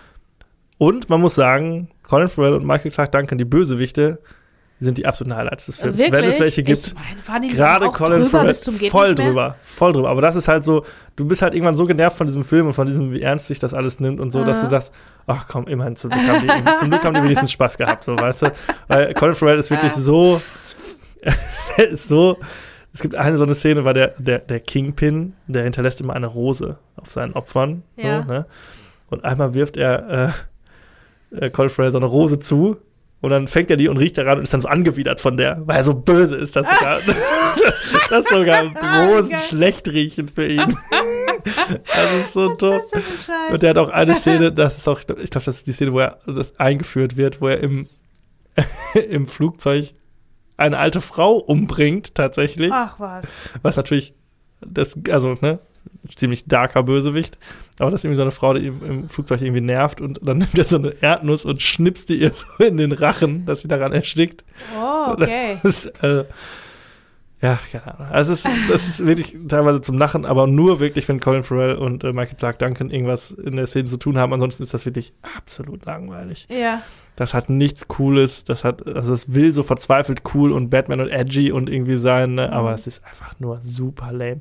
[0.79, 4.21] Und man muss sagen, Colin Farrell und Michael Clark Duncan, die Bösewichte,
[4.83, 5.99] sind die absoluten Highlights des Films.
[5.99, 6.13] Wirklich?
[6.13, 6.95] Wenn es welche gibt.
[7.51, 10.09] Gerade Colin Farrell, voll drüber, voll drüber.
[10.09, 10.85] Aber das ist halt so,
[11.17, 13.59] du bist halt irgendwann so genervt von diesem Film und von diesem, wie ernst sich
[13.59, 14.65] das alles nimmt und so, dass Aha.
[14.65, 14.93] du sagst,
[15.27, 18.17] ach komm, immerhin, zum Glück haben die, zum Glück haben die wenigstens Spaß gehabt, so,
[18.17, 18.53] weißt du?
[18.89, 20.01] Weil Colin Farrell ist wirklich Ah.
[20.01, 20.41] so,
[21.77, 22.39] ist so,
[22.93, 26.27] es gibt eine so eine Szene, weil der, der, der Kingpin, der hinterlässt immer eine
[26.27, 28.25] Rose auf seinen Opfern, so, Ja.
[28.25, 28.47] ne?
[29.11, 30.33] Und einmal wirft er
[31.33, 32.79] äh, äh, Colin Farrell so eine Rose zu
[33.21, 35.61] und dann fängt er die und riecht daran und ist dann so angewidert von der,
[35.67, 38.65] weil er so böse ist, dass sogar, dass, dass sogar
[39.07, 40.77] Rosen schlecht riechen für ihn.
[41.87, 42.83] das ist so doof.
[43.51, 45.93] Und der hat auch eine Szene, das ist auch, ich glaube, das ist die Szene,
[45.93, 47.89] wo er das eingeführt wird, wo er im,
[49.11, 49.93] im Flugzeug
[50.57, 52.71] eine alte Frau umbringt, tatsächlich.
[52.73, 53.27] Ach was.
[53.63, 54.15] Was natürlich,
[54.61, 55.59] das, also, ne,
[56.15, 57.39] ziemlich darker Bösewicht.
[57.81, 60.57] Aber das ist irgendwie so eine Frau, die im Flugzeug irgendwie nervt und dann nimmt
[60.59, 63.93] er so eine Erdnuss und schnipst die ihr so in den Rachen, dass sie daran
[63.93, 64.45] erstickt.
[64.79, 65.59] Oh, okay.
[65.63, 66.25] Das äh,
[67.43, 68.13] ja, keine Ahnung.
[68.13, 71.75] Also es ist, das ist wirklich teilweise zum Lachen, aber nur wirklich, wenn Colin Farrell
[71.77, 74.35] und äh, Michael Clark Duncan irgendwas in der Szene zu tun haben.
[74.35, 76.47] Ansonsten ist das wirklich absolut langweilig.
[76.51, 76.83] Ja.
[77.17, 78.45] Das hat nichts Cooles.
[78.45, 82.35] Das hat, also es will so verzweifelt cool und Batman und edgy und irgendwie sein,
[82.35, 82.53] ne?
[82.53, 82.75] aber Mhm.
[82.75, 84.41] es ist einfach nur super lame.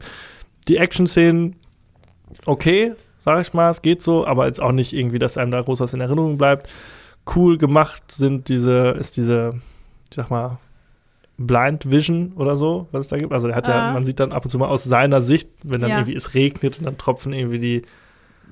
[0.68, 1.56] Die Action-Szenen,
[2.46, 5.62] okay, sag ich mal, es geht so, aber jetzt auch nicht irgendwie, dass einem da
[5.62, 6.70] groß was in Erinnerung bleibt.
[7.36, 9.54] Cool gemacht sind diese, ist diese,
[10.10, 10.58] ich sag mal,
[11.38, 13.32] Blind Vision oder so, was es da gibt.
[13.32, 13.94] Also der hat ja, Ah.
[13.94, 15.98] man sieht dann ab und zu mal aus seiner Sicht, wenn dann Ja.
[15.98, 17.82] irgendwie es regnet und dann tropfen irgendwie die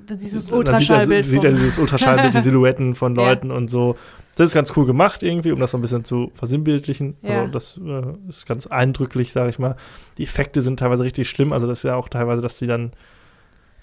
[0.10, 3.24] dieses er, Ultraschallbild sieht er dieses Ultraschallbild, die Silhouetten von Ja.
[3.30, 3.98] Leuten und so.
[4.36, 7.18] Das ist ganz cool gemacht irgendwie, um das so ein bisschen zu versinnbildlichen.
[7.24, 7.42] Ja.
[7.42, 9.76] Also das äh, ist ganz eindrücklich, sage ich mal.
[10.18, 11.52] Die Effekte sind teilweise richtig schlimm.
[11.52, 12.92] Also das ist ja auch teilweise, dass die dann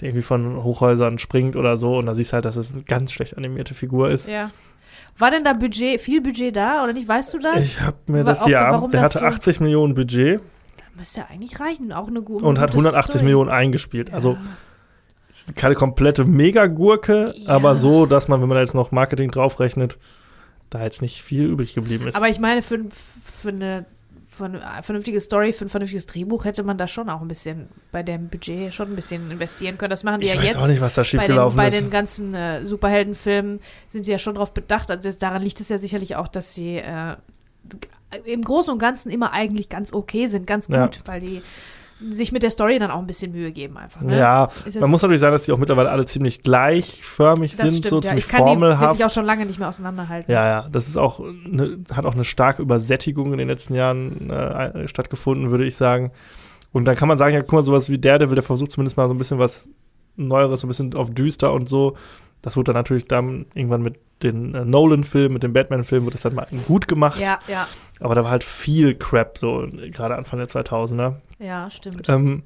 [0.04, 3.12] irgendwie von Hochhäusern springt oder so und da siehst du halt, dass es eine ganz
[3.12, 4.28] schlecht animierte Figur ist.
[4.28, 4.50] Ja.
[5.18, 7.06] War denn da Budget, viel Budget da oder nicht?
[7.08, 7.64] Weißt du das?
[7.64, 10.40] Ich habe mir das ob- ja, warum der hatte so- 80 Millionen Budget
[10.96, 11.92] Müsste ja eigentlich reichen.
[11.92, 14.12] Auch eine gute und hat 180 Millionen eingespielt.
[14.14, 14.36] Also
[15.56, 17.48] keine komplette Megagurke, Ja.
[17.50, 19.98] aber so, dass man, wenn man da jetzt noch Marketing draufrechnet,
[20.70, 22.14] da jetzt nicht viel übrig geblieben ist.
[22.16, 22.78] Aber ich meine, für,
[23.24, 23.86] für eine
[24.36, 27.68] für eine vernünftige Story, für ein vernünftiges Drehbuch hätte man da schon auch ein bisschen
[27.92, 29.90] bei dem Budget schon ein bisschen investieren können.
[29.90, 30.56] Das machen die ich ja weiß jetzt.
[30.56, 31.80] auch nicht, was da bei den, schiefgelaufen bei ist.
[31.80, 34.90] den ganzen äh, Superheldenfilmen sind sie ja schon darauf bedacht.
[34.90, 37.16] Also daran liegt es ja sicherlich auch, dass sie äh,
[38.24, 40.90] im Großen und Ganzen immer eigentlich ganz okay sind, ganz gut, Ja.
[41.06, 41.42] weil die
[42.12, 44.00] sich mit der Story dann auch ein bisschen Mühe geben einfach.
[44.00, 44.18] Ne?
[44.18, 47.90] Ja, man muss natürlich sagen, dass die auch mittlerweile alle ziemlich gleichförmig das sind, stimmt,
[47.90, 48.02] so ja.
[48.02, 48.82] ziemlich Ich kann die formelhaft.
[48.82, 50.30] wirklich auch schon lange nicht mehr auseinanderhalten.
[50.30, 54.30] Ja, ja, das ist auch eine, hat auch eine starke Übersättigung in den letzten Jahren
[54.30, 56.10] äh, stattgefunden, würde ich sagen.
[56.72, 59.06] Und dann kann man sagen, ja, guck mal, sowas wie Daredevil, der versucht zumindest mal
[59.06, 59.68] so ein bisschen was
[60.16, 61.96] Neueres, so ein bisschen auf düster und so.
[62.42, 66.22] Das wurde dann natürlich dann irgendwann mit den äh, Nolan-Filmen, mit dem Batman-Film, wurde das
[66.22, 67.18] dann mal gut gemacht.
[67.18, 67.66] ja, ja,
[68.00, 71.14] Aber da war halt viel Crap, so gerade Anfang der 2000er.
[71.38, 72.08] Ja, stimmt.
[72.08, 72.42] Ähm,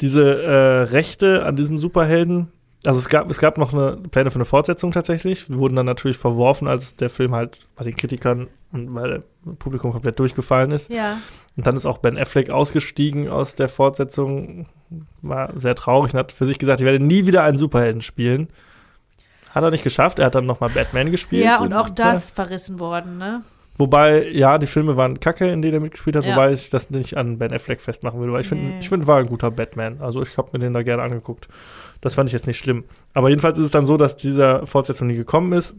[0.00, 2.48] diese äh, Rechte an diesem Superhelden,
[2.86, 6.16] also es gab, es gab noch eine Pläne für eine Fortsetzung tatsächlich, wurden dann natürlich
[6.16, 9.10] verworfen, als der Film halt bei den Kritikern und weil
[9.44, 10.90] der Publikum komplett durchgefallen ist.
[10.90, 11.18] Ja,
[11.56, 14.66] Und dann ist auch Ben Affleck ausgestiegen aus der Fortsetzung,
[15.22, 18.48] war sehr traurig und hat für sich gesagt, ich werde nie wieder einen Superhelden spielen.
[19.50, 21.44] Hat er nicht geschafft, er hat dann nochmal Batman gespielt.
[21.44, 23.42] ja und auch das verrissen worden, ne?
[23.78, 26.32] Wobei, ja, die Filme waren kacke, in denen er mitgespielt hat, Ja.
[26.32, 28.78] wobei ich das nicht an Ben Affleck festmachen würde, weil ich finde, Nee.
[28.80, 30.00] ich finde, war ein guter Batman.
[30.00, 31.48] Also ich habe mir den da gerne angeguckt.
[32.00, 32.84] Das fand ich jetzt nicht schlimm.
[33.14, 35.76] Aber jedenfalls ist es dann so, dass dieser Fortsetzung nie gekommen ist.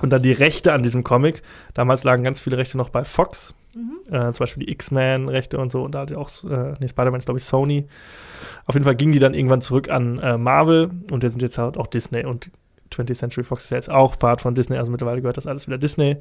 [0.00, 1.42] Und dann die Rechte an diesem Comic,
[1.74, 4.12] damals lagen ganz viele Rechte noch bei Fox, Mhm.
[4.14, 7.24] äh, zum Beispiel die X-Men-Rechte und so, und da hatte auch, äh, nee, Spider-Man ist,
[7.26, 7.86] glaube ich, Sony.
[8.66, 11.56] Auf jeden Fall gingen die dann irgendwann zurück an äh, Marvel und der sind jetzt
[11.58, 12.50] halt auch Disney und
[12.92, 15.66] 20th Century Fox ist ja jetzt auch Part von Disney, also mittlerweile gehört das alles
[15.66, 16.16] wieder Disney.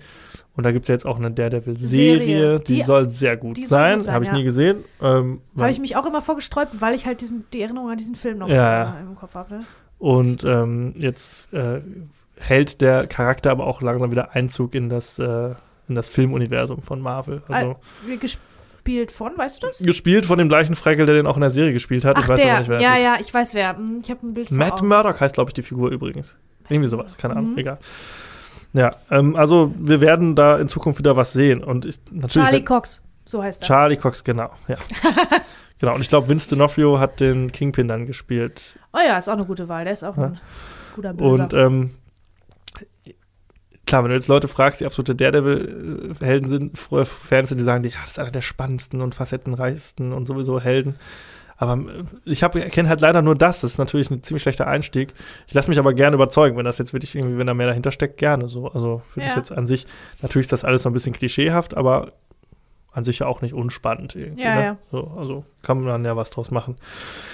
[0.55, 2.59] Und da gibt es ja jetzt auch eine Daredevil-Serie, Serie.
[2.59, 4.38] die, Die- soll sehr gut sein, sein, habe ich ja.
[4.38, 4.84] nie gesehen.
[5.01, 8.16] Ähm, Habe ich mich auch immer vorgesträubt, weil ich halt diesen, die Erinnerung an diesen
[8.16, 9.55] Film noch Ja, im Kopf habe.
[9.55, 9.63] Ne?
[9.97, 11.82] und ähm, jetzt äh,
[12.38, 15.53] hält der Charakter aber auch langsam wieder Einzug in das, äh,
[15.88, 17.41] in das Filmuniversum von Marvel.
[17.47, 19.80] Also Wie gespielt von, weißt du das?
[19.80, 22.18] gespielt von dem gleichen Freckel, der den auch in der Serie gespielt hat.
[22.18, 22.49] Ach, ich weiß der.
[22.51, 23.03] aber nicht, wer ja, ist.
[23.03, 23.78] ja, ich weiß wer.
[23.78, 24.82] Hm, Ich habe ein Bild vor Matt.
[24.84, 26.36] Murdock heißt, glaube ich, die Figur übrigens.
[26.70, 27.57] Irgendwie sowas, keine Ahnung, Mhm.
[27.59, 27.78] egal.
[28.74, 31.63] Ja, ähm, also wir werden da in Zukunft wieder was sehen.
[31.63, 32.34] Und ich, natürlich.
[32.47, 33.66] Charlie Cox, so heißt er.
[33.68, 34.76] Charlie Cox, genau, ja.
[35.80, 38.78] genau, und ich glaube, Vince D'Onofrio hat den Kingpin dann gespielt.
[38.93, 39.84] oh ja, ist auch eine gute Wahl.
[39.86, 40.24] Der ist auch Ja.
[40.26, 40.39] ein
[40.95, 41.43] guter Böser.
[41.43, 41.91] Und ähm,
[43.88, 47.91] klar, wenn du jetzt Leute fragst, die absolute Daredevil-Helden sind, Fans sind, die sagen, ja,
[48.03, 50.95] das ist einer der spannendsten und facettenreichsten und sowieso Helden.
[51.58, 53.62] Aber äh, ich kenne halt leider nur das.
[53.62, 55.14] Das ist natürlich ein ziemlich schlechter Einstieg.
[55.47, 57.91] Ich lasse mich aber gerne überzeugen, wenn das jetzt wirklich irgendwie, wenn da mehr dahinter
[57.91, 58.68] steckt, gerne so.
[58.72, 59.39] Also finde ich Ja.
[59.39, 59.86] jetzt an sich,
[60.22, 62.12] natürlich ist das alles so ein bisschen klischeehaft, aber
[62.91, 64.43] an sich ja auch nicht unspannend irgendwie.
[64.43, 64.62] Ja, ne?
[64.64, 64.78] ja.
[64.89, 66.78] So, also kann man ja was draus machen.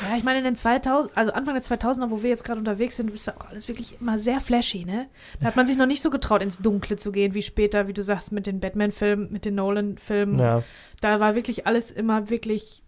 [0.10, 2.98] ja, ich meine, in den 2000, also Anfang der 2000er, wo wir jetzt gerade unterwegs
[2.98, 5.06] sind, ist ja auch alles wirklich immer sehr flashy, ne?
[5.40, 7.94] Da hat man sich noch nicht so getraut, ins Dunkle zu gehen, wie später, wie
[7.94, 10.40] du sagst, mit den Batman-Filmen, mit den Nolan-Filmen.
[10.40, 10.64] Ja,
[11.00, 12.82] Da war wirklich alles immer wirklich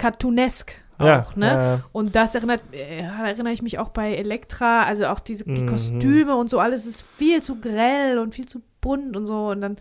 [0.00, 1.46] cartoonesk auch, ja, ne?
[1.46, 5.62] ja, Und das erinnert, äh, erinnere ich mich auch bei Elektra, also auch diese die
[5.62, 5.66] Mhm.
[5.66, 9.48] Kostüme und so, alles ist viel zu grell und viel zu bunt und so.
[9.48, 9.76] Und dann,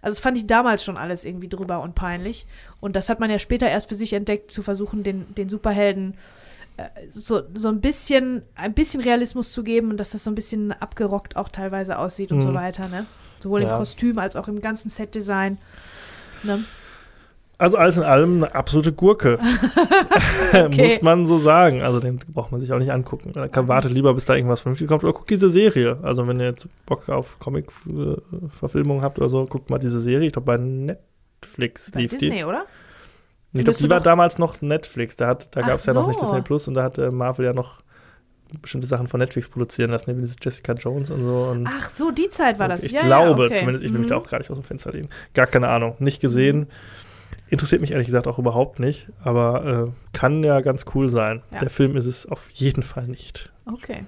[0.00, 2.46] also das fand ich damals schon alles irgendwie drüber und peinlich.
[2.80, 6.14] Und das hat man ja später erst für sich entdeckt, zu versuchen, den, den Superhelden
[6.78, 10.34] äh, so, so ein bisschen, ein bisschen Realismus zu geben und dass das so ein
[10.34, 12.54] bisschen abgerockt auch teilweise aussieht und so Mhm.
[12.54, 13.04] weiter, ne?
[13.40, 13.76] Sowohl im Ja.
[13.76, 15.58] Kostüm als auch im ganzen Setdesign.
[16.42, 16.64] Ne?
[17.56, 19.38] Also alles in allem eine absolute Gurke.
[20.70, 21.82] Muss man so sagen.
[21.82, 23.32] Also den braucht man sich auch nicht angucken.
[23.32, 25.98] Da wartet lieber, bis da irgendwas vernünftig kommt oder guckt diese Serie.
[26.02, 30.26] Also wenn ihr jetzt Bock auf Comic-Verfilmung habt oder so, guckt mal diese Serie.
[30.26, 32.44] Ich glaube bei Netflix Bei lief Disney, die.
[32.44, 32.64] oder?
[33.52, 35.14] Ich glaube, die war damals noch Netflix.
[35.16, 36.26] Da, hat- da gab es ja noch nicht so.
[36.26, 37.80] Disney Plus und da hat äh, Marvel ja noch
[38.60, 41.34] bestimmte Sachen von Netflix produzieren lassen, wie diese Jessica Jones und so.
[41.52, 42.82] Und Ach so, die Zeit war das.
[42.82, 43.58] ich ja, glaube ja, okay.
[43.60, 44.22] zumindest, ich will mich da Mhm.
[44.22, 45.08] auch gar nicht aus dem Fenster lehnen.
[45.34, 45.94] Gar keine Ahnung.
[46.00, 46.66] Nicht gesehen.
[47.48, 51.42] Interessiert mich ehrlich gesagt auch überhaupt nicht, aber äh, kann ja ganz cool sein.
[51.52, 51.58] Ja.
[51.58, 53.52] Der Film ist es auf jeden Fall nicht.
[53.66, 54.06] Okay.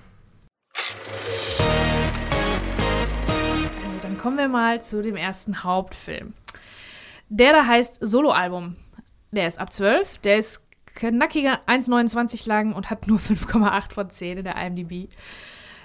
[3.85, 6.33] Also, dann kommen wir mal zu dem ersten Hauptfilm.
[7.29, 8.77] Der da heißt Soloalbum.
[9.33, 10.63] Der ist ab 12, der ist
[10.95, 15.09] knackige 1,29 lang und hat nur 5,8 von 10 in der IMDb.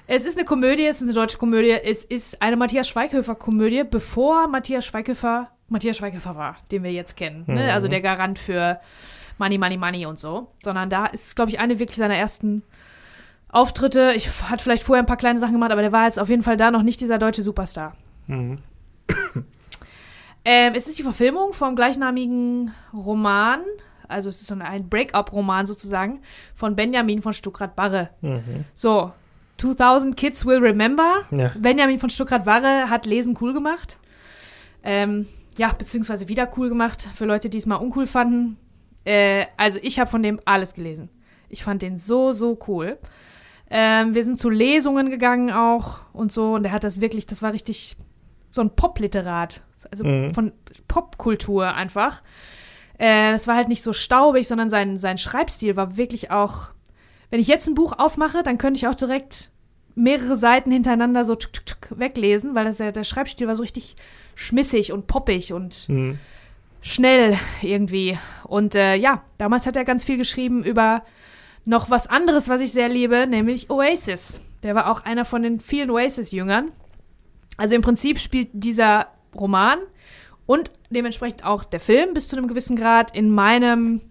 [0.08, 4.48] Es ist eine Komödie, es ist eine deutsche Komödie, es ist eine Matthias Schweighöfer-Komödie, bevor
[4.48, 7.44] Matthias Schweighöfer Matthias Schweighöfer war, den wir jetzt kennen.
[7.48, 7.64] Ne?
[7.64, 7.70] Mhm.
[7.70, 8.80] Also der Garant für
[9.38, 10.52] Money, Money, Money und so.
[10.64, 12.64] Sondern da ist, glaube ich, eine wirklich seiner ersten
[13.50, 14.14] Auftritte.
[14.16, 16.44] Ich hat vielleicht vorher ein paar kleine Sachen gemacht, aber der war jetzt auf jeden
[16.44, 17.96] Fall da noch nicht dieser deutsche Superstar.
[18.28, 18.60] Mhm.
[20.44, 23.62] Ähm, es ist die Verfilmung vom gleichnamigen Roman,
[24.08, 26.22] also es ist so ein Break-up-Roman sozusagen,
[26.56, 28.10] von Benjamin von Stuckrad-Barre.
[28.22, 28.66] Mhm.
[28.74, 29.12] So,
[29.58, 31.22] 2000 Kids Will Remember.
[31.30, 31.52] Ja.
[31.60, 33.98] Benjamin von Stuckrad-Barre hat Lesen cool gemacht.
[34.84, 35.28] Ähm,
[35.62, 38.58] ja, beziehungsweise wieder cool gemacht für Leute, die es mal uncool fanden.
[39.06, 41.10] Äh, also ich habe von dem alles gelesen.
[41.50, 42.98] Ich fand den so, so cool.
[43.70, 46.54] Ähm, wir sind zu Lesungen gegangen auch und so.
[46.56, 47.96] Und er hat das wirklich, das war richtig
[48.50, 49.62] so ein Popliterat.
[49.92, 50.34] Also Mhm.
[50.34, 50.52] von
[50.88, 52.22] Popkultur einfach.
[53.00, 56.72] Äh, es war halt nicht so staubig, sondern sein, sein Schreibstil war wirklich auch.
[57.30, 59.50] Wenn ich jetzt ein Buch aufmache, dann könnte ich auch direkt
[59.96, 63.62] mehrere Seiten hintereinander so tsk, tsk, tsk weglesen, weil das, ja- der Schreibstil war so
[63.64, 63.96] richtig
[64.42, 66.20] schmissig und poppig und Mhm.
[66.82, 68.18] schnell irgendwie.
[68.44, 71.04] Und äh, ja, damals hat er ganz viel geschrieben über
[71.64, 74.40] noch was anderes, was ich sehr liebe, nämlich Oasis.
[74.64, 76.72] Der war auch einer von den vielen Oasis-Jüngern.
[77.58, 79.78] Also im Prinzip spielt dieser Roman
[80.48, 84.02] und dementsprechend auch der Film bis zu einem gewissen Grad in meinem,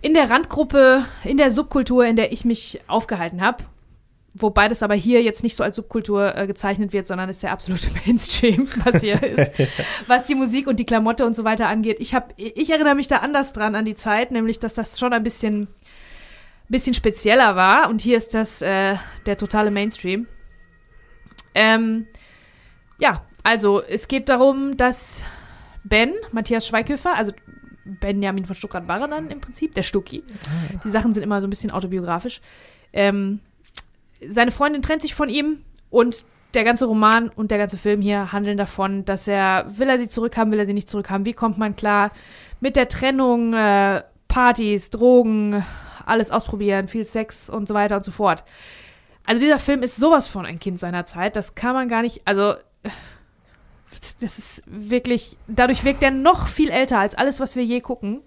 [0.00, 3.64] in der Randgruppe, in der Subkultur, in der ich mich aufgehalten habe.
[4.40, 7.52] Wobei das aber hier jetzt nicht so als Subkultur äh, gezeichnet wird, sondern ist der
[7.52, 9.52] absolute Mainstream, was hier ist,
[10.06, 11.98] was die Musik und die Klamotte und so weiter angeht.
[12.00, 15.12] Ich, hab, ich erinnere mich da anders dran an die Zeit, nämlich dass das schon
[15.12, 15.68] ein bisschen,
[16.68, 17.90] bisschen spezieller war.
[17.90, 20.26] Und hier ist das äh, der totale Mainstream.
[21.54, 22.06] Ähm,
[22.98, 25.22] ja, also es geht darum, dass
[25.84, 27.32] Ben, Matthias Schweighöfer, also
[27.84, 30.22] Benjamin von Stuckrad-Barre dann im Prinzip, der Stucki,
[30.84, 32.40] die Sachen sind immer so ein bisschen autobiografisch,
[32.92, 33.40] ähm,
[34.28, 38.32] seine Freundin trennt sich von ihm und der ganze Roman und der ganze Film hier
[38.32, 41.58] handeln davon, dass er, will er sie zurückhaben, will er sie nicht zurückhaben, wie kommt
[41.58, 42.10] man klar
[42.60, 45.64] mit der Trennung, äh, Partys, Drogen,
[46.04, 48.44] alles ausprobieren, viel Sex und so weiter und so fort.
[49.24, 52.22] Also dieser Film ist sowas von ein Kind seiner Zeit, das kann man gar nicht,
[52.24, 52.54] also
[54.20, 58.22] das ist wirklich, dadurch wirkt er noch viel älter als alles, was wir je gucken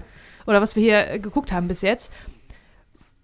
[0.45, 2.11] oder was wir hier äh, geguckt haben bis jetzt,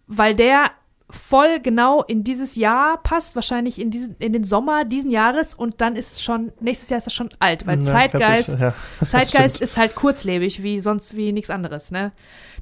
[0.07, 0.71] weil der
[1.09, 5.81] voll genau in dieses Jahr passt, wahrscheinlich in, diesen, in den Sommer diesen Jahres und
[5.81, 8.73] dann ist es schon, nächstes Jahr ist er schon alt, weil Na, Zeitgeist, klassisch, ja.
[9.07, 12.11] Zeitgeist ist halt kurzlebig, wie sonst wie nichts anderes, ne?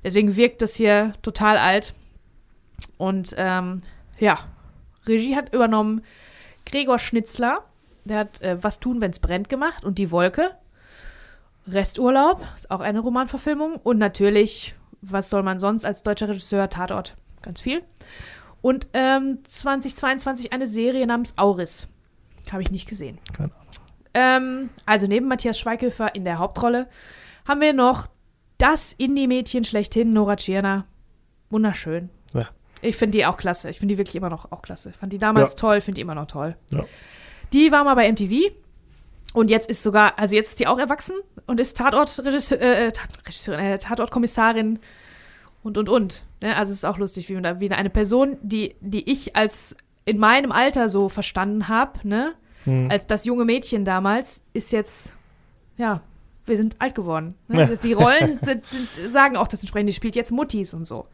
[0.04, 1.93] Deswegen wirkt das hier total alt.
[2.98, 3.82] Und ähm,
[4.20, 4.39] ja,
[5.08, 6.04] Regie hat übernommen
[6.66, 7.64] Gregor Schnitzler.
[8.06, 10.52] Der hat äh, Was tun, wenn's brennt gemacht und Die Wolke.
[11.68, 13.76] Resturlaub, auch eine Romanverfilmung.
[13.76, 16.70] Und natürlich, was soll man sonst als deutscher Regisseur?
[16.70, 17.84] Tatort, ganz viel.
[18.62, 21.88] Und ähm, 2022 eine Serie namens Auris.
[22.51, 23.20] Habe ich nicht gesehen.
[23.36, 23.51] Keine
[24.14, 26.88] Ähm, also neben Matthias Schweighöfer in der Hauptrolle
[27.47, 28.08] haben wir noch
[28.58, 30.86] das Indie-Mädchen schlechthin, Nora Tschirner.
[31.49, 32.10] Wunderschön.
[32.34, 32.47] Ja.
[32.82, 33.70] Ich finde die auch klasse.
[33.70, 34.91] Ich finde die wirklich immer noch auch klasse.
[34.93, 35.55] Fand die damals Ja.
[35.58, 36.55] toll, finde die immer noch toll.
[36.72, 36.86] Ja.
[37.53, 38.51] Die war mal bei MTV
[39.34, 42.91] und jetzt ist sogar, also jetzt ist die auch erwachsen und ist Tatortregisseur, äh,
[43.26, 44.80] Regisseurin, äh, Tatortkommissarin
[45.64, 46.24] und und und.
[46.41, 46.55] Ne?
[46.55, 49.75] Also es ist auch lustig, wie, man wie eine Person, die, die ich als
[50.05, 52.33] in meinem Alter so verstanden habe, ne?
[52.65, 52.89] Mhm.
[52.91, 55.13] als das junge Mädchen damals, ist jetzt,
[55.77, 56.01] ja,
[56.45, 57.35] wir sind alt geworden.
[57.47, 57.77] Ne?
[57.81, 61.07] Die Rollen sind, sind, sagen auch das entsprechend, die spielt jetzt Muttis und so.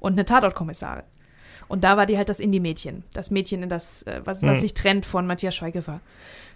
[0.00, 1.04] Und eine Tatortkommissarin.
[1.68, 3.04] Und da war die halt das Indie-Mädchen.
[3.12, 4.60] Das Mädchen, in das, äh, was, was Mhm.
[4.60, 6.00] sich trennt von Matthias Schweighöfer.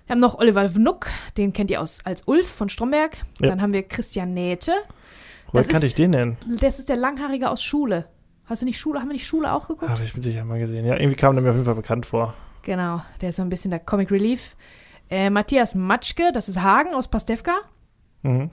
[0.07, 1.07] Wir haben noch Oliver Wnuck,
[1.37, 3.19] den kennt ihr aus, als Ulf von Stromberg.
[3.41, 3.49] Ja.
[3.49, 4.73] Dann haben wir Christian Nähte.
[5.53, 6.37] Woher kannte ich den denn?
[6.61, 8.07] Das ist der Langhaarige aus Schule.
[8.47, 9.91] Hast du nicht Schule, haben wir nicht Schule auch geguckt?
[9.91, 10.85] Habe ich mit Sicherheit mal gesehen.
[10.85, 12.35] Ja, irgendwie kam der mir auf jeden Fall bekannt vor.
[12.63, 14.57] Genau, der ist so ein bisschen der Comic Relief.
[15.11, 17.53] Äh, Matthias Matschke, das ist Hagen aus Pastewka.
[18.23, 18.51] Mhm.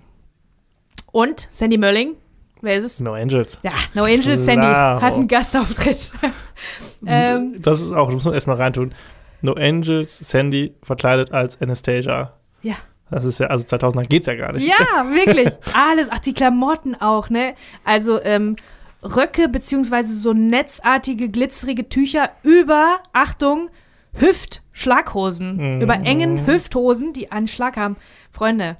[1.12, 2.15] Und Sandy Mölling.
[2.61, 2.99] Wer ist es?
[2.99, 3.57] No Angels.
[3.64, 6.11] Ja, No Angels Sandy hat einen Gastauftritt.
[7.06, 8.94] ähm, Das ist auch, das muss man erstmal reintun.
[9.41, 12.34] No Angels, Sandy verkleidet als Anastasia.
[12.61, 12.76] Ja.
[13.11, 14.68] Das ist ja, also 2000er geht's ja gar nicht.
[14.68, 14.76] ja,
[15.14, 15.49] wirklich.
[15.73, 16.07] Alles.
[16.11, 17.56] Ach, die Klamotten auch, ne?
[17.84, 18.56] Also, ähm,
[19.03, 23.69] Röcke beziehungsweise so netzartige, glitzerige Tücher über, Achtung,
[24.14, 25.76] Hüft-Schlaghosen.
[25.76, 25.81] Mhm.
[25.81, 27.95] Über engen Hüfthosen, die einen Schlag haben.
[28.31, 28.77] Freunde,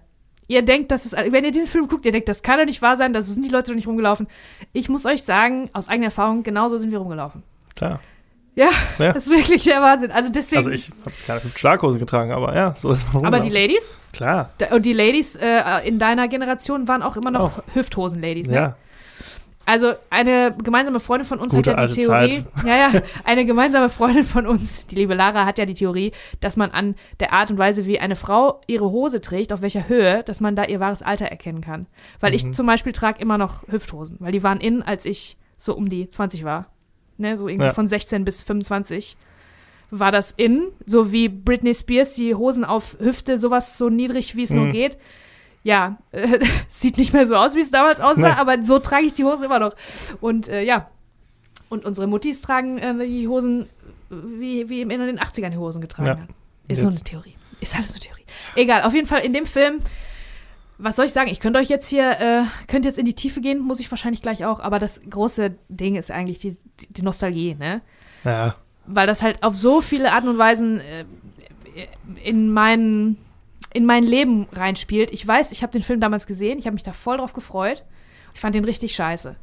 [0.47, 2.81] ihr denkt, das ist, wenn ihr diesen Film guckt, ihr denkt, das kann doch nicht
[2.81, 4.27] wahr sein, da sind die Leute doch nicht rumgelaufen.
[4.73, 7.43] Ich muss euch sagen, aus eigener Erfahrung, genauso sind wir rumgelaufen.
[7.76, 8.01] Klar.
[8.55, 9.13] Ja, Ja.
[9.13, 10.11] das ist wirklich der Wahnsinn.
[10.11, 10.57] Also deswegen.
[10.57, 13.49] Also ich habe keine Schlaghosen getragen, aber ja, so ist man aber die.
[13.49, 13.97] Ladies?
[14.11, 18.55] Klar, Da- Und die Ladies äh, in deiner Generation waren auch immer noch Hüfthosen-Ladies, ne?
[18.55, 18.76] ja.
[19.65, 23.89] Also eine gemeinsame Freundin von uns Gute hat ja die Theorie, ja, ja, eine gemeinsame
[23.89, 27.51] Freundin von uns, die liebe Lara, hat ja die Theorie, dass man an der Art
[27.51, 30.80] und Weise, wie eine Frau ihre Hose trägt, auf welcher Höhe, dass man da ihr
[30.80, 31.85] wahres Alter erkennen kann.
[32.19, 32.53] Weil ich Mhm.
[32.53, 36.09] zum Beispiel trage immer noch Hüfthosen, weil die waren in, als ich so um die
[36.09, 36.65] 20 war.
[37.20, 37.74] Ne, so irgendwie Ja.
[37.74, 39.18] von 16 bis 25
[39.91, 44.44] war das in, so wie Britney Spears die Hosen auf Hüfte, sowas so niedrig, wie
[44.44, 44.72] es nur Mhm.
[44.72, 44.98] geht.
[45.64, 46.40] Ja, äh,
[46.70, 48.36] sieht nicht mehr so aus, wie es damals aussah, Nee.
[48.40, 49.76] aber so trage ich die Hose immer noch.
[50.22, 50.90] Und äh, ja,
[51.70, 53.68] und unsere Muttis tragen äh, die Hosen,
[54.10, 56.14] wie, wie in den 80ern die Hosen getragen Ja.
[56.18, 56.28] haben.
[56.68, 57.36] Ist nur eine Theorie.
[57.60, 58.24] Ist alles nur Theorie.
[58.56, 59.80] Egal, auf jeden Fall in dem Film,
[60.80, 61.30] was soll ich sagen?
[61.30, 64.22] Ich könnte euch jetzt hier, äh, könnt jetzt in die Tiefe gehen, muss ich wahrscheinlich
[64.22, 66.57] gleich auch, aber das große Ding ist eigentlich die,
[66.89, 67.81] die, Nostalgie, ne?
[68.23, 68.56] Ja,
[68.89, 71.06] weil das halt auf so viele Arten und Weisen äh,
[72.23, 73.18] in mein,
[73.73, 75.11] in mein Leben reinspielt.
[75.11, 77.85] Ich weiß, ich habe den Film damals gesehen, ich habe mich da voll drauf gefreut.
[78.34, 79.35] Ich fand den richtig scheiße.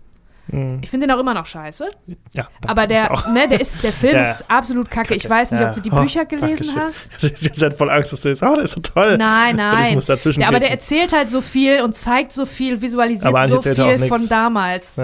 [0.49, 0.79] Mhm.
[0.83, 1.87] Ich finde den auch immer noch scheiße.
[2.35, 4.31] ja Aber der, ne, der ist, der Film Ja, ja.
[4.31, 5.15] ist absolut kacke.
[5.15, 6.01] Ich weiß nicht, ob du die Ja.
[6.01, 7.11] Bücher Oh, gelesen hast.
[7.23, 9.17] Jetzt hat voll Angst, dass du jetzt, oh, der ist so toll.
[9.19, 9.89] Nein, nein.
[9.91, 13.27] Ich muss dazwischen Der, aber der erzählt halt so viel und zeigt so viel, visualisiert
[13.27, 15.01] Aber so viel von damals.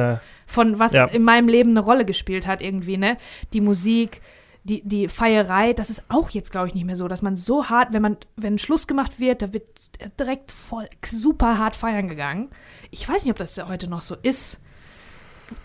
[0.47, 3.17] von was in meinem Leben eine Rolle gespielt hat irgendwie, ne?
[3.53, 4.21] Die Musik,
[4.65, 7.69] die, die Feierei, das ist auch jetzt, glaube ich, nicht mehr so, dass man so
[7.69, 9.65] hart, wenn man, wenn Schluss gemacht wird, da wird
[10.21, 12.49] direkt voll super hart feiern gegangen.
[12.93, 14.59] Ich weiß nicht, ob das heute noch so ist.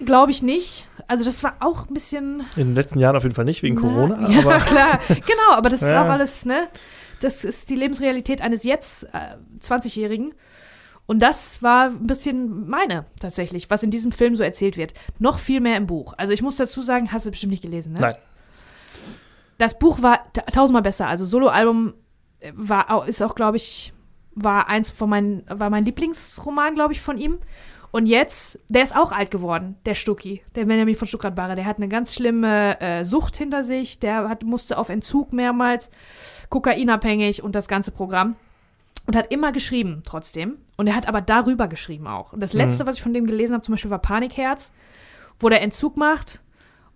[0.03, 0.88] Glaube ich nicht.
[1.07, 2.41] Also das war auch ein bisschen.
[2.55, 4.99] In den letzten Jahren auf jeden Fall nicht, wegen Na, Corona, Ja, aber klar.
[5.07, 6.03] Genau, aber das ist Ja.
[6.05, 6.68] auch alles, ne?
[7.22, 10.34] Das ist die Lebensrealität eines jetzt äh, 20-Jährigen.
[11.07, 14.93] Und das war ein bisschen meine tatsächlich, was in diesem Film so erzählt wird.
[15.19, 16.14] Noch viel mehr im Buch.
[16.18, 17.99] Also ich muss dazu sagen, hast du bestimmt nicht gelesen, ne?
[18.01, 18.15] nein.
[19.57, 21.07] Das Buch war ta- tausendmal besser.
[21.07, 21.93] Also Soloalbum
[22.41, 23.93] äh, war ist auch, glaube ich,
[24.35, 27.39] war eins von meinen, war mein Lieblingsroman, glaube ich, von ihm.
[27.91, 31.55] Und jetzt, der ist auch alt geworden, der Stucki, der Benjamin von Stuckrad-Barre.
[31.55, 33.99] Der hat eine ganz schlimme äh, Sucht hinter sich.
[33.99, 35.89] Der hat, musste auf Entzug mehrmals,
[36.49, 38.35] kokainabhängig und das ganze Programm.
[39.05, 40.57] Und hat immer geschrieben, trotzdem.
[40.76, 42.34] Und er hat aber darüber geschrieben auch.
[42.34, 42.59] Und das Mhm.
[42.59, 44.72] letzte, was ich von dem gelesen habe, zum Beispiel war Panikherz,
[45.39, 46.41] wo der Entzug macht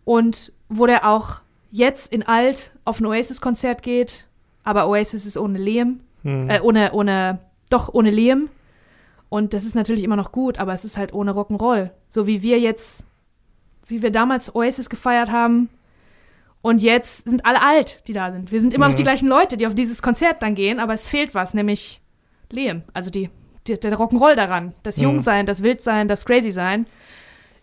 [0.03, 1.39] und wo der auch
[1.72, 4.26] jetzt in alt auf ein Oasis-Konzert geht.
[4.65, 6.01] Aber Oasis ist ohne Liam.
[6.23, 6.49] Hm.
[6.49, 7.39] Äh, ohne, ohne,
[7.69, 8.49] doch ohne Liam.
[9.32, 11.91] Und das ist natürlich immer noch gut, aber es ist halt ohne Rock'n'Roll.
[12.10, 13.06] So wie wir jetzt,
[13.88, 15.70] wie wir damals Oasis gefeiert haben.
[16.62, 18.52] Und jetzt sind alle alt, die da sind.
[18.52, 18.98] Wir sind immer noch Mhm.
[18.98, 22.02] die gleichen Leute, die auf dieses Konzert dann gehen, aber es fehlt was, nämlich
[22.52, 22.84] Liam.
[22.94, 23.30] Also die,
[23.68, 24.74] die, der Rock'n'Roll daran.
[24.84, 25.03] Das Mhm.
[25.03, 26.86] Jungsein, das Wildsein, das Crazy-Sein.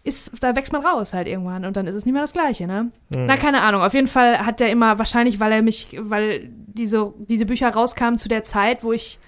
[0.05, 2.67] Ist, da wächst man raus halt irgendwann und dann ist es nicht mehr das Gleiche,
[2.67, 2.91] ne?
[3.15, 3.27] Hm.
[3.27, 3.83] Na, keine Ahnung.
[3.83, 8.19] Auf jeden Fall hat er immer, wahrscheinlich, weil er mich, weil diese, diese Bücher rauskamen
[8.19, 9.19] zu der Zeit, wo ich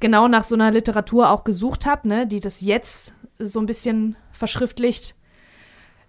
[0.00, 4.16] genau nach so einer Literatur auch gesucht habe, ne, die das jetzt so ein bisschen
[4.32, 5.14] verschriftlicht.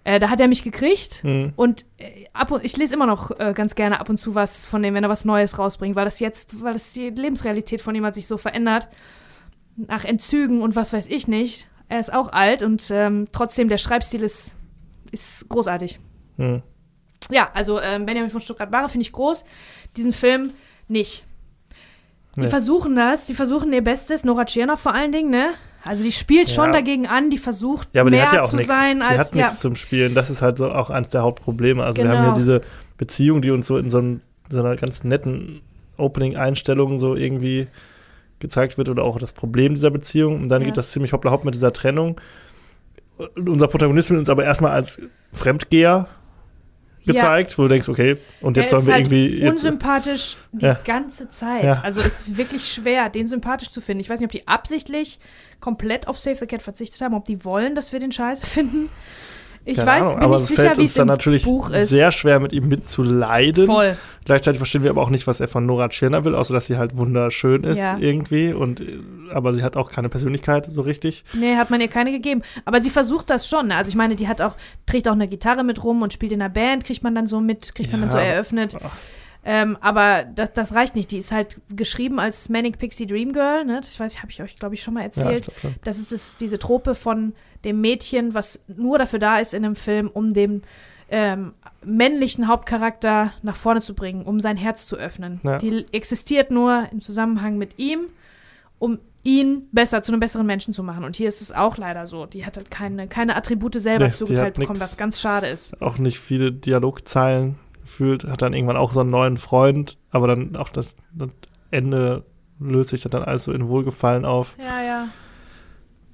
[0.03, 1.53] Äh, da hat er mich gekriegt Hm.
[1.55, 4.65] und äh, ab und, ich lese immer noch äh, ganz gerne ab und zu was
[4.65, 7.93] von dem, wenn er was Neues rausbringt, weil das jetzt, weil das die Lebensrealität von
[7.95, 8.87] ihm hat sich so verändert.
[9.75, 11.67] Nach Entzügen und was weiß ich nicht.
[11.89, 14.55] Er ist auch alt und ähm, trotzdem der Schreibstil ist,
[15.11, 15.99] ist großartig.
[16.37, 16.61] Hm.
[17.31, 19.45] Ja, also ähm, Benjamin von Stuttgart-Barre finde ich groß.
[19.97, 20.51] Diesen Film
[20.87, 21.25] nicht.
[22.39, 22.51] Die Nee.
[22.51, 24.23] versuchen das, die versuchen ihr Bestes.
[24.23, 25.53] Nora Tschirnow vor allen Dingen, ne?
[25.83, 26.71] Also die spielt schon Ja.
[26.73, 28.71] dagegen an, die versucht Ja, aber die mehr hat ja auch zu nichts.
[28.71, 29.45] sein Die als hat ja.
[29.45, 30.13] nichts zum Spielen.
[30.13, 31.83] Das ist halt so auch eines der Hauptprobleme.
[31.83, 32.33] Also wir haben Genau.
[32.35, 32.61] hier diese
[32.97, 35.61] Beziehung, die uns so in so, einem, so einer ganz netten
[35.97, 37.67] Opening-Einstellung so irgendwie
[38.39, 40.35] gezeigt wird oder auch das Problem dieser Beziehung.
[40.43, 40.67] Und dann Ja.
[40.67, 42.19] geht das ziemlich hoppla hopp mit dieser Trennung.
[43.35, 45.01] Und unser Protagonist wird uns aber erstmal als
[45.33, 46.07] Fremdgeher
[47.05, 49.47] gezeigt, wo du denkst, okay, und jetzt sollen wir halt irgendwie.
[49.47, 50.80] Unsympathisch die Ja.
[50.84, 51.63] ganze Zeit.
[51.63, 51.81] Ja.
[51.81, 54.01] Also es ist wirklich schwer, den sympathisch zu finden.
[54.01, 55.19] Ich weiß nicht, ob die absichtlich
[55.59, 58.89] komplett auf Save the Cat verzichtet haben, ob die wollen, dass wir den Scheiße finden.
[59.65, 61.44] Ich keine weiß, Ahnung, bin aber nicht es sicher, fällt wie uns es dann natürlich
[61.44, 61.90] Buch ist.
[61.90, 63.65] sehr schwer, mit ihm mitzuleiden.
[63.65, 63.98] Voll.
[64.26, 66.77] Gleichzeitig verstehen wir aber auch nicht, was er von Nora Tschirner will, außer dass sie
[66.77, 67.98] halt wunderschön ist Ja.
[67.99, 68.53] irgendwie.
[68.53, 68.98] Und, äh,
[69.34, 71.23] aber sie hat auch keine Persönlichkeit so richtig.
[71.34, 72.41] Nee, hat man ihr keine gegeben.
[72.65, 73.68] Aber sie versucht das schon.
[73.68, 73.76] ne?
[73.76, 74.56] Also ich meine, die hat auch,
[74.86, 77.40] trägt auch eine Gitarre mit rum und spielt in einer Band, kriegt man dann so
[77.40, 78.15] mit, kriegt man dann Ja.
[78.15, 78.77] so eröffnet.
[78.84, 78.91] Ach.
[79.45, 81.11] Ähm, aber das, das reicht nicht.
[81.11, 83.63] Die ist halt geschrieben als Manic Pixie Dream Girl.
[83.65, 83.79] Ne?
[83.81, 85.43] Das weiß ich, habe ich euch, glaube ich, schon mal Ja, erzählt.
[85.45, 85.75] glaub schon.
[85.83, 87.33] Das ist es, diese Trope von
[87.63, 90.63] dem Mädchen, was nur dafür da ist in einem Film, um den
[91.09, 91.53] ähm,
[91.83, 95.39] männlichen Hauptcharakter nach vorne zu bringen, um sein Herz zu öffnen.
[95.43, 95.57] Ja.
[95.57, 98.01] Die existiert nur im Zusammenhang mit ihm,
[98.77, 101.03] um ihn besser zu einem besseren Menschen zu machen.
[101.03, 102.25] Und hier ist es auch leider so.
[102.25, 104.91] Die hat halt keine, keine Attribute selber Nee, zugeteilt bekommen, nix.
[104.91, 105.81] was ganz schade ist.
[105.81, 107.55] Auch nicht viele Dialogzeilen.
[107.89, 111.29] Gefühlt, hat dann irgendwann auch so einen neuen Freund, aber dann auch das, das
[111.71, 112.23] Ende
[112.59, 114.55] löst sich dann alles so in Wohlgefallen auf.
[114.59, 115.07] Ja, ja.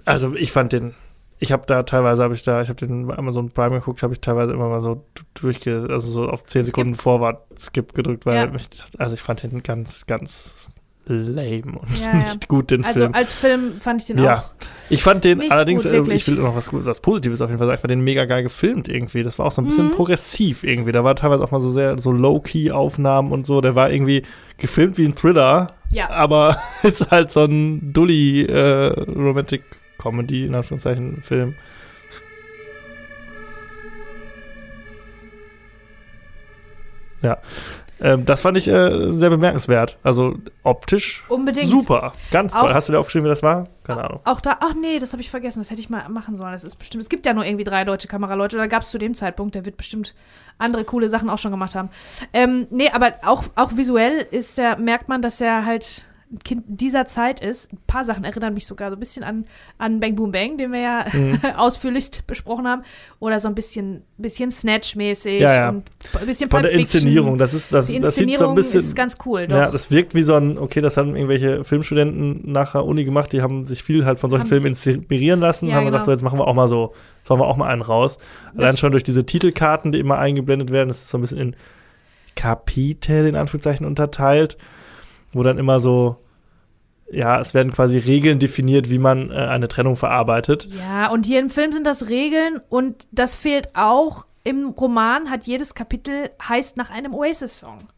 [0.06, 0.94] Also ich fand den,
[1.40, 4.14] ich habe da teilweise, habe ich da, ich habe den bei Amazon Prime geguckt, habe
[4.14, 6.66] ich teilweise immer mal so durchge, also so auf 10 Skip.
[6.68, 8.48] Sekunden Vorwart Skip gedrückt, weil Ja.
[8.48, 10.70] mich, also ich fand den ganz, ganz
[11.14, 12.18] lame und Ja, ja.
[12.20, 13.14] nicht gut, den Also Film.
[13.14, 14.40] als Film fand ich den Ja.
[14.40, 14.52] auch.
[14.90, 17.58] Ich fand den Nicht allerdings, gut, äh, ich will noch was, was Positives auf jeden
[17.58, 19.24] Fall sagen, ich fand den mega geil gefilmt irgendwie.
[19.24, 19.92] Das war auch so ein bisschen Mhm.
[19.92, 20.92] progressiv irgendwie.
[20.92, 23.62] Da war teilweise auch mal so sehr so Low-Key-Aufnahmen und so.
[23.62, 24.24] Der war irgendwie
[24.58, 26.10] gefilmt wie ein Thriller, Ja.
[26.12, 29.64] aber ist halt so ein Dully äh, Romantic
[29.98, 31.56] Comedy, in Anführungszeichen, Film.
[37.24, 37.38] Ja.
[38.02, 39.98] Ähm, das fand ich äh, sehr bemerkenswert.
[40.04, 41.70] Also optisch Unbedingt.
[41.70, 42.14] super.
[42.32, 42.70] Ganz toll.
[42.72, 43.68] Auch- Hast du dir aufgeschrieben, wie das war?
[43.84, 44.20] Keine Ahnung.
[44.26, 46.52] Auch da, ach nee, das habe ich vergessen, das hätte ich mal machen sollen.
[46.52, 48.98] Das ist bestimmt, es gibt ja nur irgendwie drei deutsche Kameraleute, oder gab es zu
[48.98, 50.14] dem Zeitpunkt, der wird bestimmt
[50.58, 51.90] andere coole Sachen auch schon gemacht haben.
[52.34, 56.64] Ähm, nee, aber auch, auch visuell ist der, merkt man, dass er halt ein Kind
[56.68, 57.72] dieser Zeit ist.
[57.72, 59.46] Ein paar Sachen erinnern mich sogar so ein bisschen an,
[59.78, 61.40] an Bang Boom Bang, den wir ja Mhm.
[61.56, 62.82] ausführlichst besprochen haben.
[63.20, 65.70] Oder so ein bisschen, bisschen Snatch-mäßig Ja, ja.
[65.70, 65.84] und
[66.20, 67.02] ein bisschen Von Pulp der Fiction.
[67.02, 68.80] Inszenierung, das ist, das, Die das sieht so ein Inszenierung bisschen.
[68.80, 69.56] ist ganz cool, doch.
[69.56, 73.32] ja, das wirkt wie so ein, okay, das haben irgendwelche Filmstudenten nach der Uni gemacht,
[73.32, 76.06] die haben sich viel halt von solchen Haben- Filmen inspirieren lassen, Ja, haben gesagt, genau.
[76.06, 78.18] so jetzt machen wir auch mal so, jetzt machen wir auch mal einen raus.
[78.58, 81.38] Allein Das- schon durch diese Titelkarten, die immer eingeblendet werden, das ist so ein bisschen
[81.38, 81.56] in
[82.36, 84.58] Kapitel in Anführungszeichen unterteilt,
[85.36, 86.16] wo dann immer so,
[87.12, 90.68] ja, es werden quasi Regeln definiert, wie man äh, eine Trennung verarbeitet.
[90.80, 94.26] Ja, und hier im Film sind das Regeln und das fehlt auch.
[94.44, 97.90] Im Roman hat jedes Kapitel heißt nach einem Oasis-Song.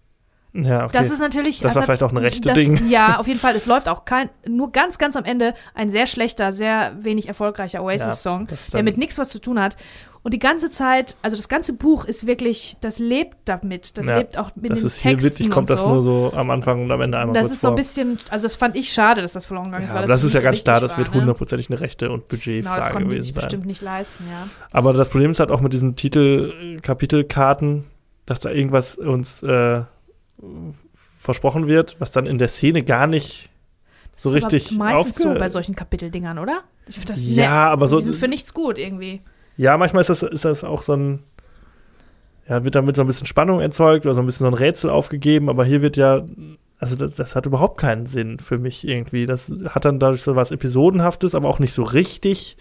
[0.53, 0.93] Ja, okay.
[0.93, 1.59] Das ist natürlich.
[1.59, 2.89] Das war also, vielleicht auch ein rechte das, Ding.
[2.89, 3.55] Ja, auf jeden Fall.
[3.55, 7.83] Es läuft auch kein, nur ganz, ganz am Ende ein sehr schlechter, sehr wenig erfolgreicher
[7.83, 9.77] Oasis-Song, das der mit nichts was zu tun hat.
[10.27, 13.97] Und die ganze Zeit, also das ganze Buch ist wirklich, das lebt damit.
[13.97, 15.87] Das Ja, lebt auch mit das den ist hier Texten wirklich, kommt und das so.
[15.87, 18.57] nur so am Anfang und am Ende einmal das ist so ein bisschen, also das
[18.57, 19.91] fand ich schade, dass das verloren gegangen ist.
[19.91, 21.21] Ja, weil aber das für ist ja ganz klar, das wird ne?
[21.21, 23.41] hundertprozentig eine Rechte- und Genau, das Budgetfrage konnten die gewesen sich sein.
[23.41, 24.49] bestimmt nicht leisten, ja.
[24.73, 27.85] Aber das Problem ist halt auch mit diesen Titel, Kapitelkarten,
[28.25, 29.83] dass da irgendwas uns äh,
[31.19, 33.49] versprochen wird, was dann in der Szene gar nicht
[34.13, 36.63] Das so ist aber richtig meistens so bei solchen Kapiteldingern, oder?
[36.87, 39.21] Ich das Ja, aber so- Die sind für nichts gut irgendwie.
[39.57, 41.23] Ja, manchmal ist das, ist das auch so ein,
[42.47, 44.89] ja, wird damit so ein bisschen Spannung erzeugt oder so ein bisschen so ein Rätsel
[44.89, 46.23] aufgegeben, aber hier wird ja,
[46.79, 49.25] also das, das hat überhaupt keinen Sinn für mich irgendwie.
[49.25, 52.55] Das hat dann dadurch so was Episodenhaftes, aber auch nicht so richtig.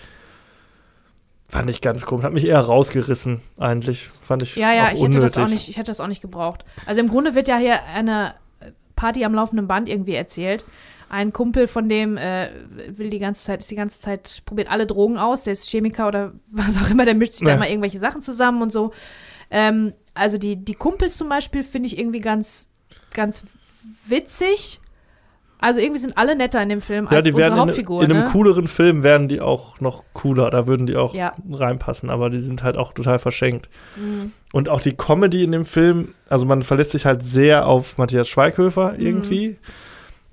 [1.48, 2.24] Fand ich ganz komisch.
[2.24, 4.09] Hat mich eher rausgerissen, eigentlich.
[4.09, 5.16] Fand ich Ja, ja, ich unnötig.
[5.16, 6.64] hätte das auch nicht, ich hätte das auch nicht gebraucht.
[6.86, 8.35] Also im Grunde wird ja hier eine
[8.97, 10.64] Party am laufenden Band irgendwie erzählt.
[11.09, 12.49] Ein Kumpel von dem äh,
[12.89, 16.09] will die ganze Zeit, ist die ganze Zeit, probiert alle Drogen aus, der ist Chemiker
[16.09, 17.57] oder was auch immer, der mischt sich da Ja.
[17.57, 18.93] immer irgendwelche Sachen zusammen und so.
[19.51, 22.70] Ähm, also die, die Kumpels zum Beispiel finde ich irgendwie ganz,
[23.12, 23.43] ganz
[24.09, 24.81] witzig.
[25.59, 28.03] Also irgendwie sind alle netter in dem Film Ja, als die unsere werden in, Hauptfigur.
[28.03, 28.31] in einem ne?
[28.31, 30.51] cooleren Film werden die auch noch cooler.
[30.51, 31.33] Da würden die auch Ja.
[31.51, 33.70] reinpassen, aber die sind halt auch total verschenkt.
[33.97, 34.33] Mhm.
[34.53, 38.28] Und auch die Comedy in dem Film, also man verlässt sich halt sehr auf Matthias
[38.28, 39.01] Schweighöfer Mhm.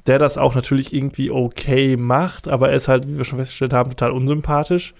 [0.07, 3.73] Der das auch natürlich irgendwie okay macht, aber er ist halt, wie wir schon festgestellt
[3.73, 4.93] haben, total unsympathisch.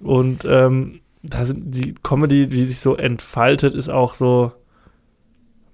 [0.00, 4.52] Und ähm, da sind die Comedy, die sich so entfaltet, ist auch so,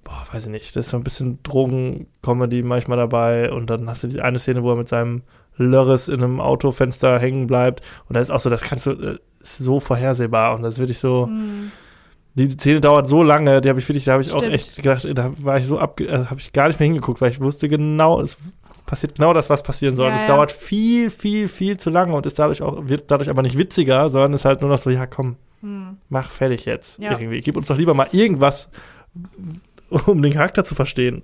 [0.04, 4.04] boah, weiß ich nicht, das ist so ein bisschen Drogen-Comedy manchmal dabei und dann hast
[4.04, 5.22] du die eine Szene, wo er mit seinem
[5.56, 9.20] Lörres in einem Autofenster hängen bleibt und da ist auch so, das kannst du, das
[9.42, 11.72] ist so vorhersehbar und das ist wirklich so, Mhm.
[12.36, 14.54] Die Szene dauert so lange, die habe ich wirklich, da habe ich auch Stimmt.
[14.54, 17.30] echt gedacht, da war ich so ab, äh, habe ich gar nicht mehr hingeguckt, weil
[17.30, 18.36] ich wusste genau, es
[18.84, 20.10] passiert genau das, was passieren soll.
[20.10, 20.28] Ja, es ja.
[20.28, 24.08] dauert viel, viel, viel zu lange und ist dadurch auch, wird dadurch aber nicht witziger,
[24.10, 25.96] sondern ist halt nur noch so, ja komm, Mhm.
[26.10, 26.98] mach fertig jetzt.
[26.98, 27.12] Ja.
[27.12, 27.40] Irgendwie.
[27.40, 28.68] Gib uns doch lieber mal irgendwas,
[30.06, 31.22] um den Charakter zu verstehen.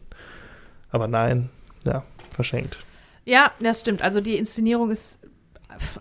[0.90, 1.50] Aber nein,
[1.84, 2.78] ja, verschenkt.
[3.24, 4.02] Ja, das stimmt.
[4.02, 5.18] Also die Inszenierung ist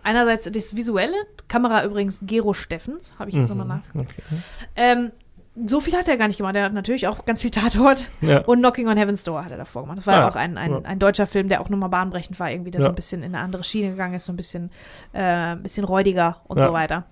[0.03, 1.15] einerseits das Visuelle,
[1.48, 3.93] Kamera übrigens Gero Steffens, habe ich jetzt nochmal nach.
[3.93, 4.22] Mhm, Okay.
[4.76, 5.11] Ähm,
[5.65, 6.56] so viel hat er gar nicht gemacht.
[6.56, 8.39] Er hat natürlich auch ganz viel Tatort Ja.
[8.45, 9.98] und Knocking on Heaven's Door hat er davor gemacht.
[9.98, 10.80] Das war Ah, ja auch ein, ein, ja.
[10.84, 13.43] ein deutscher Film, der auch nochmal bahnbrechend war, irgendwie, der so ein bisschen in eine
[13.43, 14.72] andere Schiene gegangen ist, so ein bisschen,
[15.11, 17.03] äh, ein bisschen räudiger und so weiter.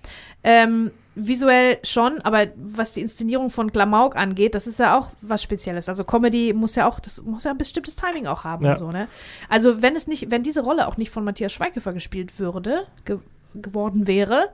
[0.42, 0.90] Ähm,
[1.26, 5.88] visuell schon, aber was die Inszenierung von Klamauk angeht, das ist ja auch was Spezielles.
[5.88, 8.72] Also Comedy muss ja auch, das muss ja ein bestimmtes Timing auch haben Ja.
[8.72, 9.08] und so, ne?
[9.48, 13.18] Also wenn es nicht, wenn diese Rolle auch nicht von Matthias Schweighöfer gespielt würde, ge
[13.52, 14.50] geworden wäre,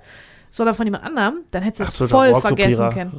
[0.51, 3.13] sondern von jemand anderem, dann hättest du das Absoluter voll vergessen können.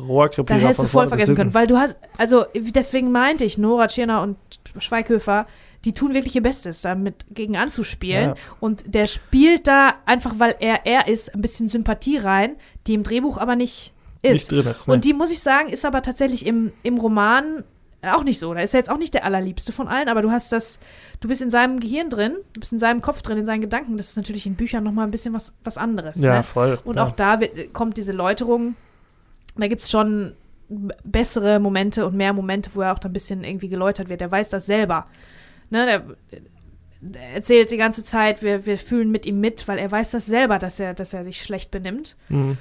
[0.48, 4.24] Dann hättest du voll vergessen können, weil du hast, also deswegen meinte ich, Nora Tschirner
[4.24, 4.38] und
[4.80, 5.46] Schweighöfer,
[5.86, 8.30] die tun wirklich ihr Bestes, damit gegen anzuspielen.
[8.30, 8.36] Ja.
[8.60, 12.56] Und der spielt da einfach, weil er er ist, ein bisschen Sympathie rein,
[12.88, 14.34] die im Drehbuch aber nicht ist.
[14.34, 14.88] nicht drin ist.
[14.88, 14.94] Ne?
[14.94, 17.64] Und die, muss ich sagen, ist aber tatsächlich im, im Roman
[18.04, 18.54] auch nicht so.
[18.54, 20.80] Da ist er jetzt auch nicht der allerliebste von allen, aber du hast das,
[21.20, 23.98] du bist in seinem Gehirn drin, du bist in seinem Kopf drin, in seinen Gedanken.
[23.98, 26.22] Das ist natürlich in Büchern nochmal ein bisschen was, was anderes.
[26.22, 26.44] ja, ne?
[26.44, 26.80] voll.
[26.84, 27.06] Und ja.
[27.06, 28.76] auch da wird, kommt diese Läuterung.
[29.58, 30.34] Da gibt es schon
[30.70, 34.22] bessere Momente und mehr Momente, wo er auch da ein bisschen irgendwie geläutert wird.
[34.22, 35.08] Er weiß das selber.
[35.70, 36.04] Ne, der,
[37.02, 40.26] der erzählt die ganze Zeit, wir, wir fühlen mit ihm mit, weil er weiß das
[40.26, 42.58] selber, dass er, dass er sich schlecht benimmt Mhm.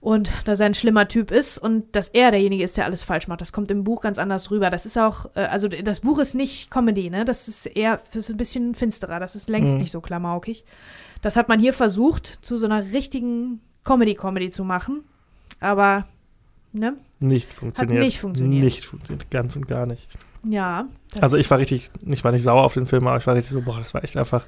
[0.00, 3.28] und dass er ein schlimmer Typ ist und dass er derjenige ist, der alles falsch
[3.28, 3.40] macht.
[3.40, 4.70] Das kommt im Buch ganz anders rüber.
[4.70, 7.24] Das ist auch, äh, also das Buch ist nicht Comedy, ne?
[7.24, 9.20] Das ist eher das ist ein bisschen finsterer.
[9.20, 9.80] Das ist längst Mhm.
[9.80, 10.64] nicht so klamaukig.
[11.22, 15.04] Das hat man hier versucht, zu so einer richtigen Comedy-Comedy zu machen.
[15.60, 16.06] Aber,
[16.72, 16.94] ne?
[17.20, 18.02] Nicht funktioniert.
[18.02, 18.64] nicht funktioniert.
[18.64, 20.08] Nicht funktioniert, ganz und gar nicht.
[20.44, 20.86] Ja.
[21.20, 23.52] Also ich war richtig, ich war nicht sauer auf den Film, aber ich war richtig
[23.52, 24.44] so, boah, das war echt einfach.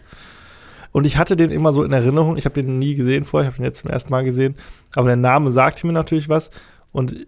[0.92, 3.54] Und ich hatte den immer so in Erinnerung, ich habe den nie gesehen vorher, ich
[3.54, 4.56] habe den jetzt zum ersten Mal gesehen,
[4.94, 6.50] aber der Name sagte mir natürlich was
[6.92, 7.26] und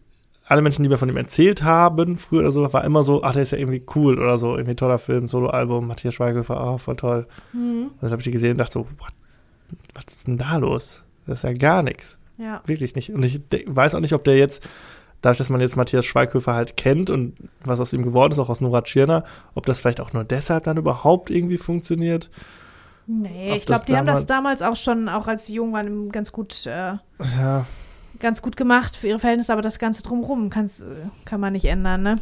[0.50, 3.34] alle Menschen, die mir von ihm erzählt haben, früher oder so, war immer so, ach,
[3.34, 6.96] der ist ja irgendwie cool oder so, irgendwie toller Film, Soloalbum, Matthias Schweighöfer, ah, voll
[6.96, 7.26] toll.
[7.52, 7.90] Mhm.
[7.92, 9.12] Und das habe ich gesehen und dachte so, what,
[9.94, 11.04] was ist denn da los?
[11.26, 12.18] Das ist ja gar nichts.
[12.36, 12.62] Ja.
[12.66, 13.10] Wirklich nicht.
[13.10, 14.68] Und ich weiß auch nicht, ob der jetzt,
[15.22, 17.34] dadurch, dass man jetzt Matthias Schweighöfer halt kennt und
[17.64, 19.24] was aus ihm geworden ist, auch aus Nora Tschirner,
[19.54, 22.30] ob das vielleicht auch nur deshalb dann überhaupt irgendwie funktioniert.
[23.06, 26.10] Nee, Ob ich glaube, die haben das damals- auch schon, auch als die jung waren,
[26.10, 26.94] ganz gut, äh,
[27.38, 27.66] Ja,
[28.20, 30.68] ganz gut gemacht für ihre Verhältnisse, aber das Ganze drumherum äh,
[31.24, 32.16] kann man nicht ändern, ne?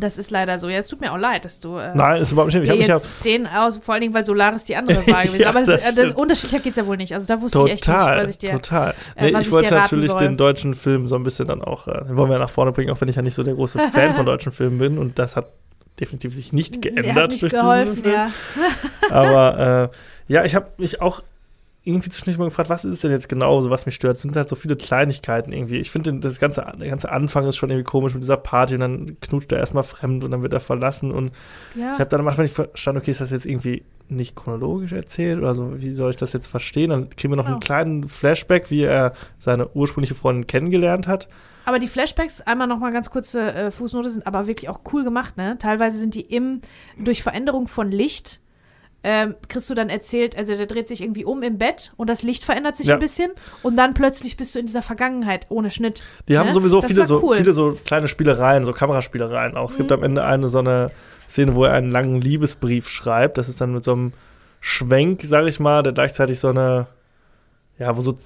[0.00, 0.68] Das ist leider so.
[0.68, 2.62] Ja, es tut mir auch leid, dass du äh, nein, ist überhaupt nicht.
[2.62, 5.22] Ich dir habe mich ja den aus, vor allen Dingen, weil Solaris die andere war
[5.24, 5.40] gewesen.
[5.40, 7.12] Ja, aber das, das äh, das unterschiedlicher geht's ja wohl nicht.
[7.14, 8.50] Also da wusste ich echt total, nicht, was ich dir.
[8.52, 8.94] total.
[9.16, 10.20] äh, Nee, ich ich wollte natürlich soll.
[10.20, 12.90] den deutschen Film so ein bisschen dann auch, äh, den wollen wir nach vorne bringen,
[12.90, 15.34] auch wenn ich ja nicht so der große Fan von deutschen Filmen bin und das
[15.36, 15.46] hat
[15.98, 18.14] definitiv sich nicht geändert Der hat nicht durch diesen geholfen, Film.
[18.14, 18.28] ja.
[19.10, 19.90] Aber
[20.28, 21.22] äh, ja, ich habe mich auch
[21.84, 24.16] irgendwie zwischendurch mal gefragt, was ist denn jetzt genau, so was mich stört?
[24.16, 25.78] Es sind halt so viele Kleinigkeiten irgendwie.
[25.78, 28.80] Ich finde, das ganze, der ganze Anfang ist schon irgendwie komisch mit dieser Party und
[28.80, 31.32] dann knutscht er erstmal fremd und dann wird er verlassen und
[31.74, 31.94] ja.
[31.94, 35.54] ich habe dann manchmal nicht verstanden, okay, ist das jetzt irgendwie nicht chronologisch erzählt oder
[35.54, 36.90] so, wie soll ich das jetzt verstehen?
[36.90, 37.56] Dann kriegen wir noch Genau.
[37.56, 41.28] einen kleinen Flashback, wie er seine ursprüngliche Freundin kennengelernt hat.
[41.64, 45.04] Aber die Flashbacks, einmal noch mal ganz kurze äh, Fußnote, sind aber wirklich auch cool
[45.04, 45.58] gemacht, ne?
[45.58, 46.62] Teilweise sind die im,
[46.98, 48.40] durch Veränderung von Licht,
[49.04, 52.22] ähm, kriegst du dann erzählt, also der dreht sich irgendwie um im Bett und das
[52.22, 52.94] Licht verändert sich Ja.
[52.94, 53.30] ein bisschen
[53.62, 56.02] und dann plötzlich bist du in dieser Vergangenheit ohne Schnitt.
[56.28, 56.52] Die haben Ne?
[56.52, 57.36] sowieso Das viele so, cool.
[57.36, 59.70] viele so kleine Spielereien, so Kameraspielereien auch.
[59.70, 59.94] Es gibt Mhm.
[59.96, 60.90] am Ende eine so eine
[61.28, 63.38] Szene, wo er einen langen Liebesbrief schreibt.
[63.38, 64.12] Das ist dann mit so einem
[64.60, 66.86] Schwenk, sag ich mal, der gleichzeitig so eine,
[67.78, 68.18] ja, wo so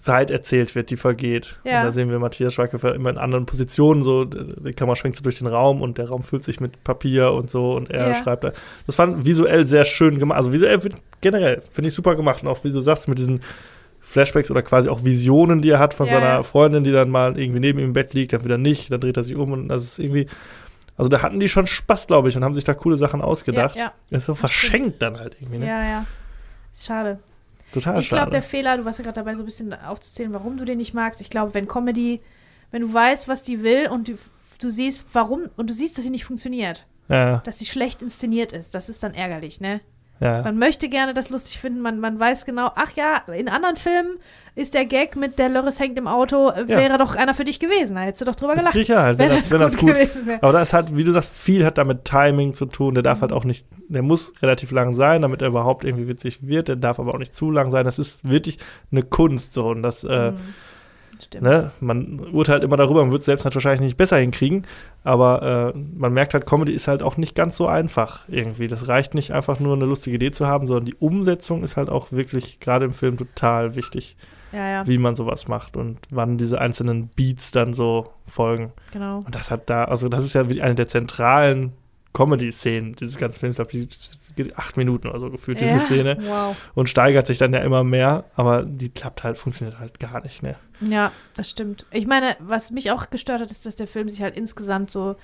[0.00, 1.58] Zeit erzählt wird, die vergeht.
[1.64, 1.80] Ja.
[1.80, 5.22] Und da sehen wir Matthias Schweighöfer immer in anderen Positionen, so die Kamera schwenkt so
[5.24, 8.14] durch den Raum und der Raum füllt sich mit Papier und so und er Ja.
[8.14, 8.52] schreibt da.
[8.86, 10.36] Das fand visuell sehr schön gemacht.
[10.38, 10.78] Also visuell
[11.20, 12.42] generell finde ich super gemacht.
[12.42, 13.40] Und auch wie du sagst, mit diesen
[14.00, 16.42] Flashbacks oder quasi auch Visionen, die er hat von Ja, seiner ja.
[16.42, 19.16] Freundin, die dann mal irgendwie neben ihm im Bett liegt, dann wieder nicht, dann dreht
[19.16, 20.26] er sich um und das ist irgendwie.
[20.96, 23.74] Also da hatten die schon Spaß, glaube ich, und haben sich da coole Sachen ausgedacht.
[23.76, 25.66] Ja, Das ist so verschenkt dann halt irgendwie, ja, ne?
[25.66, 26.06] ja, ja.
[26.74, 27.18] Ist schade.
[27.72, 30.56] Total ich glaube, der Fehler, du warst ja gerade dabei, so ein bisschen aufzuzählen, warum
[30.56, 31.20] du den nicht magst.
[31.20, 32.20] Ich glaube, wenn Comedy,
[32.70, 34.18] wenn du weißt, was die will und du,
[34.60, 38.52] du siehst, warum, und du siehst, dass sie nicht funktioniert, ja, dass sie schlecht inszeniert
[38.52, 39.80] ist, das ist dann ärgerlich, ne?
[40.20, 40.42] Ja.
[40.42, 44.18] Man möchte gerne das lustig finden, man, man weiß genau, ach ja, in anderen Filmen
[44.56, 46.68] ist der Gag mit der Lörres hängt im Auto, äh, Ja.
[46.76, 47.94] wäre doch einer für dich gewesen.
[47.94, 48.72] Da hättest du doch drüber Mit gelacht.
[48.74, 49.94] Sicherheit, wenn, wenn das, wenn das gut.
[49.94, 50.42] gewesen wäre.
[50.42, 52.94] Aber da ist halt, wie du sagst, viel hat damit Timing zu tun.
[52.94, 53.04] Der Mhm.
[53.04, 56.66] darf halt auch nicht, der muss relativ lang sein, damit er überhaupt irgendwie witzig wird.
[56.68, 57.84] Der darf aber auch nicht zu lang sein.
[57.84, 58.58] Das ist wirklich
[58.90, 59.68] eine Kunst so.
[59.68, 60.36] Und das, äh, Mhm.
[61.20, 61.44] Stimmt.
[61.44, 64.66] ne, man urteilt immer darüber, man wird es selbst halt wahrscheinlich nicht besser hinkriegen.
[65.04, 68.68] Aber äh, man merkt halt, Comedy ist halt auch nicht ganz so einfach irgendwie.
[68.68, 71.88] Das reicht nicht einfach nur eine lustige Idee zu haben, sondern die Umsetzung ist halt
[71.88, 74.16] auch wirklich gerade im Film total wichtig,
[74.52, 78.72] Ja, ja, wie man sowas macht und wann diese einzelnen Beats dann so folgen.
[78.92, 79.18] genau.
[79.18, 81.72] Und das hat da, also das ist ja eine der zentralen
[82.12, 83.58] Comedy-Szenen dieses ganzen Films.
[83.58, 83.88] Ich glaube, die
[84.56, 86.18] acht Minuten oder so gefühlt, diese ja, Szene.
[86.20, 86.56] Wow.
[86.74, 90.42] Und steigert sich dann ja immer mehr, aber die klappt halt, funktioniert halt gar nicht,
[90.42, 90.56] ne?
[90.80, 91.86] Ja, das stimmt.
[91.90, 95.16] Ich meine, was mich auch gestört hat, ist, dass der Film sich halt insgesamt so,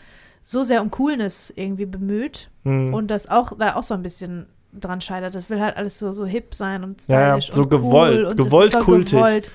[0.42, 2.92] so sehr um Coolness irgendwie bemüht Hm.
[2.94, 5.34] und das auch da auch so ein bisschen dran scheitert.
[5.34, 8.18] Das will halt alles so, so hip sein und Ja, ja, stylisch so und gewollt,
[8.18, 9.12] cool und gewollt so kultig.
[9.12, 9.50] Gewollt,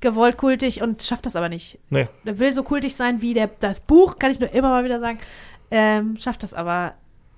[0.00, 1.78] gewollt kultig und schafft das aber nicht.
[1.90, 2.08] Nee.
[2.24, 5.00] Der will so kultig sein wie der, das Buch, kann ich nur immer mal wieder
[5.00, 5.18] sagen.
[5.70, 6.94] Ähm, schafft das aber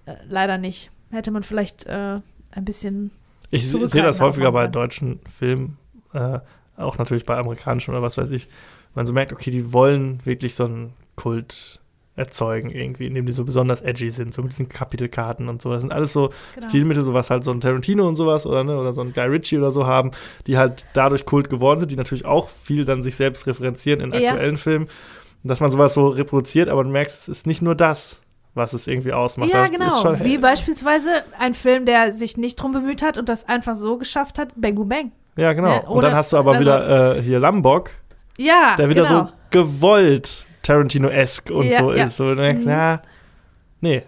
[0.06, 0.90] äh, leider nicht.
[1.12, 2.20] Hätte man vielleicht äh,
[2.50, 3.10] ein bisschen
[3.50, 5.78] Ich se- sehe das häufiger bei deutschen Filmen,
[6.14, 6.38] äh,
[6.76, 8.48] auch natürlich bei amerikanischen oder was weiß ich.
[8.94, 11.78] Man so merkt, okay, die wollen wirklich so einen Kult
[12.14, 15.70] erzeugen irgendwie, indem die so besonders edgy sind, so mit diesen Kapitelkarten und so.
[15.70, 16.68] Das sind alles so Genau.
[16.68, 19.56] Stilmittel, sowas halt so ein Tarantino und sowas oder ne, oder so ein Guy Ritchie
[19.58, 20.10] oder so haben,
[20.46, 24.12] die halt dadurch Kult geworden sind, die natürlich auch viel dann sich selbst referenzieren in
[24.12, 24.30] Ja.
[24.30, 24.88] aktuellen Filmen,
[25.42, 28.20] dass man sowas so reproduziert, aber du merkst, es ist nicht nur das,
[28.54, 29.50] was es irgendwie ausmacht.
[29.52, 29.88] Ja, genau.
[30.02, 33.96] schon- Wie beispielsweise ein Film, der sich nicht drum bemüht hat und das einfach so
[33.96, 35.12] geschafft hat, Bang Boom Bang.
[35.36, 35.76] ja, genau.
[35.76, 37.90] Ne, und dann hast du aber also- wieder äh, hier Lombok,
[38.36, 39.24] Ja, der wieder genau.
[39.24, 42.04] so gewollt Tarantino-esque und Ja, so ja.
[42.04, 42.16] ist.
[42.16, 42.70] So, du denkst, Mhm.
[42.70, 43.02] ja,
[43.80, 44.02] nee.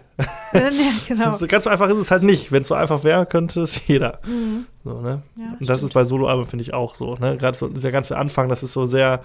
[0.53, 0.61] ja,
[1.07, 1.35] genau.
[1.35, 2.51] So ganz einfach ist es halt nicht.
[2.51, 4.19] Wenn es so einfach wäre, könnte es jeder.
[4.25, 4.65] Mhm.
[4.83, 5.21] So, ne?
[5.59, 7.15] Und das ist bei Soloalben, finde ich, auch so.
[7.15, 7.35] Ne?
[7.37, 9.21] Gerade so dieser ganze Anfang, das ist so sehr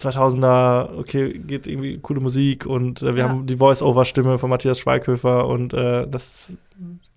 [0.00, 3.28] 2000er, okay, geht irgendwie coole Musik und äh, wir Ja.
[3.30, 6.52] haben die Voice-Over-Stimme von Matthias Schweighöfer und äh, das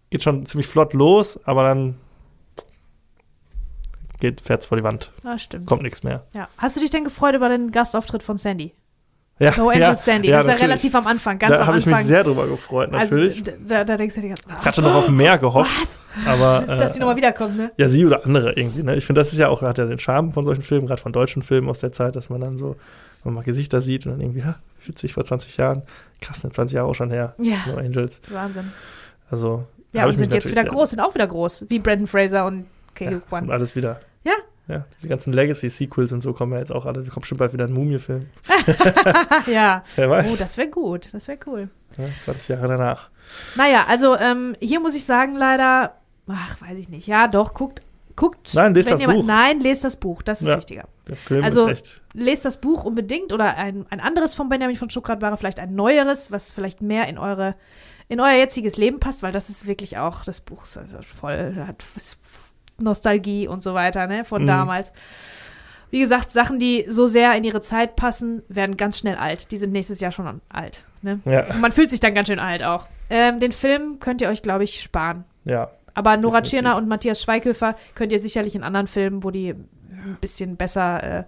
[0.10, 1.96] geht schon ziemlich flott los, aber dann
[4.20, 5.66] geht, fährt's vor die Wand, Ja, stimmt.
[5.68, 6.26] kommt nichts mehr.
[6.34, 6.48] Ja.
[6.58, 8.74] Hast du dich denn gefreut über den Gastauftritt von Sandy?
[9.40, 10.28] Ja, No Angels Sandy.
[10.30, 12.08] das ist ja relativ am Anfang, ganz Da am habe ich mich Anfang.
[12.08, 13.40] sehr drüber gefreut, natürlich.
[13.40, 16.00] Also, da, da denkst du dir, ich hatte noch auf mehr gehofft, was?
[16.26, 17.72] aber Dass die äh, nochmal wiederkommt, ne?
[17.78, 18.84] Ja, sie oder andere irgendwie.
[18.84, 18.96] Ne?
[18.98, 21.14] Ich finde, das ist ja auch, hat ja den Charme von solchen Filmen, gerade von
[21.14, 22.76] deutschen Filmen aus der Zeit, dass man dann so,
[23.24, 24.56] wenn man mal Gesichter sieht und dann irgendwie, ha,
[24.86, 25.84] witzig, vor 20 Jahren.
[26.22, 27.34] Krass, ne, 20 Jahre auch schon her.
[27.38, 28.22] Ja, No Angels.
[28.30, 28.74] Wahnsinn.
[29.32, 31.66] Also, Ja, und sind jetzt wieder groß, sind auch wieder groß.
[31.70, 33.46] Wie Brandon Fraser und Kei Ja, Kwan.
[33.46, 34.02] und alles wieder.
[34.26, 34.34] Ja.
[34.70, 37.04] Ja, diese ganzen Legacy-Sequels und so kommen ja jetzt auch alle.
[37.04, 38.28] Wir kommen bestimmt bald wieder ein Mumie-Film.
[39.48, 39.84] ja.
[39.96, 40.32] Wer weiß.
[40.32, 41.10] Oh, das wäre gut.
[41.12, 41.70] Das wäre cool.
[41.98, 43.10] ja, 20 Jahre danach.
[43.56, 45.96] Naja, also ähm, hier muss ich sagen, leider,
[46.28, 47.08] ach, weiß ich nicht.
[47.08, 47.82] Ja, doch, guckt,
[48.16, 48.54] guckt.
[48.54, 49.26] Nein, lest wenn das jemand, Buch.
[49.26, 50.58] Nein, lest das Buch, das ist Ja.
[50.58, 50.86] wichtiger.
[51.08, 52.02] Der Film Also- ist echt.
[52.14, 55.74] Lest das Buch unbedingt oder ein, ein anderes von Benjamin von Stuckrad war vielleicht ein
[55.76, 57.56] neueres, was vielleicht mehr in eure
[58.12, 61.56] in euer jetziges Leben passt, weil das ist wirklich auch, das Buch ist also voll,
[61.68, 61.84] hat
[62.82, 64.48] Nostalgie und so weiter, ne, von Mhm.
[64.48, 64.92] damals.
[65.92, 69.52] Wie gesagt, Sachen, die so sehr in ihre Zeit passen, werden ganz schnell alt.
[69.52, 70.84] Die sind nächstes Jahr schon alt.
[71.02, 71.20] Ne?
[71.26, 72.86] Ja, Und man fühlt sich dann ganz schön alt auch.
[73.10, 75.24] Ähm, den Film könnt ihr euch, glaube ich, sparen.
[75.46, 75.72] ja.
[75.96, 76.52] Aber Nora Definitiv.
[76.52, 81.04] Tschirner und Matthias Schweighöfer könnt ihr sicherlich in anderen Filmen, wo die ein bisschen besser,
[81.22, 81.24] äh,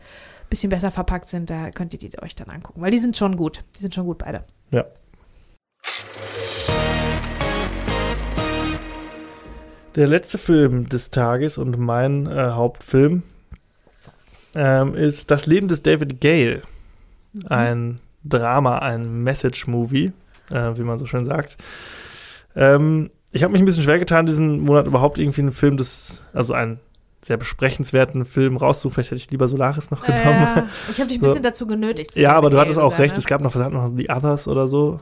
[0.50, 2.80] bisschen besser verpackt sind, da könnt ihr die euch dann angucken.
[2.82, 3.64] Weil die sind schon gut.
[3.76, 4.44] Die sind schon gut beide.
[4.70, 4.86] Ja.
[9.96, 13.24] Der letzte Film des Tages und mein äh, Hauptfilm
[14.56, 16.62] ähm, ist Das Leben des David Gale.
[17.50, 20.12] Ein Drama, ein Message-Movie,
[20.50, 21.58] äh, wie man so schön sagt.
[22.56, 26.22] Ähm, ich habe mich ein bisschen schwer getan, diesen Monat überhaupt irgendwie einen Film des,
[26.34, 26.80] also einen
[27.22, 28.96] sehr besprechenswerten Film rauszusuchen.
[28.96, 30.58] Vielleicht hätte ich lieber Solaris noch genommen.
[30.58, 31.28] Äh, ich habe dich ein So.
[31.28, 32.16] bisschen dazu genötigt.
[32.16, 33.14] Ja, aber du hattest auch sogar, recht.
[33.16, 33.20] ne?
[33.20, 33.92] Es gab noch, was wir noch?
[33.96, 35.00] The Others oder so.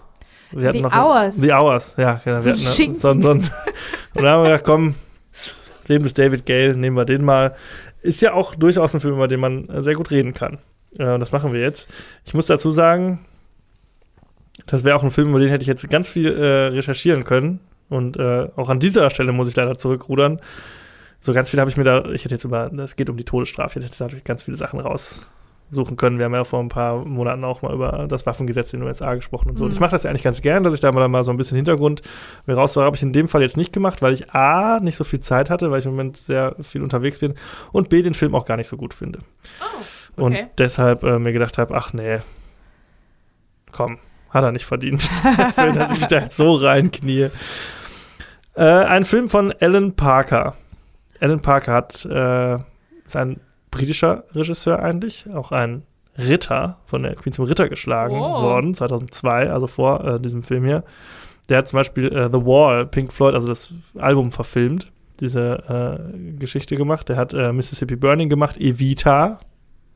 [0.52, 1.36] Wir hatten The noch Hours.
[1.38, 2.20] The Hours, ja.
[2.24, 2.38] Genau.
[2.40, 3.44] So wir hatten so, so, und dann
[4.16, 4.96] haben wir gedacht, komm,
[5.88, 7.56] Leben des David Gale, nehmen wir den mal.
[8.02, 10.60] Ist ja auch durchaus ein Film, über den man sehr gut reden kann.
[10.98, 11.90] Äh, das machen wir jetzt.
[12.26, 13.26] Ich muss dazu sagen,
[14.66, 17.60] das wäre auch ein Film, über den hätte ich jetzt ganz viel äh, recherchieren können.
[17.90, 20.40] Und äh, auch an dieser Stelle muss ich leider zurückrudern.
[21.22, 23.26] So ganz viel habe ich mir da, ich hätte jetzt über, es geht um die
[23.26, 24.80] Todesstrafe, ich hätte dadurch ganz viele Sachen
[25.70, 26.18] raussuchen können.
[26.18, 29.16] Wir haben ja vor ein paar Monaten auch mal über das Waffengesetz in den USA
[29.16, 29.64] gesprochen und so.
[29.64, 29.74] Und Mhm.
[29.76, 31.56] ich mache das ja eigentlich ganz gern, dass ich da mal, mal so ein bisschen
[31.56, 32.02] Hintergrund
[32.46, 32.84] mir raussuche.
[32.86, 35.50] Habe ich in dem Fall jetzt nicht gemacht, weil ich A, nicht so viel Zeit
[35.50, 37.36] hatte, weil ich im Moment sehr viel unterwegs bin
[37.72, 39.20] und B, den Film auch gar nicht so gut finde.
[40.18, 40.48] Oh, Und okay.
[40.58, 42.20] deshalb äh, mir gedacht habe, ach nee,
[43.72, 44.00] komm,
[44.32, 45.04] hat er nicht verdient.
[45.54, 47.30] Für ihn, dass ich mich da jetzt so reinknie.
[48.56, 50.56] Äh, ein Film von Alan Parker.
[51.22, 52.56] Alan Parker hat, äh,
[53.06, 53.40] ist ein
[53.72, 55.84] britischer Regisseur eigentlich, auch ein
[56.18, 58.42] Ritter von der Queen zum Ritter geschlagen Oh.
[58.42, 60.84] worden, 2002, also vor äh, diesem Film hier.
[61.48, 66.34] Der hat zum Beispiel äh, The Wall, Pink Floyd, also das Album verfilmt, diese äh,
[66.38, 67.10] Geschichte gemacht.
[67.10, 69.40] Der hat äh, Mississippi Burning gemacht, Evita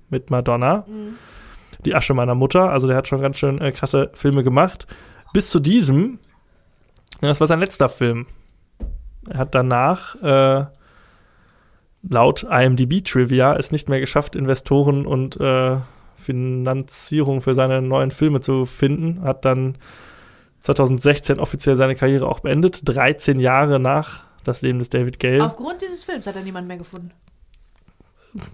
[0.10, 1.16] mit Madonna, Mhm.
[1.86, 2.70] Die Asche meiner Mutter.
[2.70, 4.88] Also der hat schon ganz schön äh, krasse Filme gemacht.
[5.34, 6.20] Bis zu diesem,
[7.20, 8.26] das war sein letzter Film.
[9.30, 10.66] Er hat danach äh,
[12.08, 15.78] laut IMDb-Trivia es nicht mehr geschafft, Investoren und äh,
[16.16, 19.24] Finanzierung für seine neuen Filme zu finden.
[19.24, 19.78] Hat dann
[20.60, 25.82] 2016 offiziell seine Karriere auch beendet, 13 Jahre nach das Leben des David Gale, Aufgrund
[25.82, 27.12] dieses Films hat er niemanden mehr gefunden.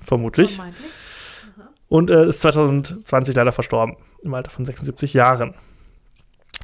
[0.02, 0.56] vermutlich.
[0.56, 0.92] Vermeintlich.
[1.88, 5.56] Und äh, ist 2020 leider verstorben, im Alter von 76 Jahren.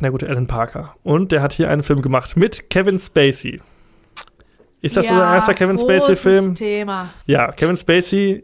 [0.01, 0.93] Der gute Alan Parker.
[1.03, 3.61] Und der hat hier einen Film gemacht mit Kevin Spacey.
[4.85, 6.53] Ist das ja, unser erster Kevin Spacey-Film?
[6.53, 7.09] Thema.
[7.25, 8.43] Ja, Kevin Spacey,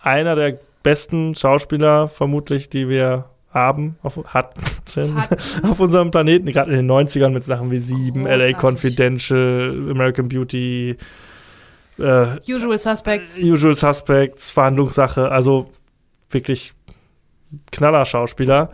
[0.00, 4.62] einer der besten Schauspieler vermutlich, die wir haben, auf, hatten,
[5.14, 5.36] Hatten.
[5.70, 8.54] auf unserem Planeten, gerade in den 90ern mit Sachen wie Sieben, LA.
[8.54, 10.96] Confidential, American Beauty,
[11.98, 13.42] äh, Usual Suspects.
[13.42, 15.70] Usual Suspects, Verhandlungssache, also
[16.30, 16.72] wirklich
[17.72, 18.70] Knaller-Schauspieler.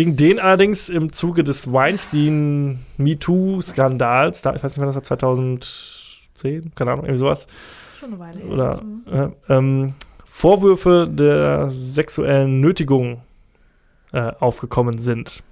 [0.00, 6.74] Gegen den allerdings im Zuge des Weinstein-MeToo-Skandals, da, ich weiß nicht, wann das war, 2010,
[6.74, 7.46] keine Ahnung, irgendwie sowas.
[7.98, 8.40] Schon eine Weile.
[8.46, 8.80] Oder
[9.12, 9.92] äh, ähm,
[10.24, 13.20] Vorwürfe der sexuellen Nötigung
[14.12, 15.42] äh, aufgekommen sind.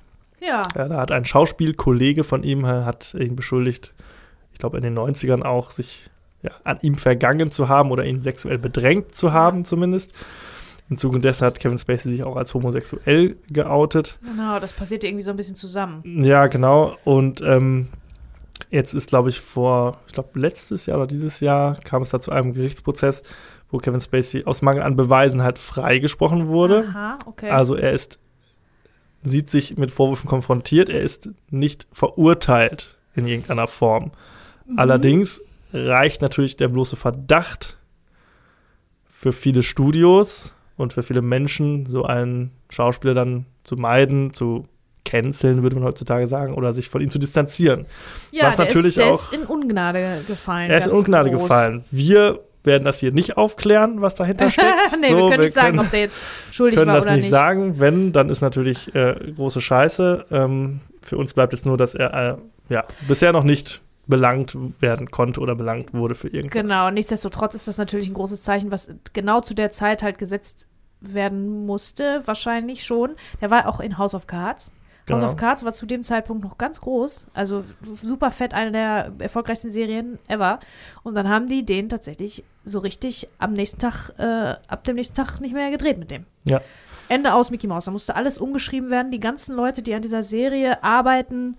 [0.41, 0.67] Ja.
[0.75, 3.93] Ja, da hat ein Schauspielkollege von ihm äh, hat ihn beschuldigt,
[4.55, 6.09] ich glaube in den 90ern auch, sich
[6.41, 10.15] ja, an ihm vergangen zu haben oder ihn sexuell bedrängt zu haben zumindest.
[10.91, 14.19] Im Zuge dessen hat Kevin Spacey sich auch als homosexuell geoutet.
[14.23, 16.03] Genau, das passiert irgendwie so ein bisschen zusammen.
[16.23, 16.97] Ja, genau.
[17.05, 17.89] Und ähm,
[18.71, 22.21] jetzt ist, glaube ich, vor, ich glaube, letztes Jahr oder dieses Jahr kam es da
[22.21, 23.23] zu einem Gerichtsprozess,
[23.71, 26.87] wo Kevin Spacey aus Mangel an Beweisen halt freigesprochen wurde.
[26.89, 27.51] Aha, okay.
[27.51, 28.19] Also er ist,
[29.23, 34.13] sieht sich mit Vorwürfen konfrontiert, er ist nicht verurteilt in irgendeiner Form.
[34.67, 34.79] Mhm.
[34.79, 35.43] Allerdings
[35.75, 37.77] reicht natürlich der bloße Verdacht
[39.11, 44.67] für viele Studios und für viele Menschen, so einen Schauspieler dann zu meiden, zu
[45.05, 47.87] canceln, würde man heutzutage sagen, oder sich von ihm zu distanzieren.
[48.33, 50.71] ja, was der natürlich ist, der auch- ist in Ungnade gefallen.
[50.71, 51.43] Er ist in Ungnade groß.
[51.43, 51.85] gefallen.
[51.91, 54.67] Wir werden das hier nicht aufklären, was dahinter steckt.
[55.01, 56.17] nee, So, wir können nicht sagen, können- ob der jetzt
[56.51, 57.31] schuldig können war das oder nicht, nicht.
[57.31, 57.79] sagen.
[57.79, 60.25] Wenn, dann ist natürlich äh, große Scheiße.
[60.31, 62.39] Ähm, für uns bleibt jetzt nur, dass er
[62.69, 66.61] äh, ja, bisher noch nicht belangt werden konnte oder belangt wurde für irgendwas.
[66.63, 70.67] Genau, nichtsdestotrotz ist das natürlich ein großes Zeichen, was genau zu der Zeit halt gesetzt
[71.01, 73.15] werden musste, wahrscheinlich schon.
[73.41, 74.73] Der war auch in House of Cards.
[75.09, 75.31] House Genau.
[75.33, 79.71] of Cards war zu dem Zeitpunkt noch ganz groß, also super fett, eine der erfolgreichsten
[79.71, 80.61] Serien ever.
[81.03, 85.15] Und dann haben die den tatsächlich so richtig am nächsten Tag, äh, ab dem nächsten
[85.17, 86.27] Tag nicht mehr gedreht mit dem.
[86.45, 86.61] Ja.
[87.09, 87.87] Ende aus Mickey Mouse.
[87.87, 89.11] Da musste alles umgeschrieben werden.
[89.11, 91.57] Die ganzen Leute, die an dieser Serie arbeiten,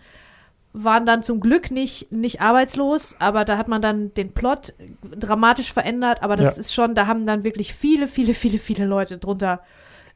[0.73, 4.73] waren dann zum Glück nicht, nicht arbeitslos, aber da hat man dann den Plot
[5.03, 6.59] dramatisch verändert, aber das Ja.
[6.59, 9.61] ist schon, da haben dann wirklich viele, viele, viele, viele Leute drunter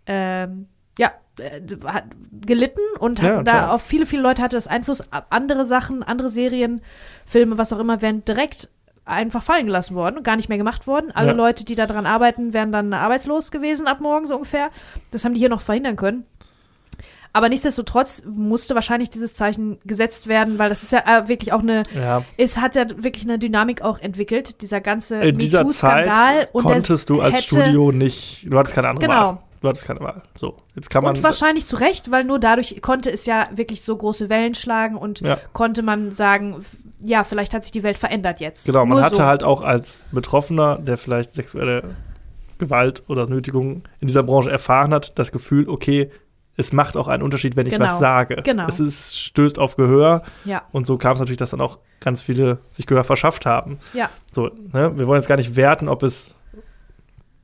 [0.06, 0.68] ähm,
[1.00, 3.74] ja, äh, hat gelitten und Ja, da klar.
[3.74, 5.02] auf viele, viele Leute hatte das Einfluss.
[5.30, 6.82] Andere Sachen, andere Serien,
[7.26, 8.70] Filme, was auch immer, werden direkt
[9.06, 11.12] einfach fallen gelassen worden und gar nicht mehr gemacht worden.
[11.12, 11.34] Alle Ja.
[11.34, 14.70] Leute, die da dran arbeiten, wären dann arbeitslos gewesen ab morgen so ungefähr.
[15.12, 16.26] Das haben die hier noch verhindern können.
[17.36, 21.62] Aber nichtsdestotrotz musste wahrscheinlich dieses Zeichen gesetzt werden, weil das ist ja äh, wirklich auch
[21.62, 26.48] eine, Ja, es hat ja wirklich eine Dynamik auch entwickelt, dieser ganze in dieser MeToo-Skandal.
[26.54, 29.20] Konntest du als Studio nicht, du hattest keine andere Genau.
[29.20, 29.38] Wahl.
[29.62, 30.22] Du hattest keine Wahl.
[30.36, 33.82] So, jetzt kann man Und wahrscheinlich zu Recht, weil nur dadurch konnte es ja wirklich
[33.82, 35.38] so große Wellen schlagen und Ja.
[35.54, 36.64] konnte man sagen,
[37.00, 38.66] ja, vielleicht hat sich die Welt verändert jetzt.
[38.66, 39.24] Genau, man Nur hatte so.
[39.24, 41.96] halt auch als Betroffener, der vielleicht sexuelle
[42.60, 46.12] Gewalt oder Nötigung in dieser Branche erfahren hat, das Gefühl, okay,
[46.56, 48.38] es macht auch einen Unterschied, wenn ich Genau, was sage.
[48.44, 48.68] genau.
[48.68, 52.22] Es ist, stößt auf Gehör Ja, und so kam es natürlich, dass dann auch ganz
[52.22, 53.80] viele sich Gehör verschafft haben.
[53.94, 54.92] ja, So, ne?
[54.98, 56.36] Wir wollen jetzt gar nicht werten, ob es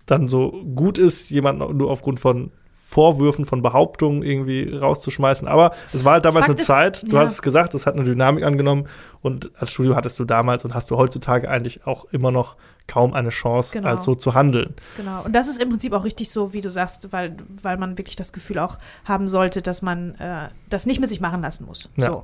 [0.05, 2.51] dann so gut ist, jemanden nur aufgrund von
[2.89, 5.47] Vorwürfen, von Behauptungen irgendwie rauszuschmeißen.
[5.47, 7.21] Aber es war halt damals Fakt eine ist, Zeit, du ja.
[7.21, 8.87] hast es gesagt, es hat eine Dynamik angenommen
[9.21, 12.55] und als Studio hattest du damals und hast du heutzutage eigentlich auch immer noch
[12.87, 13.89] kaum eine Chance, Genau.
[13.89, 14.73] als so zu handeln.
[14.97, 15.21] genau.
[15.23, 18.15] Und das ist im Prinzip auch richtig so, wie du sagst, weil, weil man wirklich
[18.15, 21.91] das Gefühl auch haben sollte, dass man äh, das nicht mit sich machen lassen muss.
[21.95, 22.07] Ja.
[22.07, 22.23] So.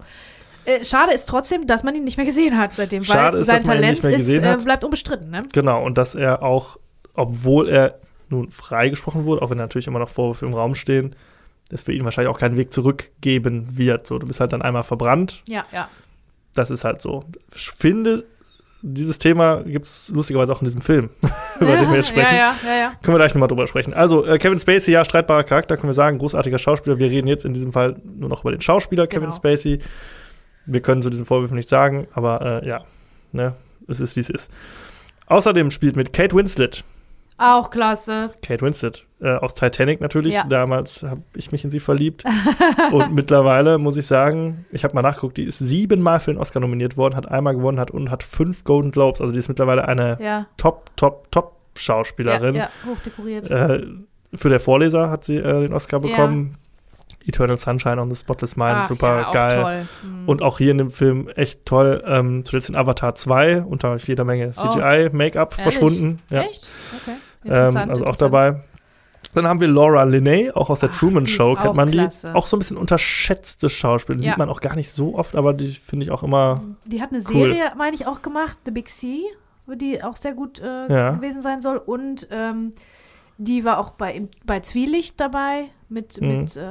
[0.66, 3.46] Äh, schade ist trotzdem, dass man ihn nicht mehr gesehen hat seitdem, Schade weil ist,
[3.46, 5.44] sein Talent ist, äh, bleibt unbestritten, ne?
[5.54, 6.78] Genau, und dass er auch,
[7.14, 8.00] obwohl er
[8.32, 11.16] nun freigesprochen wurde, auch wenn natürlich immer noch Vorwürfe im Raum stehen,
[11.72, 14.06] es für ihn wahrscheinlich auch keinen Weg zurück geben wird.
[14.08, 15.90] So, du bist halt dann einmal verbrannt Ja, ja.
[16.54, 17.26] Das ist halt so.
[17.56, 18.24] Ich finde,
[18.82, 21.10] dieses Thema gibt es lustigerweise auch in diesem Film,
[21.60, 22.36] über den wir jetzt sprechen.
[22.36, 22.94] Ja, ja, ja, ja.
[23.02, 23.94] Können wir gleich nochmal drüber sprechen.
[23.94, 27.00] Also, äh, Kevin Spacey, ja, streitbarer Charakter, können wir sagen, großartiger Schauspieler.
[27.00, 29.36] Wir reden jetzt in diesem Fall nur noch über den Schauspieler Kevin Genau.
[29.36, 29.80] Spacey.
[30.68, 32.86] Wir können zu diesen Vorwürfen nichts sagen, aber äh, ja,
[33.32, 33.56] ne,
[33.88, 34.52] es ist, wie es ist.
[35.28, 36.84] Außerdem spielt mit Kate Winslet.
[37.38, 38.32] Auch klasse.
[38.42, 40.34] Kate Winslet äh, aus Titanic natürlich.
[40.34, 40.46] Ja.
[40.46, 42.24] Damals habe ich mich in sie verliebt.
[42.92, 46.62] und mittlerweile muss ich sagen, ich habe mal nachgeguckt, die ist siebenmal für den Oscar
[46.62, 49.20] nominiert worden, hat einmal gewonnen hat und hat fünf Golden Globes.
[49.20, 50.48] Also die ist mittlerweile eine Ja.
[50.58, 52.56] Top, Top, Top Ja, Schauspielerin.
[52.56, 53.50] ja, hochdekoriert.
[53.52, 53.84] Äh,
[54.34, 56.08] für der Vorleser hat sie äh, den Oscar Ja.
[56.08, 56.58] bekommen.
[57.26, 59.88] Eternal Sunshine on the Spotless Mind, Ach, super ja, geil.
[60.04, 60.30] Mhm.
[60.30, 62.04] Und auch hier in dem Film echt toll.
[62.06, 65.60] Ähm, zuletzt in Avatar 2 unter jeder Menge CGI-Make-up Oh.
[65.60, 65.64] Ehrlich?
[65.78, 66.22] verschwunden.
[66.30, 66.42] Ja.
[66.44, 66.68] Echt?
[67.02, 67.16] Okay.
[67.46, 68.62] Ähm, also auch dabei.
[69.34, 71.98] Dann haben wir Laura Linney, auch aus der Ach, Truman die Show, kennt man die.
[71.98, 72.34] klasse.
[72.36, 74.22] Auch so ein bisschen unterschätzte Schauspielerin.
[74.22, 74.34] Die Ja.
[74.34, 76.62] sieht man auch gar nicht so oft, aber die finde ich auch immer.
[76.86, 77.50] Die hat eine Cool.
[77.50, 79.20] Serie, meine ich, auch gemacht, The Big Sea,
[79.68, 81.12] die auch sehr gut äh, Ja.
[81.12, 81.78] gewesen sein soll.
[81.78, 82.72] Und ähm,
[83.38, 86.28] die war auch bei, bei Zwielicht dabei mit, Mhm.
[86.28, 86.62] mit äh,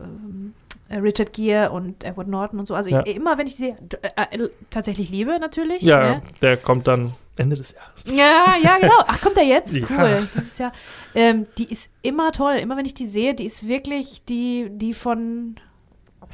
[0.00, 0.54] ähm,
[0.88, 2.74] äh, Richard Gere und Edward Norton und so.
[2.74, 3.02] Also Ja.
[3.04, 5.82] ich, immer, wenn ich sie äh, äh, tatsächlich liebe, natürlich.
[5.82, 6.22] Ja, ne?
[6.42, 8.04] der kommt dann Ende des Jahres.
[8.06, 8.94] Ja, ja, genau.
[9.06, 9.74] Ach, kommt er jetzt?
[9.76, 9.86] Ja.
[9.90, 10.28] Cool.
[10.34, 10.72] Dieses Jahr.
[11.14, 12.54] Ähm, die ist immer toll.
[12.54, 15.56] Immer wenn ich die sehe, die ist wirklich die, die von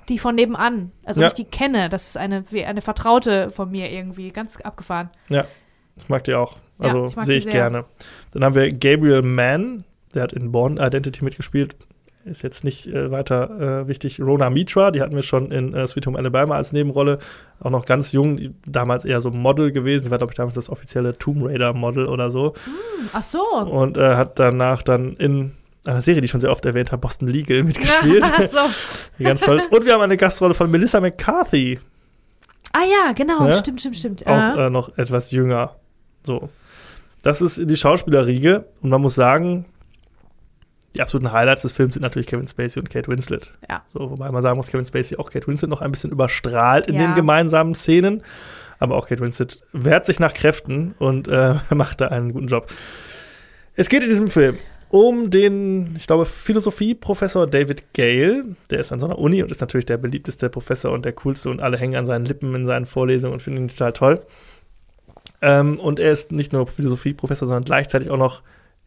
[0.09, 0.91] die von nebenan.
[1.05, 1.29] Also Ja.
[1.29, 1.89] ich die kenne.
[1.89, 4.29] Das ist eine, wie eine Vertraute von mir irgendwie.
[4.29, 5.11] Ganz abgefahren.
[5.97, 6.57] Ich mag die auch.
[6.81, 7.85] Ja, Also ich mag sehe ich gerne.
[8.33, 11.77] Dann haben wir Gabriel Mann, der hat in Born Identity mitgespielt.
[12.25, 14.21] Ist jetzt nicht äh, weiter äh, wichtig.
[14.21, 17.19] Rona Mitra, die hatten wir schon in äh, Sweet Home Alabama als Nebenrolle.
[17.59, 20.05] Auch noch ganz jung, damals eher so Model gewesen.
[20.05, 22.55] Die war, glaube ich, damals das offizielle Tomb Raider Model oder so.
[22.65, 23.43] Hm, ach so.
[23.43, 25.53] Und äh, hat danach dann in
[25.85, 28.23] einer Serie, die ich schon sehr oft erwähnt habe, Boston Legal mitgespielt.
[28.25, 28.59] ach so.
[29.25, 29.61] ganz toll.
[29.71, 31.81] Und wir haben eine Gastrolle von Melissa McCarthy.
[32.73, 33.49] Ah ja, genau.
[33.49, 33.57] Ja?
[33.57, 34.27] Stimmt, stimmt, stimmt.
[34.29, 34.67] auch Ja.
[34.69, 35.75] äh, noch etwas jünger.
[36.23, 36.51] So.
[37.25, 39.65] Das ist die Schauspielerriege und man muss sagen,
[40.95, 43.53] die absoluten Highlights des Films sind natürlich Kevin Spacey und Kate Winslet.
[43.69, 43.83] Ja.
[43.89, 46.97] So, wobei man sagen muss, Kevin Spacey auch Kate Winslet noch ein bisschen überstrahlt in
[46.97, 47.07] Ja.
[47.07, 48.23] den gemeinsamen Szenen.
[48.79, 52.67] Aber auch Kate Winslet wehrt sich nach Kräften und äh, macht da einen guten Job.
[53.75, 54.59] Es geht in diesem Film
[54.91, 58.45] um den, ich glaube, Philosophieprofessor David Gale.
[58.71, 61.49] Der ist an so einer Uni und ist natürlich der beliebteste Professor und der coolste
[61.49, 64.21] und alle hängen an seinen Lippen in seinen Vorlesungen und finden ihn total toll.
[65.41, 68.43] Ähm, und er ist nicht nur Philosophieprofessor, sondern gleichzeitig auch noch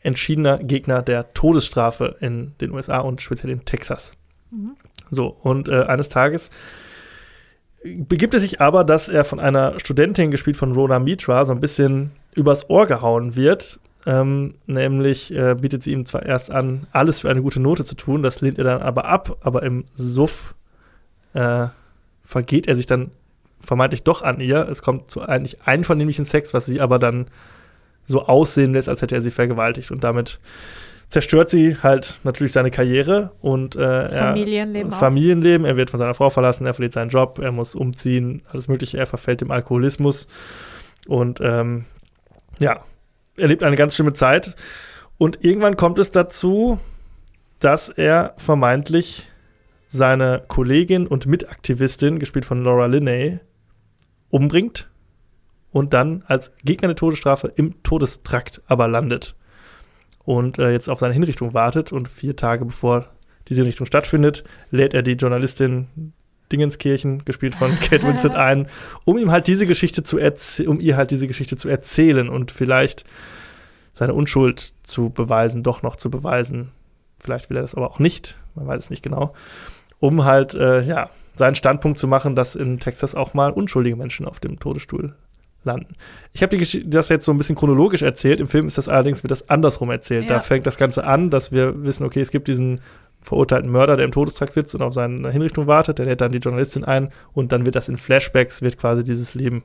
[0.06, 4.14] entschiedener Gegner der Todesstrafe in den USA und speziell in Texas.
[4.52, 4.76] Mhm.
[5.10, 6.49] So, und äh, eines Tages
[7.86, 11.60] begibt es sich aber, dass er von einer Studentin, gespielt von Rona Mitra, so ein
[11.60, 13.80] bisschen übers Ohr gehauen wird.
[14.07, 17.95] Ähm, nämlich äh, bietet sie ihm zwar erst an, alles für eine gute Note zu
[17.95, 20.53] tun, das lehnt er dann aber ab, aber im Suff
[21.34, 21.68] äh,
[22.23, 23.10] vergeht er sich dann
[23.61, 24.68] vermeintlich doch an ihr.
[24.69, 27.27] Es kommt zu eigentlich einvernehmlichen Sex, was sie aber dann
[28.06, 29.91] so aussehen lässt, als hätte er sie vergewaltigt.
[29.91, 30.40] Und damit
[31.07, 34.91] zerstört sie halt natürlich seine Karriere und äh, er, Familienleben.
[34.91, 35.65] Familienleben.
[35.65, 38.98] Er wird von seiner Frau verlassen, er verliert seinen Job, er muss umziehen, alles Mögliche.
[38.98, 40.27] Er verfällt dem Alkoholismus
[41.07, 41.86] und ähm,
[42.60, 42.82] ja,
[43.38, 44.56] er lebt eine ganz schlimme Zeit.
[45.18, 46.80] Und irgendwann kommt es dazu,
[47.60, 49.30] dass er vermeintlich
[49.88, 53.40] seine Kollegin und Mitaktivistin, gespielt von Laura Linney,
[54.30, 54.90] umbringt
[55.76, 59.35] und dann als Gegner der Todesstrafe im Todestrakt aber landet
[60.23, 63.07] und äh, jetzt auf seine Hinrichtung wartet und vier Tage bevor
[63.49, 66.14] diese Hinrichtung stattfindet, lädt er die Journalistin
[66.49, 68.69] Dingenskirchen, gespielt von Kate Winslet, ein,
[69.03, 70.18] um ihm halt diese Geschichte zu
[70.65, 73.03] um ihr halt diese Geschichte zu erzählen und vielleicht
[73.91, 76.72] seine Unschuld zu beweisen, doch noch zu beweisen.
[77.19, 79.34] Vielleicht will er das aber auch nicht, man weiß es nicht genau,
[79.99, 84.26] um halt, äh, ja, seinen Standpunkt zu machen, dass in Texas auch mal unschuldige Menschen
[84.26, 85.15] auf dem Todesstuhl
[85.65, 85.95] landen.
[86.33, 88.39] Ich habe das jetzt so ein bisschen chronologisch erzählt.
[88.39, 90.29] Im Film ist das allerdings wird das andersrum erzählt.
[90.29, 90.35] Ja.
[90.35, 92.81] Da fängt das Ganze an, dass wir wissen, okay, es gibt diesen
[93.21, 95.97] verurteilten Mörder, der im Todestrakt sitzt und auf seine Hinrichtung wartet.
[95.97, 99.33] Der lädt dann die Journalistin ein und dann wird das in Flashbacks, wird quasi dieses
[99.33, 99.63] Leben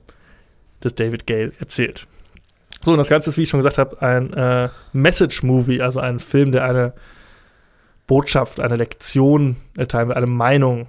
[0.83, 2.07] des David Gale erzählt.
[2.83, 6.19] So, und das Ganze ist, wie ich schon gesagt habe, ein äh, Message-Movie, also ein
[6.19, 6.95] Film, der eine
[8.07, 10.89] Botschaft, eine Lektion erteilen will, eine Meinung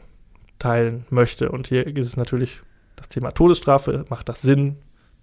[0.57, 1.51] teilen möchte.
[1.51, 2.61] Und hier ist es natürlich
[2.95, 4.05] das Thema Todesstrafe.
[4.09, 4.77] Macht das Sinn,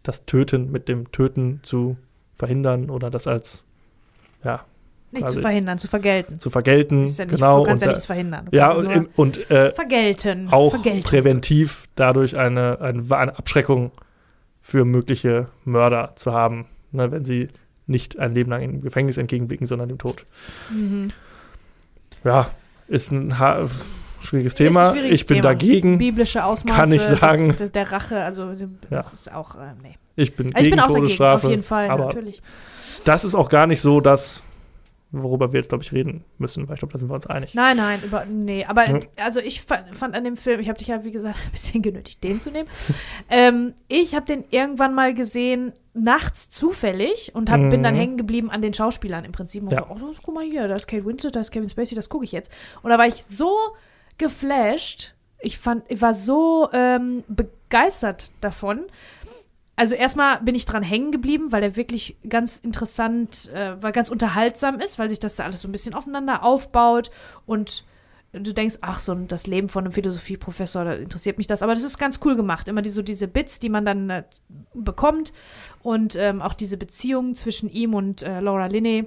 [0.08, 1.96] das Töten mit dem Töten zu
[2.34, 3.62] verhindern oder das als
[4.42, 4.64] ja,
[5.10, 6.38] Nicht Also- zu verhindern, zu vergelten.
[6.40, 7.06] zu vergelten?
[7.06, 7.58] Ja nicht, genau.
[7.58, 8.46] du kannst und ja da- nichts verhindern.
[8.50, 10.48] Du ja, und, und äh, vergelten.
[10.50, 11.02] auch vergelten.
[11.02, 13.90] präventiv dadurch eine, eine, eine Abschreckung
[14.60, 17.48] für mögliche Mörder zu haben, ne, wenn sie
[17.86, 20.24] nicht ein Leben lang im Gefängnis entgegenblicken, sondern dem Tod.
[20.70, 21.08] Mhm.
[22.24, 22.50] Ja,
[22.86, 23.66] ist ein ha
[24.20, 24.92] schwieriges Thema.
[24.92, 25.48] schwieriges ich bin Thema.
[25.48, 25.98] dagegen.
[25.98, 26.76] Biblische Ausmaße.
[26.76, 27.54] Kann ich sagen.
[27.58, 28.52] Das, der Rache, also
[28.90, 29.96] das ist auch, äh, nee.
[30.16, 31.46] Ich bin Also ich gegen bin auch dagegen, Todesstrafe.
[31.46, 32.42] auf jeden Fall, aber natürlich.
[33.04, 34.42] das ist auch gar nicht so das,
[35.12, 37.54] worüber wir jetzt, glaube ich, reden müssen, weil ich glaube, da sind wir uns einig.
[37.54, 38.64] Nein, nein, über, nee.
[38.66, 38.98] Aber Ja.
[39.16, 41.80] also ich fand, fand an dem Film, ich habe dich ja, wie gesagt, ein bisschen
[41.82, 42.68] genötigt, den zu nehmen.
[43.30, 47.98] ähm, ich habe den irgendwann mal gesehen, nachts zufällig und hab, bin dann Mhm.
[47.98, 49.62] hängen geblieben an den Schauspielern im Prinzip.
[49.62, 49.86] Und Ja.
[49.88, 52.08] so, oh, das, guck mal hier, da ist Kate Winslet, da ist Kevin Spacey, das
[52.08, 52.50] gucke ich jetzt.
[52.82, 53.56] Und da war ich so
[54.18, 55.14] geflasht.
[55.40, 58.86] Ich fand, ich war so ähm, begeistert davon.
[59.76, 64.08] Also erstmal bin ich dran hängen geblieben, weil er wirklich ganz interessant, äh, weil ganz
[64.08, 67.10] unterhaltsam ist, weil sich das da alles so ein bisschen aufeinander aufbaut
[67.46, 67.84] und
[68.32, 71.62] du denkst, ach, so das Leben von einem Philosophieprofessor, da interessiert mich das.
[71.62, 72.68] Aber das ist ganz cool gemacht.
[72.68, 74.24] Immer die, so diese Bits, die man dann äh,
[74.74, 75.32] bekommt
[75.82, 79.06] und ähm, auch diese Beziehung zwischen ihm und äh, Laura Linney.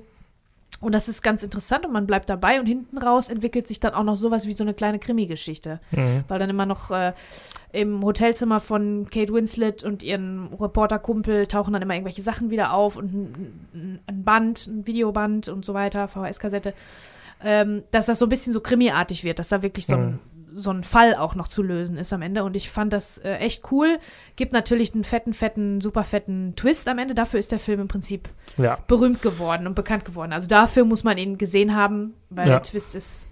[0.81, 3.93] Und das ist ganz interessant und man bleibt dabei und hinten raus entwickelt sich dann
[3.93, 5.79] auch noch sowas wie so eine kleine Krimi-Geschichte.
[5.91, 6.23] Mhm.
[6.27, 7.13] weil dann immer noch äh,
[7.71, 12.97] im Hotelzimmer von Kate Winslet und ihren Reporterkumpel tauchen dann immer irgendwelche Sachen wieder auf
[12.97, 16.73] und ein, ein- Band, ein Videoband und so weiter, VHS-Kassette,
[17.43, 20.19] ähm, dass das so ein bisschen so krimiartig wird, dass da wirklich so ein,
[20.53, 22.43] so ein Fall auch noch zu lösen ist am Ende.
[22.43, 23.97] Und ich fand das äh, echt cool.
[24.35, 27.15] Gibt natürlich einen fetten, fetten, super fetten Twist am Ende.
[27.15, 28.77] Dafür ist der Film im Prinzip Ja.
[28.87, 30.33] berühmt geworden und bekannt geworden.
[30.33, 32.53] Also dafür muss man ihn gesehen haben, weil Ja.
[32.55, 33.27] der Twist ist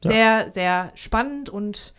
[0.00, 1.94] sehr, sehr spannend und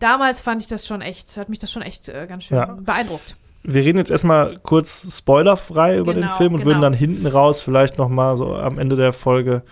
[0.00, 2.76] damals fand ich das schon echt, hat mich das schon echt äh, ganz schön Ja.
[2.80, 3.36] beeindruckt.
[3.62, 6.70] Wir reden jetzt erstmal kurz spoilerfrei über den Genau, Film und genau.
[6.70, 9.62] würden dann hinten raus vielleicht noch mal so am Ende der Folge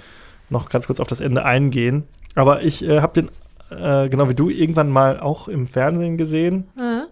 [0.48, 2.04] noch ganz kurz auf das Ende eingehen.
[2.34, 3.30] Aber ich äh, habe den,
[3.72, 7.02] äh, genau wie du, irgendwann mal auch im Fernsehen gesehen Mhm.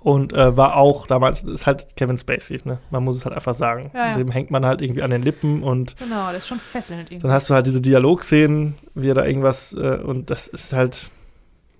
[0.00, 2.78] und äh, war auch damals, ist halt Kevin Spacey, ne?
[2.90, 3.90] Man muss es halt einfach sagen.
[3.94, 4.14] Ja, ja.
[4.14, 7.22] Dem hängt man halt irgendwie an den Lippen und Genau, das ist schon fesselnd irgendwie.
[7.26, 11.10] dann hast du halt diese Dialogszenen, wie er da irgendwas, äh, und das ist halt,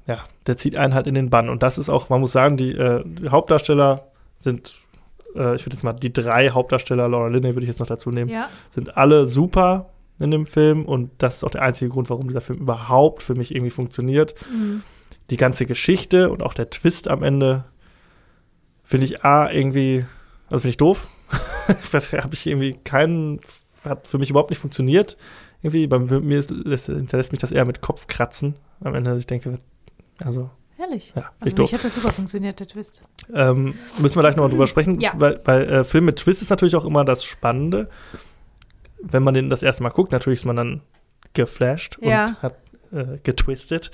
[0.06, 1.48] ja, der zieht einen halt in den Bann.
[1.48, 4.06] Und das ist auch, man muss sagen, die, äh, die Hauptdarsteller
[4.40, 4.72] sind,
[5.36, 8.10] äh, ich würde jetzt mal die drei Hauptdarsteller, Laura Linney würde ich jetzt noch dazu
[8.10, 9.86] nehmen, ja, sind alle super
[10.18, 13.34] in dem Film und das ist auch der einzige Grund, warum dieser Film überhaupt für
[13.34, 14.34] mich irgendwie funktioniert.
[14.52, 14.82] mhm.
[15.30, 17.64] Die ganze Geschichte und auch der Twist am Ende
[18.82, 20.06] finde ich A, irgendwie,
[20.46, 21.06] also finde ich doof.
[21.92, 23.40] habe ich irgendwie keinen,
[23.84, 25.18] hat für mich überhaupt nicht funktioniert.
[25.60, 26.50] Irgendwie, bei mir ist,
[26.86, 29.58] hinterlässt mich das eher mit Kopfkratzen am Ende, dass ich denke,
[30.24, 31.12] also, herrlich.
[31.14, 31.72] ja, Also ich doof.
[31.72, 33.02] hat das super funktioniert, der Twist.
[33.34, 34.98] Ähm, müssen wir gleich nochmal drüber sprechen.
[35.00, 35.12] Ja.
[35.16, 37.90] Weil, bei äh, Filmen mit Twist ist natürlich auch immer das Spannende.
[39.02, 40.80] Wenn man den das erste Mal guckt, natürlich ist man dann
[41.34, 42.26] geflasht Ja.
[42.26, 42.54] und hat
[42.92, 43.90] äh, getwistet.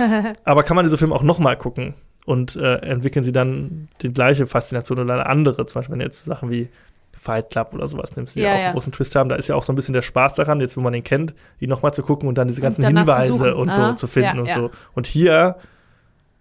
[0.44, 1.94] Aber kann man diese Filme auch nochmal gucken
[2.24, 5.66] und äh, entwickeln sie dann die gleiche Faszination oder eine andere?
[5.66, 6.68] Zum Beispiel, wenn jetzt Sachen wie
[7.16, 9.48] Fight Club oder sowas nimmst, die ja, Ja, auch einen großen Twist haben, da ist
[9.48, 11.92] ja auch so ein bisschen der Spaß daran, jetzt wo man den kennt, ihn nochmal
[11.92, 13.96] zu gucken und dann diese ganzen Hinweise und so Aha.
[13.96, 14.54] zu finden Ja, und ja.
[14.54, 14.70] so.
[14.94, 15.56] Und hier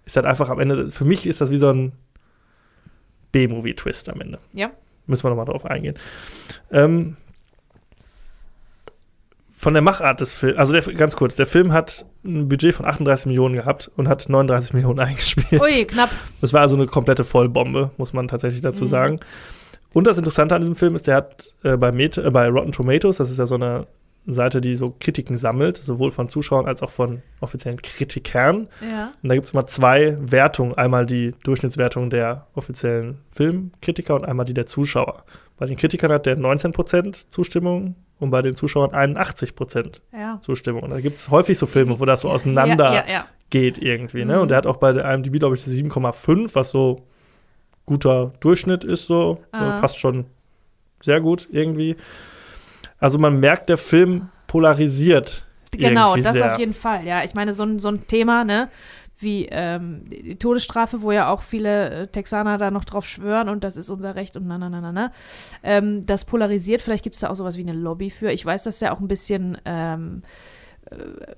[0.05, 1.91] ist halt einfach am Ende, für mich ist das wie so ein
[3.31, 4.39] B-Movie-Twist am Ende.
[4.53, 4.69] Ja.
[5.05, 5.95] Müssen wir nochmal drauf eingehen.
[6.71, 7.17] Ähm,
[9.59, 12.85] von der Machart des Films, also der, ganz kurz, der Film hat ein Budget von
[12.85, 15.59] 38 Millionen gehabt und hat 39 Millionen eingespielt.
[15.61, 16.11] Ui, knapp.
[16.41, 18.89] Das war also eine komplette Vollbombe, muss man tatsächlich dazu Mhm.
[18.89, 19.19] sagen.
[19.93, 22.71] Und das Interessante an diesem Film ist, der hat äh, bei, Met äh, bei Rotten
[22.71, 23.87] Tomatoes, das ist ja so eine
[24.27, 28.67] Seite, die so Kritiken sammelt, sowohl von Zuschauern als auch von offiziellen Kritikern.
[28.81, 29.11] Ja.
[29.23, 30.75] Und da gibt es mal zwei Wertungen.
[30.77, 35.23] Einmal die Durchschnittswertung der offiziellen Filmkritiker und einmal die der Zuschauer.
[35.57, 40.39] Bei den Kritikern hat der 19% Zustimmung und bei den Zuschauern 81% Ja.
[40.41, 40.83] Zustimmung.
[40.83, 44.25] Und da gibt es häufig so Filme, wo das so auseinander Ja, ja, geht irgendwie.
[44.25, 44.35] Ne?
[44.35, 44.41] Mhm.
[44.43, 47.03] Und der hat auch bei der IMDb, glaube ich, 7,5, was so
[47.85, 49.69] guter Durchschnitt ist, so Ah.
[49.69, 50.25] äh, fast schon
[51.01, 51.95] sehr gut irgendwie.
[52.99, 55.45] Also man merkt, der Film polarisiert.
[55.71, 56.53] Genau, das sehr.
[56.53, 57.05] auf jeden Fall.
[57.05, 58.69] Ja, ich meine, so ein, so ein Thema, ne,
[59.19, 63.63] wie ähm, die Todesstrafe, wo ja auch viele äh, Texaner da noch drauf schwören und
[63.63, 65.11] das ist unser Recht und na, na, na, na, na.
[65.63, 66.81] Ähm, das polarisiert.
[66.81, 68.31] Vielleicht gibt es da auch sowas wie eine Lobby für.
[68.31, 70.21] Ich weiß, dass ja auch ein bisschen, ähm,
[70.89, 70.95] äh,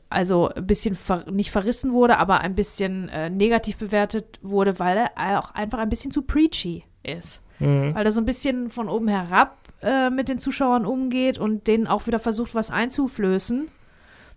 [0.10, 5.10] also ein bisschen ver nicht verrissen wurde, aber ein bisschen äh, negativ bewertet wurde, weil
[5.16, 7.94] er auch einfach ein bisschen zu preachy ist Mhm.
[7.94, 11.88] weil er so ein bisschen von oben herab äh, mit den Zuschauern umgeht und denen
[11.88, 13.68] auch wieder versucht, was einzuflößen.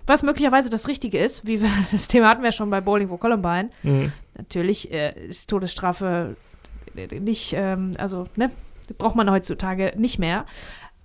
[0.06, 3.18] Was möglicherweise das Richtige ist, wie wir, das Thema hatten wir schon bei Bowling for
[3.20, 3.70] Columbine.
[3.82, 4.12] Mhm.
[4.36, 6.36] Natürlich äh, ist Todesstrafe
[6.94, 8.50] nicht, ähm, also, ne,
[8.98, 10.44] braucht man heutzutage nicht mehr.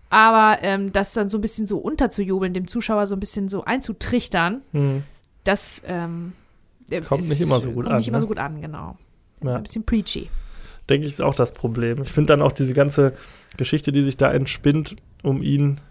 [0.10, 3.64] Aber ähm, das dann so ein bisschen so unterzujubeln, dem Zuschauer so ein bisschen so
[3.66, 5.04] einzutrichtern, Mhm.
[5.44, 6.34] das ähm,
[7.08, 8.22] Kommt nicht immer so gut kommt an, nicht immer ne?
[8.22, 8.98] so gut an, genau.
[9.44, 9.56] Ja.
[9.58, 10.30] Ein bisschen preachy.
[10.90, 12.02] denke ich, ist auch das Problem.
[12.04, 13.12] Ich finde dann auch diese ganze
[13.58, 15.82] Geschichte, die sich da entspinnt, um ihn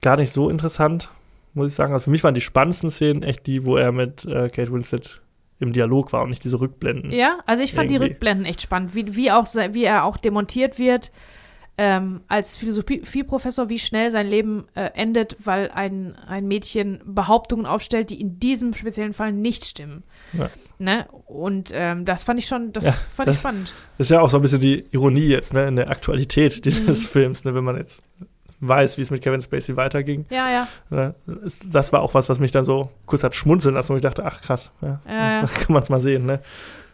[0.00, 1.10] gar nicht so interessant,
[1.58, 1.92] muss ich sagen.
[1.92, 5.20] Also für mich waren die spannendsten Szenen echt die, wo er mit äh, Kate Winslet
[5.60, 7.10] im Dialog war und nicht diese Rückblenden.
[7.10, 8.12] Ja, also ich fand die Irgendwie.
[8.12, 11.10] Rückblenden echt spannend, wie, wie, auch, wie er auch demontiert wird
[11.80, 18.10] ähm, als Philosophieprofessor, wie schnell sein Leben äh, endet, weil ein, ein Mädchen Behauptungen aufstellt,
[18.10, 20.02] die in diesem speziellen Fall nicht stimmen.
[20.32, 20.50] Ja.
[20.78, 21.06] Ne?
[21.26, 23.72] Und ähm, das fand ich schon, das Ja, fand das- ich spannend.
[23.96, 27.04] Das ist ja auch so ein bisschen die Ironie jetzt, ne, in der Aktualität dieses
[27.04, 27.08] Mhm.
[27.08, 28.02] Films, ne, wenn man jetzt
[28.60, 30.26] weiß, wie es mit Kevin Spacey weiterging.
[30.30, 30.68] Ja, ja.
[30.90, 31.14] Ne,
[31.66, 34.24] das war auch was, was mich dann so kurz hat schmunzeln lassen, wo ich dachte,
[34.24, 35.40] ach krass, ja, Ja, ja.
[35.42, 36.40] das kann man es mal sehen, ne?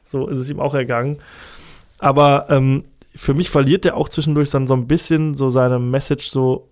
[0.05, 1.19] So ist es ihm auch ergangen.
[1.99, 2.85] Aber ähm,
[3.15, 6.67] für mich verliert er auch zwischendurch dann so ein bisschen so seine Message so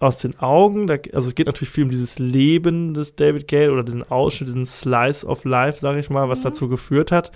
[0.00, 0.86] aus den Augen.
[0.86, 4.48] Da, also es geht natürlich viel um dieses Leben des David Gale oder diesen Ausschnitt,
[4.48, 6.44] diesen Slice of Life, sag ich mal, was Mhm.
[6.44, 7.30] dazu geführt hat.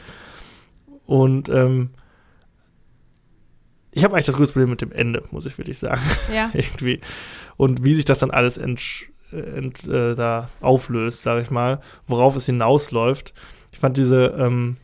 [1.06, 1.90] Und ähm,
[3.92, 6.00] ich habe eigentlich das größte Problem mit dem Ende, muss ich wirklich sagen
[6.34, 6.50] ja.
[6.54, 7.00] irgendwie.
[7.56, 11.80] Und wie sich das dann alles entsch- äh, ent, äh, da auflöst, sage ich mal,
[12.06, 13.34] worauf es hinausläuft.
[13.70, 14.76] Ich fand diese ähm,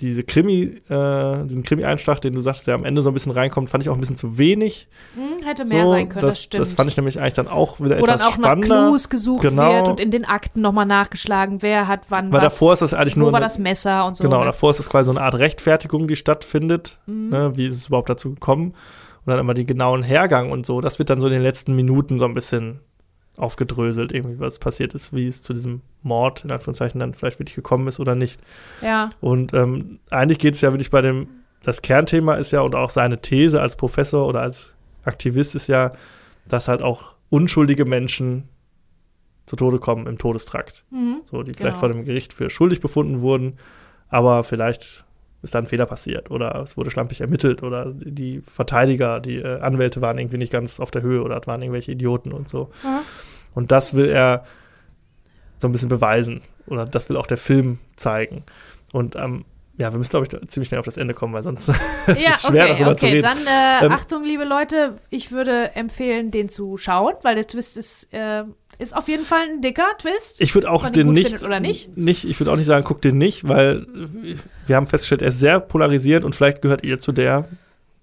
[0.00, 3.70] diese Krimi, äh, diesen Krimi-Einschlag, den du sagst, der am Ende so ein bisschen reinkommt,
[3.70, 4.88] fand ich auch ein bisschen zu wenig.
[5.14, 6.60] Hm, hätte mehr so, sein können, das, das stimmt.
[6.62, 8.68] Das fand ich nämlich eigentlich dann auch wieder Wo etwas dann auch spannender.
[8.68, 9.72] nach Clues gesucht Genau.
[9.72, 12.54] wird und in den Akten nochmal nachgeschlagen, wer hat wann Weil was.
[12.54, 14.24] davor ist das eigentlich wo nur war eine- das Messer und so.
[14.24, 14.46] Genau, ne?
[14.46, 16.98] davor ist es quasi so eine Art Rechtfertigung, die stattfindet.
[17.06, 17.28] Mhm.
[17.30, 18.70] Ne, wie ist es überhaupt dazu gekommen?
[19.26, 20.80] Und dann immer den genauen Hergang und so.
[20.80, 22.80] Das wird dann so in den letzten Minuten so ein bisschen
[23.36, 27.56] aufgedröselt, irgendwie, was passiert ist, wie es zu diesem Mord in Anführungszeichen dann vielleicht wirklich
[27.56, 28.40] gekommen ist oder nicht.
[28.80, 31.26] Ja, Und ähm, eigentlich geht es ja wirklich bei dem,
[31.62, 34.72] das Kernthema ist ja und auch seine These als Professor oder als
[35.04, 35.92] Aktivist ist ja,
[36.46, 38.48] dass halt auch unschuldige Menschen
[39.46, 40.84] zu Tode kommen im Todestrakt.
[40.90, 41.20] mhm.
[41.24, 41.80] So, die vielleicht Genau.
[41.80, 43.58] vor dem Gericht für schuldig befunden wurden,
[44.08, 45.04] aber vielleicht
[45.44, 49.60] ist da ein Fehler passiert oder es wurde schlampig ermittelt oder die Verteidiger, die äh,
[49.60, 52.70] Anwälte waren irgendwie nicht ganz auf der Höhe oder es waren irgendwelche Idioten und so.
[52.82, 53.02] Ja.
[53.54, 54.44] Und das will er
[55.58, 58.42] so ein bisschen beweisen oder das will auch der Film zeigen.
[58.92, 59.44] Und ähm,
[59.76, 61.68] ja, wir müssen, glaube ich, ziemlich schnell auf das Ende kommen, weil sonst
[62.06, 63.14] ja, ist schwer, okay, darüber zu okay.
[63.16, 63.22] reden.
[63.22, 67.76] Dann äh, Ähm, Achtung, liebe Leute, ich würde empfehlen, den zu schauen, weil der Twist
[67.76, 68.44] ist, äh,
[68.78, 70.40] ist auf jeden Fall ein dicker Twist.
[70.40, 71.96] Ich würde auch den nicht, findet nicht?
[71.96, 73.86] nicht, ich würde auch nicht sagen, guck den nicht, weil
[74.66, 77.48] wir haben festgestellt, er ist sehr polarisierend und vielleicht gehört ihr zu der,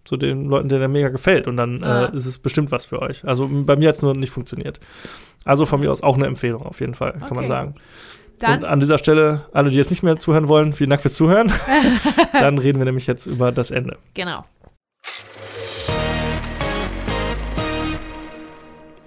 [0.06, 2.06] zu den Leuten, denen er mega gefällt und dann Ah.
[2.06, 3.26] äh, ist es bestimmt was für euch.
[3.26, 4.80] Also bei mir hat es nur nicht funktioniert.
[5.46, 7.48] Also von mir aus auch eine Empfehlung auf jeden Fall, kann man Okay.
[7.48, 7.76] sagen.
[8.40, 11.14] Dann und an dieser Stelle, alle, die jetzt nicht mehr zuhören wollen, vielen Dank fürs
[11.14, 11.52] Zuhören.
[12.34, 13.98] dann reden wir nämlich jetzt über das Ende.
[14.16, 14.46] genau.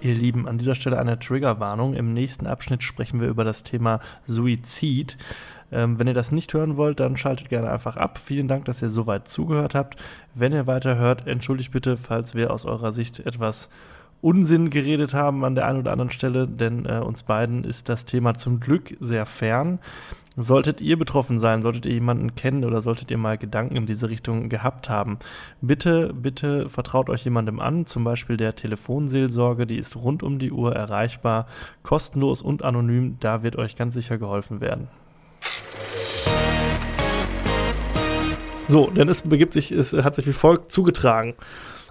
[0.05, 1.95] Ihr Lieben, an dieser Stelle eine Triggerwarnung.
[1.95, 5.17] Im nächsten Abschnitt sprechen wir über das Thema Suizid.
[5.71, 8.19] Ähm, wenn ihr das nicht hören wollt, dann schaltet gerne einfach ab.
[8.23, 9.95] Vielen Dank, dass ihr soweit zugehört habt.
[10.35, 13.67] Wenn ihr weiter hört, entschuldigt bitte, falls wir aus eurer Sicht etwas
[14.21, 18.05] Unsinn geredet haben an der einen oder anderen Stelle, denn äh, uns beiden ist das
[18.05, 19.79] Thema zum Glück sehr fern.
[20.37, 24.09] Solltet ihr betroffen sein, solltet ihr jemanden kennen oder solltet ihr mal Gedanken in diese
[24.09, 25.17] Richtung gehabt haben,
[25.61, 30.51] bitte, bitte vertraut euch jemandem an, zum Beispiel der Telefonseelsorge, die ist rund um die
[30.51, 31.47] Uhr erreichbar,
[31.83, 34.89] kostenlos und anonym, da wird euch ganz sicher geholfen werden.
[38.67, 41.35] So, denn es begibt sich, es hat sich wie folgt zugetragen.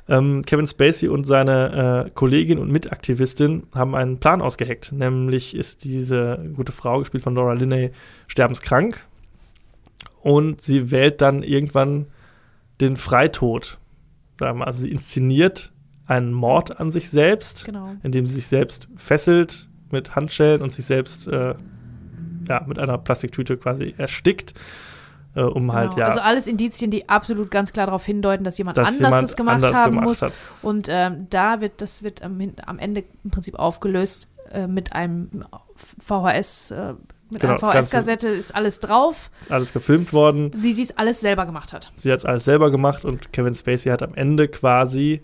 [0.06, 4.92] Ähm, Kevin Spacey und seine äh, Kollegin und Mitaktivistin haben einen Plan ausgeheckt.
[4.92, 7.90] Nämlich ist diese gute Frau, gespielt von Laura Linney,
[8.28, 9.04] sterbenskrank.
[10.20, 12.06] Und sie wählt dann irgendwann
[12.80, 13.78] den Freitod.
[14.40, 15.72] Also sie inszeniert
[16.06, 17.94] einen Mord an sich selbst, Genau.
[18.02, 21.54] indem sie sich selbst fesselt mit Handschellen und sich selbst äh,
[22.48, 24.54] ja, mit einer Plastiktüte quasi erstickt,
[25.34, 26.00] äh, um halt genau.
[26.00, 29.22] ja Also alles Indizien, die absolut ganz klar darauf hindeuten, dass jemand dass anders jemand
[29.24, 30.22] das gemacht anders haben gemacht muss.
[30.22, 30.32] hat.
[30.62, 35.44] Und ähm, da wird, das wird am, am Ende im Prinzip aufgelöst äh, mit einem
[36.00, 36.94] VHS, äh,
[37.30, 40.52] mit Genau, einer VHS-Kassette ist alles drauf, Ist alles gefilmt worden.
[40.54, 41.90] wie sie es alles selber gemacht hat.
[41.94, 45.22] Sie hat es alles selber gemacht und Kevin Spacey hat am Ende quasi,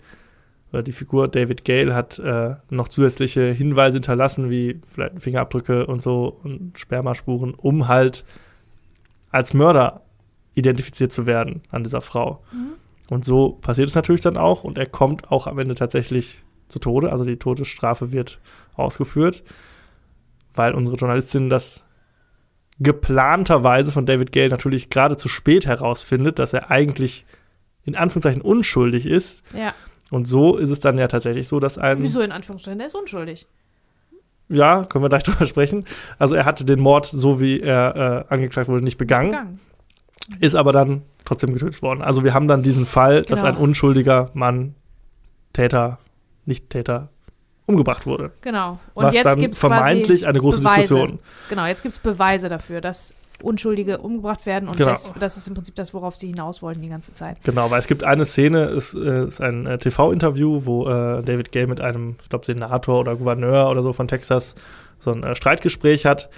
[0.73, 6.01] oder die Figur David Gale hat äh, noch zusätzliche Hinweise hinterlassen, wie vielleicht Fingerabdrücke und
[6.01, 8.25] so und Spermaspuren, um halt
[9.31, 10.01] als Mörder
[10.53, 12.43] identifiziert zu werden an dieser Frau.
[12.51, 12.73] Mhm.
[13.09, 16.79] Und so passiert es natürlich dann auch und er kommt auch am Ende tatsächlich zu
[16.79, 18.39] Tode, also die Todesstrafe wird
[18.75, 19.43] ausgeführt,
[20.53, 21.83] weil unsere Journalistin das
[22.79, 27.25] geplanterweise von David Gale natürlich gerade zu spät herausfindet, dass er eigentlich
[27.83, 29.43] in Anführungszeichen unschuldig ist.
[29.53, 29.73] Ja.
[30.09, 32.01] Und so ist es dann ja tatsächlich so, dass ein.
[32.01, 32.79] Wieso in Anführungsstrichen?
[32.79, 33.47] Der ist unschuldig.
[34.51, 35.85] Ja, können wir gleich drüber sprechen.
[36.19, 39.59] Also er hatte den Mord, so wie er äh, angeklagt wurde, nicht begangen, Gegangen.
[40.39, 42.01] ist aber dann trotzdem getötet worden.
[42.01, 43.53] Also wir haben dann diesen Fall, dass Genau.
[43.55, 44.75] ein unschuldiger Mann,
[45.53, 45.99] Täter,
[46.45, 47.09] nicht Täter,
[47.65, 48.31] umgebracht wurde.
[48.41, 48.79] Genau.
[48.93, 50.77] Und was jetzt dann gibt es vermeintlich eine große Beweise.
[50.79, 51.19] Diskussion.
[51.49, 54.91] Genau, jetzt gibt es Beweise dafür, dass Unschuldige umgebracht werden und Genau.
[54.91, 57.37] das, das ist im Prinzip das, worauf sie hinaus wollten die ganze Zeit.
[57.43, 61.51] Genau, weil es gibt eine Szene, es äh, ist ein äh, TV-Interview, wo äh, David
[61.51, 64.55] Gay mit einem, ich glaube, Senator oder Gouverneur oder so von Texas
[64.99, 66.29] so ein äh, Streitgespräch hat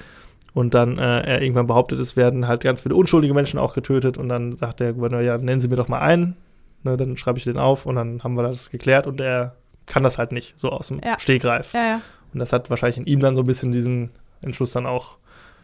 [0.53, 4.17] und dann äh, er irgendwann behauptet, es werden halt ganz viele unschuldige Menschen auch getötet
[4.17, 6.35] und dann sagt der Gouverneur, ja, nennen Sie mir doch mal einen,
[6.83, 9.55] ne, dann schreibe ich den auf und dann haben wir das geklärt und er
[9.85, 11.19] kann das halt nicht, so aus dem Ja.
[11.19, 11.73] Stegreif.
[11.73, 12.01] Ja, ja.
[12.33, 14.11] Und das hat wahrscheinlich in ihm dann so ein bisschen diesen
[14.41, 15.17] Entschluss dann auch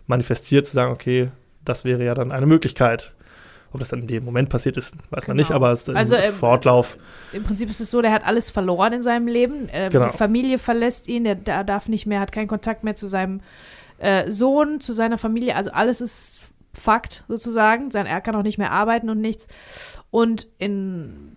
[0.09, 1.31] manifestiert, zu sagen, okay,
[1.63, 3.13] das wäre ja dann eine Möglichkeit.
[3.71, 5.47] Ob das dann in dem Moment passiert ist, weiß man Genau.
[5.47, 6.97] nicht, aber es ist Also, im ähm, Fortlauf.
[7.33, 9.69] Im Prinzip ist es so, der hat alles verloren in seinem Leben.
[9.69, 10.07] Äh, Genau.
[10.09, 13.41] Die Familie verlässt ihn, der, der darf nicht mehr, hat keinen Kontakt mehr zu seinem
[13.99, 15.55] äh, Sohn, zu seiner Familie.
[15.55, 16.39] Also alles ist
[16.73, 17.91] Fakt sozusagen.
[17.91, 19.47] Sein, er kann auch nicht mehr arbeiten und nichts.
[20.09, 21.35] Und, in,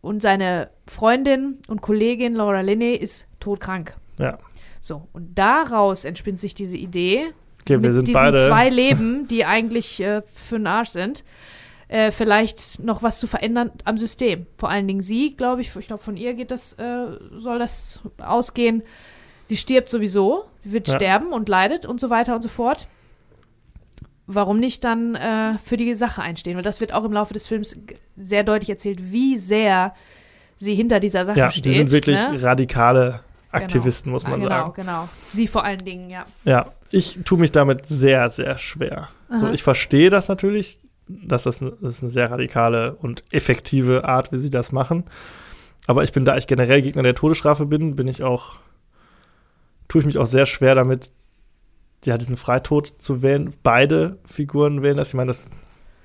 [0.00, 3.94] und seine Freundin und Kollegin Laura Linney ist todkrank.
[4.16, 4.38] Ja,
[4.80, 7.26] So, und daraus entspinnt sich diese Idee,
[7.76, 8.46] Okay, wir mit sind diesen beide.
[8.46, 11.24] zwei Leben, die eigentlich äh, für den Arsch sind,
[11.88, 14.46] äh, vielleicht noch was zu verändern am System.
[14.58, 17.06] Vor allen Dingen sie, glaube ich, ich glaube von ihr geht das, äh,
[17.38, 18.82] soll das ausgehen.
[19.46, 20.96] Sie stirbt sowieso, sie wird Ja.
[20.96, 22.86] sterben und leidet und so weiter und so fort.
[24.26, 26.56] Warum nicht dann äh, für die Sache einstehen?
[26.56, 27.80] Weil das wird auch im Laufe des Films
[28.18, 29.94] sehr deutlich erzählt, wie sehr
[30.56, 31.64] sie hinter dieser Sache ja, steht.
[31.64, 32.42] die sind wirklich ne?
[32.42, 33.20] radikale
[33.50, 34.72] Aktivisten, muss Ja, man genau, sagen.
[34.74, 35.08] genau.
[35.32, 36.26] Sie vor allen Dingen, ja.
[36.44, 39.08] Ja, ich tue mich damit sehr, sehr schwer.
[39.30, 44.32] So, ich verstehe das natürlich, dass das, das ist eine sehr radikale und effektive Art,
[44.32, 45.04] wie sie das machen.
[45.86, 48.56] Aber ich bin, da ich generell Gegner der Todesstrafe bin, bin ich auch,
[49.88, 51.12] tue ich mich auch sehr schwer damit,
[52.04, 53.52] ja, diesen Freitod zu wählen.
[53.62, 55.08] Beide Figuren wählen das.
[55.08, 55.44] Ich meine, das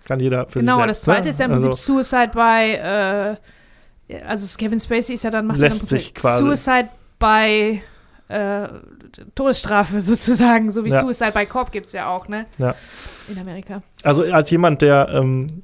[0.06, 1.04] kann jeder für Genau, sich das selbst.
[1.06, 1.30] zweite ne?
[1.30, 5.60] ist ja im Also, Prinzip Suicide by, äh, also Kevin Spacey ist ja dann, macht
[5.60, 6.90] Lässt sich quasi- Suicide
[7.20, 7.82] by
[8.30, 8.68] äh,
[9.36, 11.02] Todesstrafe sozusagen, so wie Ja.
[11.02, 12.46] Suicide by Cop gibt es ja auch, ne?
[12.58, 12.76] Ja.
[13.28, 13.82] In Amerika.
[14.04, 15.64] Also als jemand, der ähm,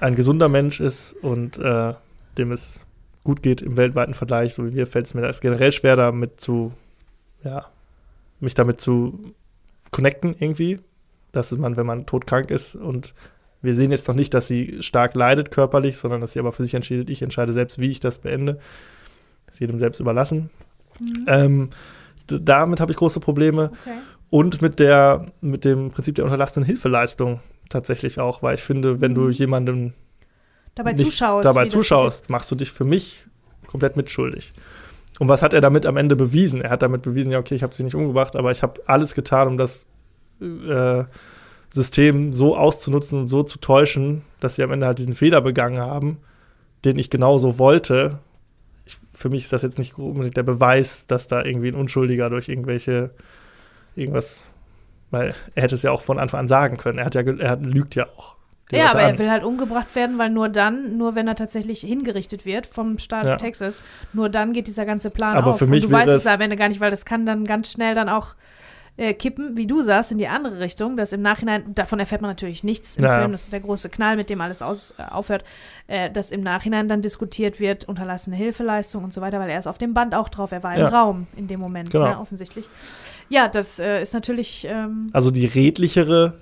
[0.00, 1.94] ein gesunder Mensch ist und äh,
[2.38, 2.84] dem es
[3.22, 5.96] gut geht im weltweiten Vergleich, so wie wir, fällt es mir da ist generell schwer,
[5.96, 6.72] damit zu,
[7.42, 7.66] ja,
[8.40, 9.34] mich damit zu
[9.90, 10.80] connecten irgendwie.
[11.32, 13.12] Dass man, wenn man todkrank ist und
[13.60, 16.62] wir sehen jetzt noch nicht, dass sie stark leidet körperlich, sondern dass sie aber für
[16.62, 18.60] sich entscheidet, ich entscheide selbst, wie ich das beende.
[19.46, 20.50] Das ist jedem selbst überlassen.
[21.00, 21.24] Mhm.
[21.26, 21.70] Ähm,
[22.26, 23.98] damit habe ich große Probleme Okay.
[24.30, 27.40] und mit der mit dem Prinzip der unterlassenen Hilfeleistung
[27.70, 29.30] tatsächlich auch, weil ich finde, wenn du Mhm.
[29.30, 29.92] jemandem
[30.74, 31.44] Dabei zuschaust.
[31.44, 33.26] dabei zuschaust, machst du dich für mich
[33.66, 34.52] komplett mitschuldig.
[35.20, 36.60] Und was hat er damit am Ende bewiesen?
[36.60, 39.14] Er hat damit bewiesen, ja, okay, ich habe sie nicht umgebracht, aber ich habe alles
[39.14, 39.86] getan, um das
[40.40, 41.04] äh,
[41.70, 45.78] System so auszunutzen und so zu täuschen, dass sie am Ende halt diesen Fehler begangen
[45.78, 46.18] haben,
[46.84, 48.18] den ich genauso wollte.
[49.14, 52.48] Für mich ist das jetzt nicht unbedingt der Beweis, dass da irgendwie ein Unschuldiger durch
[52.48, 53.10] irgendwelche
[53.96, 54.46] irgendwas,
[55.10, 56.98] weil er hätte es ja auch von Anfang an sagen können.
[56.98, 58.34] Er hat ja, er hat, lügt ja auch.
[58.72, 59.10] Ja, Leute aber an.
[59.12, 62.98] er will halt umgebracht werden, weil nur dann, nur wenn er tatsächlich hingerichtet wird vom
[62.98, 63.36] Staat Ja.
[63.36, 63.80] Texas,
[64.12, 65.58] nur dann geht dieser ganze Plan Aber auf.
[65.58, 67.70] für mich Und du weißt es- am Ende gar nicht, weil das kann dann ganz
[67.70, 68.34] schnell dann auch
[68.96, 72.30] äh, kippen, wie du sagst, in die andere Richtung, dass im Nachhinein, davon erfährt man
[72.30, 73.18] natürlich nichts im Ja, ja.
[73.20, 75.42] Film, das ist der große Knall, mit dem alles aus, äh, aufhört,
[75.88, 79.66] äh, dass im Nachhinein dann diskutiert wird, unterlassene Hilfeleistung und so weiter, weil er ist
[79.66, 80.86] auf dem Band auch drauf, er war Ja.
[80.88, 82.06] im Raum in dem Moment, Genau.
[82.08, 82.68] ne, offensichtlich.
[83.28, 86.38] Ja, das äh, ist natürlich, ähm, Also die redlichere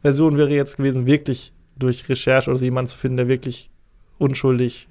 [0.00, 3.68] Version wäre jetzt gewesen, wirklich durch Recherche oder so jemanden zu finden, der wirklich
[4.18, 4.88] unschuldig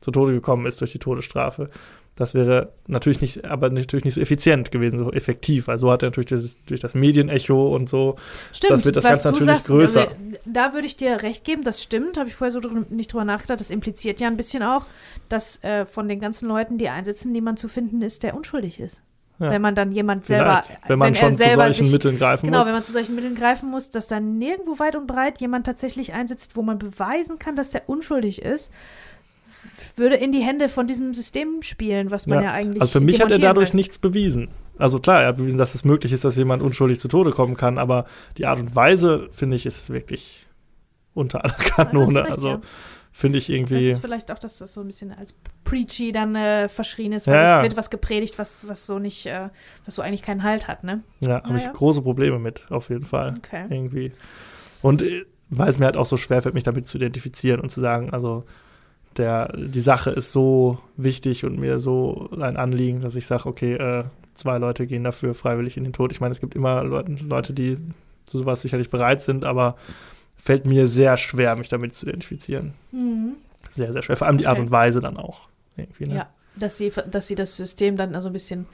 [0.00, 1.70] zu Tode gekommen ist durch die Todesstrafe.
[2.16, 5.68] Das wäre natürlich nicht, aber natürlich nicht so effizient gewesen, so effektiv.
[5.68, 8.16] Also so hat er natürlich dieses, durch das Medienecho und so.
[8.54, 10.00] Stimmt, Das wird das Ganze natürlich sagst, größer.
[10.00, 10.14] also,
[10.46, 13.24] Da würde ich dir recht geben, das stimmt, habe ich vorher so drü nicht drüber
[13.26, 13.60] nachgedacht.
[13.60, 14.86] Das impliziert ja ein bisschen auch,
[15.28, 19.02] dass äh, von den ganzen Leuten, die einsetzen, niemand zu finden ist, der unschuldig ist.
[19.38, 19.50] Ja.
[19.50, 22.46] Wenn man dann jemand selber, Vielleicht, wenn man er schon zu solchen sich, Mitteln greifen
[22.46, 22.66] Genau, muss.
[22.68, 26.14] wenn man zu solchen Mitteln greifen muss, dass dann nirgendwo weit und breit jemand tatsächlich
[26.14, 28.72] einsetzt, wo man beweisen kann, dass der unschuldig ist,
[29.96, 32.80] würde in die Hände von diesem System spielen, was man ja, eigentlich.
[32.80, 33.76] also für mich hat er dadurch will.
[33.76, 34.48] nichts bewiesen.
[34.78, 37.56] Also klar, er hat bewiesen, dass es möglich ist, dass jemand unschuldig zu Tode kommen
[37.56, 38.04] kann, aber
[38.36, 40.46] die Art und Weise, finde ich, ist wirklich
[41.14, 42.24] unter aller Kanone.
[42.24, 42.60] recht, also ja.
[43.12, 43.88] finde ich Das irgendwie.
[43.88, 45.34] ist vielleicht auch, dass das so ein bisschen als
[45.64, 47.62] preachy dann äh, verschrien ist, weil Ja, es ja.
[47.62, 49.48] wird was gepredigt, was, was so nicht, äh,
[49.86, 51.02] was so eigentlich keinen Halt hat, ne?
[51.20, 51.72] Ja, habe Ja, ich ja.
[51.72, 53.32] große Probleme mit, auf jeden Fall.
[53.38, 53.64] Okay.
[53.70, 54.12] Irgendwie.
[54.82, 57.70] Und äh, weil es mir halt auch so schwer fällt, mich damit zu identifizieren und
[57.70, 58.44] zu sagen, also
[59.18, 63.74] der, die Sache ist so wichtig und mir so ein Anliegen, dass ich sage, okay,
[63.74, 66.12] äh, zwei Leute gehen dafür freiwillig in den Tod.
[66.12, 67.76] Ich meine, es gibt immer Leute, Leute, die
[68.26, 69.76] zu sowas sicherlich bereit sind, aber
[70.36, 72.74] fällt mir sehr schwer, mich damit zu identifizieren.
[72.92, 73.34] Mhm.
[73.70, 74.16] Sehr, sehr schwer.
[74.16, 74.66] Vor allem die Art Okay.
[74.66, 75.48] und Weise dann auch.
[75.76, 75.86] Ne?
[76.00, 78.66] Ja, dass sie, dass sie das System dann also ein bisschen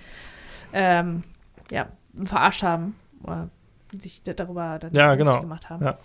[0.72, 1.22] ähm,
[1.70, 1.86] ja,
[2.22, 3.48] verarscht haben oder
[3.98, 5.40] sich da- darüber dann Ja, genau.
[5.40, 5.84] gemacht haben.
[5.84, 5.98] Ja.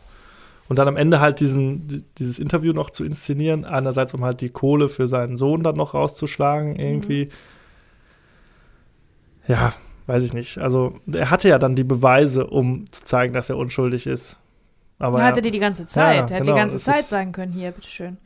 [0.70, 4.42] Und dann am Ende halt diesen, di- dieses Interview noch zu inszenieren, einerseits um halt
[4.42, 7.30] die Kohle für seinen Sohn dann noch rauszuschlagen, irgendwie.
[9.48, 9.74] Ja,
[10.08, 10.58] weiß ich nicht.
[10.58, 14.38] Also er hatte ja dann die Beweise, um zu zeigen, dass er unschuldig ist.
[15.00, 16.16] Aber er hatte die die ganze Zeit.
[16.18, 18.18] Ja, er hat genau, die ganze es Zeit ist- sagen können, hier, bitteschön.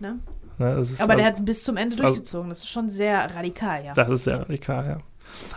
[0.00, 0.20] Ne?
[0.58, 2.48] ne, es ist Aber der also- hat bis zum Ende durchgezogen.
[2.50, 3.94] Das ist schon sehr radikal, ja.
[3.94, 4.98] Das ist sehr radikal, ja.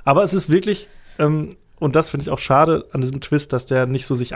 [0.03, 0.89] Aber es ist wirklich,
[1.19, 4.35] ähm, und das finde ich auch schade an diesem Twist, dass der nicht so sich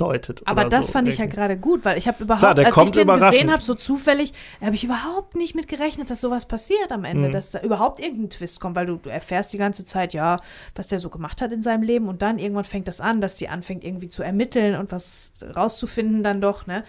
[0.00, 0.42] andeutet.
[0.46, 2.92] Aber das so fand ich ja gerade gut, weil ich habe überhaupt, Klar, als ich
[2.92, 7.04] den gesehen habe, so zufällig, habe ich überhaupt nicht mit gerechnet, dass sowas passiert am
[7.04, 7.32] Ende, Mhm.
[7.32, 10.40] dass da überhaupt irgendein Twist kommt, weil du, du erfährst die ganze Zeit, ja,
[10.74, 13.34] was der so gemacht hat in seinem Leben und dann irgendwann fängt das an, dass
[13.34, 16.84] die anfängt irgendwie zu ermitteln und was rauszufinden dann doch, ne?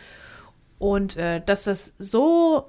[0.79, 2.65] Und äh, dass das so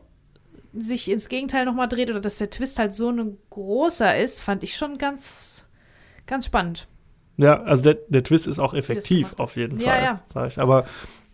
[0.74, 4.62] sich ins Gegenteil nochmal dreht oder dass der Twist halt so ein großer ist, fand
[4.62, 5.66] ich schon ganz,
[6.26, 6.88] ganz spannend.
[7.36, 10.20] Ja, also der, der Twist ist auch effektiv auf jeden Ja, Fall, ja.
[10.26, 10.58] sag ich.
[10.60, 10.84] Aber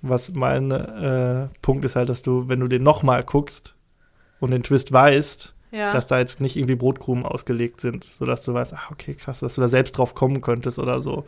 [0.01, 3.75] was mein äh, Punkt ist halt, dass du, wenn du den nochmal guckst
[4.41, 5.93] und den Twist weißt, Ja.
[5.93, 9.57] dass da jetzt nicht irgendwie Brotkrumen ausgelegt sind, sodass du weißt, ach, okay, krass, dass
[9.57, 11.25] du da selbst drauf kommen könntest oder so.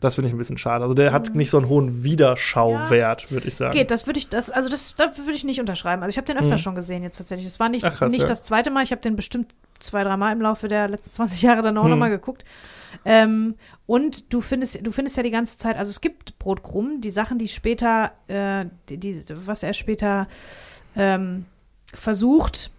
[0.00, 0.84] Das finde ich ein bisschen schade.
[0.84, 3.72] Also der hat nicht so einen hohen Wiederschauwert, würde ich sagen.
[3.74, 3.78] Mhm.
[3.80, 6.02] Geht, das würde ich, das, also das, das würde ich nicht unterschreiben.
[6.02, 6.58] Also ich habe den öfter Mhm.
[6.58, 7.48] schon gesehen jetzt tatsächlich.
[7.48, 8.26] Es war nicht, Ach, krass, nicht ja.
[8.28, 11.62] das zweite Mal, ich habe den bestimmt zwei, dreimal im Laufe der letzten 20 Jahre
[11.62, 11.90] dann auch Mhm.
[11.90, 12.44] nochmal geguckt.
[13.04, 13.54] Ähm,
[13.86, 17.38] und du findest, du findest ja die ganze Zeit, also es gibt Brotkrumen, die Sachen,
[17.38, 20.28] die später, äh, die, die, was er später
[20.96, 21.46] ähm,
[21.94, 22.70] versucht,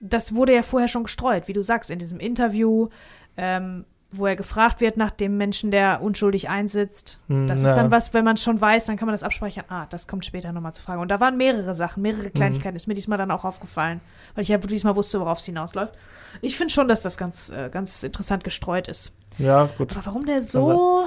[0.00, 2.88] das wurde ja vorher schon gestreut, wie du sagst, in diesem Interview,
[3.36, 7.18] ähm, wo er gefragt wird nach dem Menschen, der unschuldig einsitzt.
[7.28, 7.70] Hm, Das ja.
[7.70, 9.64] ist dann was, wenn man schon weiß, dann kann man das abspeichern.
[9.68, 11.00] Ah, das kommt später nochmal zur Frage.
[11.00, 12.32] Und da waren mehrere Sachen, mehrere Mhm.
[12.34, 12.76] Kleinigkeiten.
[12.76, 14.00] Ist mir diesmal dann auch aufgefallen,
[14.34, 15.94] weil ich ja diesmal wusste, worauf es hinausläuft.
[16.42, 19.12] Ich finde schon, dass das ganz, äh, ganz interessant gestreut ist.
[19.38, 19.96] Ja, gut.
[19.96, 21.04] Aber warum der so,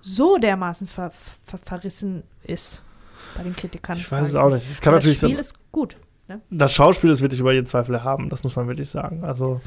[0.00, 2.82] so dermaßen ver, ver, verrissen ist
[3.36, 3.96] bei den Kritikern.
[3.96, 4.68] Ich weiß es auch nicht.
[4.70, 5.96] Es kann Aber natürlich das Spiel sein, ist gut.
[6.50, 9.24] das Schauspiel ist wirklich über jeden Zweifel erhaben, das muss man wirklich sagen.
[9.24, 9.60] Also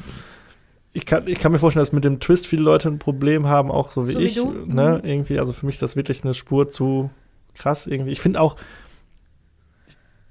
[0.92, 3.70] ich kann, ich kann mir vorstellen, dass mit dem Twist viele Leute ein Problem haben,
[3.70, 4.34] auch so wie So wie ich.
[4.36, 4.50] du?
[4.66, 5.00] Ne?
[5.02, 5.08] Mhm.
[5.08, 7.10] Irgendwie, also für mich ist das wirklich eine Spur zu
[7.54, 8.12] krass irgendwie.
[8.12, 8.56] Ich finde auch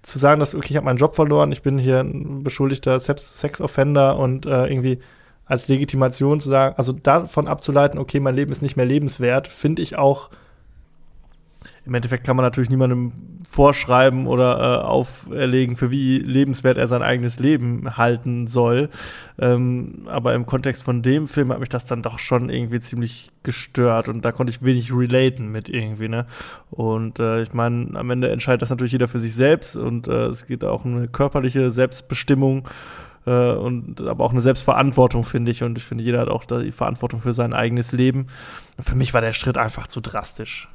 [0.02, 3.40] zu sagen, dass okay, ich habe meinen Job verloren, ich bin hier ein beschuldigter Sex-
[3.40, 5.00] Sex-Offender und äh, irgendwie
[5.46, 9.82] als Legitimation zu sagen, also davon abzuleiten, okay, mein Leben ist nicht mehr lebenswert, finde
[9.82, 10.30] ich auch
[11.86, 13.12] im Endeffekt kann man natürlich niemandem
[13.48, 18.90] vorschreiben oder äh, auferlegen, für wie lebenswert er sein eigenes Leben halten soll.
[19.38, 23.32] Ähm, aber im Kontext von dem Film hat mich das dann doch schon irgendwie ziemlich
[23.44, 26.26] gestört und da konnte ich wenig relaten mit irgendwie, ne?
[26.72, 30.28] Und äh, ich meine, am Ende entscheidet das natürlich jeder für sich selbst und äh,
[30.28, 32.68] es geht auch um eine körperliche Selbstbestimmung
[33.26, 35.64] äh, und aber auch eine Selbstverantwortung, finde ich.
[35.64, 38.28] Und ich finde, jeder hat auch die Verantwortung für sein eigenes Leben.
[38.80, 40.70] Für mich war der Schritt einfach zu drastisch.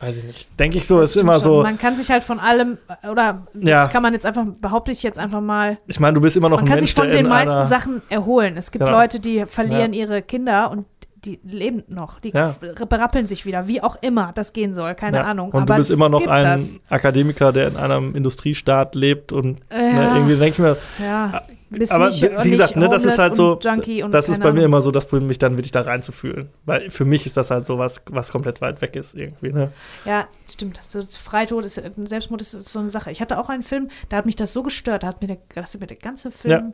[0.00, 0.60] Weiß ich nicht.
[0.60, 1.42] Denke ich so, Das ist immer schon.
[1.42, 1.62] so.
[1.62, 2.78] Man kann sich halt von allem,
[3.10, 3.82] oder Ja.
[3.84, 6.48] das kann man jetzt einfach, behaupte ich jetzt einfach mal, Ich meine, du bist immer
[6.48, 8.56] noch man ein kann Mensch, sich von den meisten Sachen erholen.
[8.56, 8.96] Es gibt Genau.
[8.96, 10.86] Leute, die verlieren ihre Kinder und
[11.24, 12.54] die leben noch, die Ja.
[12.88, 15.24] berappeln sich wieder, wie auch immer das gehen soll, keine Ja.
[15.24, 15.50] Ahnung.
[15.50, 16.80] Und Aber du bist immer noch ein das.
[16.88, 21.42] Akademiker, der in einem Industriestaat lebt und Äh, ne, ja, irgendwie denke ich mir, ja.
[21.70, 24.80] Bist aber nicht, wie gesagt, ne, das ist halt so, das ist bei mir immer
[24.80, 26.48] so das Problem, mich dann wirklich da reinzufühlen.
[26.64, 29.70] Weil für mich ist das halt so was, was komplett weit weg ist irgendwie, ne?
[30.06, 30.80] Ja, stimmt.
[30.82, 33.10] So, das Freitod ist, Selbstmord ist so eine Sache.
[33.10, 35.38] Ich hatte auch einen Film, da hat mich das so gestört, da hat mir der,
[35.54, 36.72] das hat mir der ganze Film, Ja.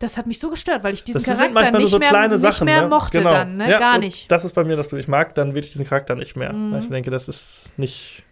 [0.00, 2.64] Das hat mich so gestört, weil ich diesen Das Charakter nicht, so mehr, nicht Sachen,
[2.64, 2.88] mehr ne?
[2.88, 3.30] mochte Genau.
[3.30, 3.70] dann, ne?
[3.70, 4.28] Ja, Gar nicht.
[4.30, 5.00] Das ist bei mir das Problem.
[5.02, 6.52] Ich mag dann wirklich diesen Charakter nicht mehr.
[6.52, 6.72] Mhm.
[6.72, 8.24] Weil ich denke, das ist nicht,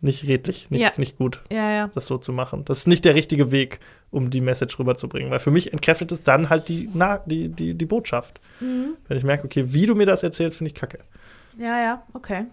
[0.00, 0.92] nicht redlich, nicht, Ja.
[0.96, 2.64] nicht gut, Ja, das so zu machen.
[2.66, 3.80] Das ist nicht der richtige Weg,
[4.10, 5.30] um die Message rüberzubringen.
[5.30, 8.40] Weil für mich entkräftet es dann halt die, na, die, die, die Botschaft.
[8.60, 8.90] Mhm.
[9.08, 10.98] Wenn ich merke, okay, wie du mir das erzählst, finde ich kacke.
[11.58, 12.44] Ja, ja, okay.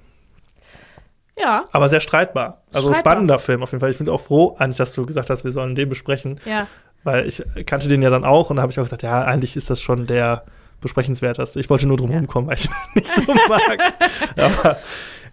[1.38, 2.62] Ja, Aber sehr streitbar.
[2.72, 3.12] Also Streitbar.
[3.14, 3.90] spannender Film auf jeden Fall.
[3.90, 6.40] Ich bin auch froh, eigentlich, dass du gesagt hast, wir sollen den besprechen.
[6.46, 6.68] ja.
[7.04, 9.56] Weil ich kannte den ja dann auch und da habe ich auch gesagt, ja, eigentlich
[9.56, 10.46] ist das schon der
[10.82, 11.60] besprechenswerteste.
[11.60, 12.18] Ich wollte nur drum Ja.
[12.18, 13.94] rumkommen, weil ich nicht so mag.
[14.38, 14.78] Aber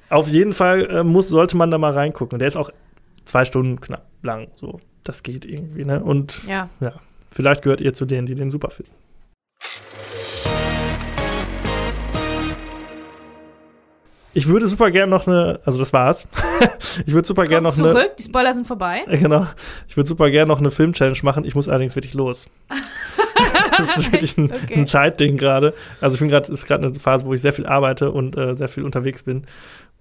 [0.08, 2.38] auf jeden Fall äh, muss, sollte man da mal reingucken.
[2.38, 2.70] Der ist auch
[3.24, 4.48] zwei Stunden knapp lang.
[4.56, 6.02] So, das geht irgendwie, ne?
[6.02, 6.68] Und Ja.
[6.80, 6.92] ja,
[7.30, 8.92] vielleicht gehört ihr zu denen, die den super finden.
[14.32, 16.28] Ich würde super gern noch eine, also das war's.
[17.06, 19.02] ich würde super gern Komm noch eine, zurück, die Spoiler sind vorbei.
[19.08, 19.46] Genau.
[19.88, 21.44] Ich würde super gerne noch eine Film-Challenge machen.
[21.44, 22.48] Ich muss allerdings wirklich los.
[23.76, 24.74] das ist wirklich ein, Okay.
[24.74, 25.74] ein Zeitding gerade.
[26.00, 28.54] Also ich bin gerade, ist gerade eine Phase, wo ich sehr viel arbeite und äh,
[28.54, 29.46] sehr viel unterwegs bin.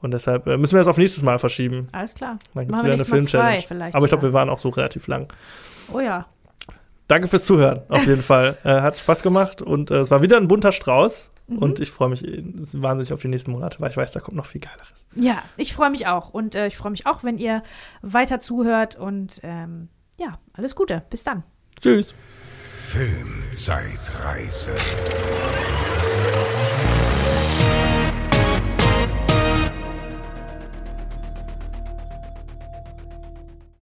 [0.01, 1.89] Und deshalb äh, müssen wir das auf nächstes Mal verschieben.
[1.91, 2.37] Alles klar.
[2.53, 3.93] Dann gibt es Machen wieder eine Film-Challenge.
[3.93, 5.33] Aber ich glaube, wir waren auch so relativ lang.
[5.91, 6.27] Oh ja.
[7.07, 8.57] Danke fürs Zuhören, auf jeden Fall.
[8.63, 11.31] Äh, hat Spaß gemacht und äh, es war wieder ein bunter Strauß.
[11.49, 11.57] Mhm.
[11.57, 14.45] Und ich freue mich wahnsinnig auf die nächsten Monate, weil ich weiß, da kommt noch
[14.45, 14.93] viel Geileres.
[15.15, 16.29] Ja, ich freue mich auch.
[16.29, 17.63] Und äh, ich freue mich auch, wenn ihr
[18.01, 18.95] weiter zuhört.
[18.95, 21.03] Und ähm, ja, alles Gute.
[21.09, 21.43] Bis dann.
[21.81, 22.13] Tschüss.
[22.91, 24.71] Filmzeitreise.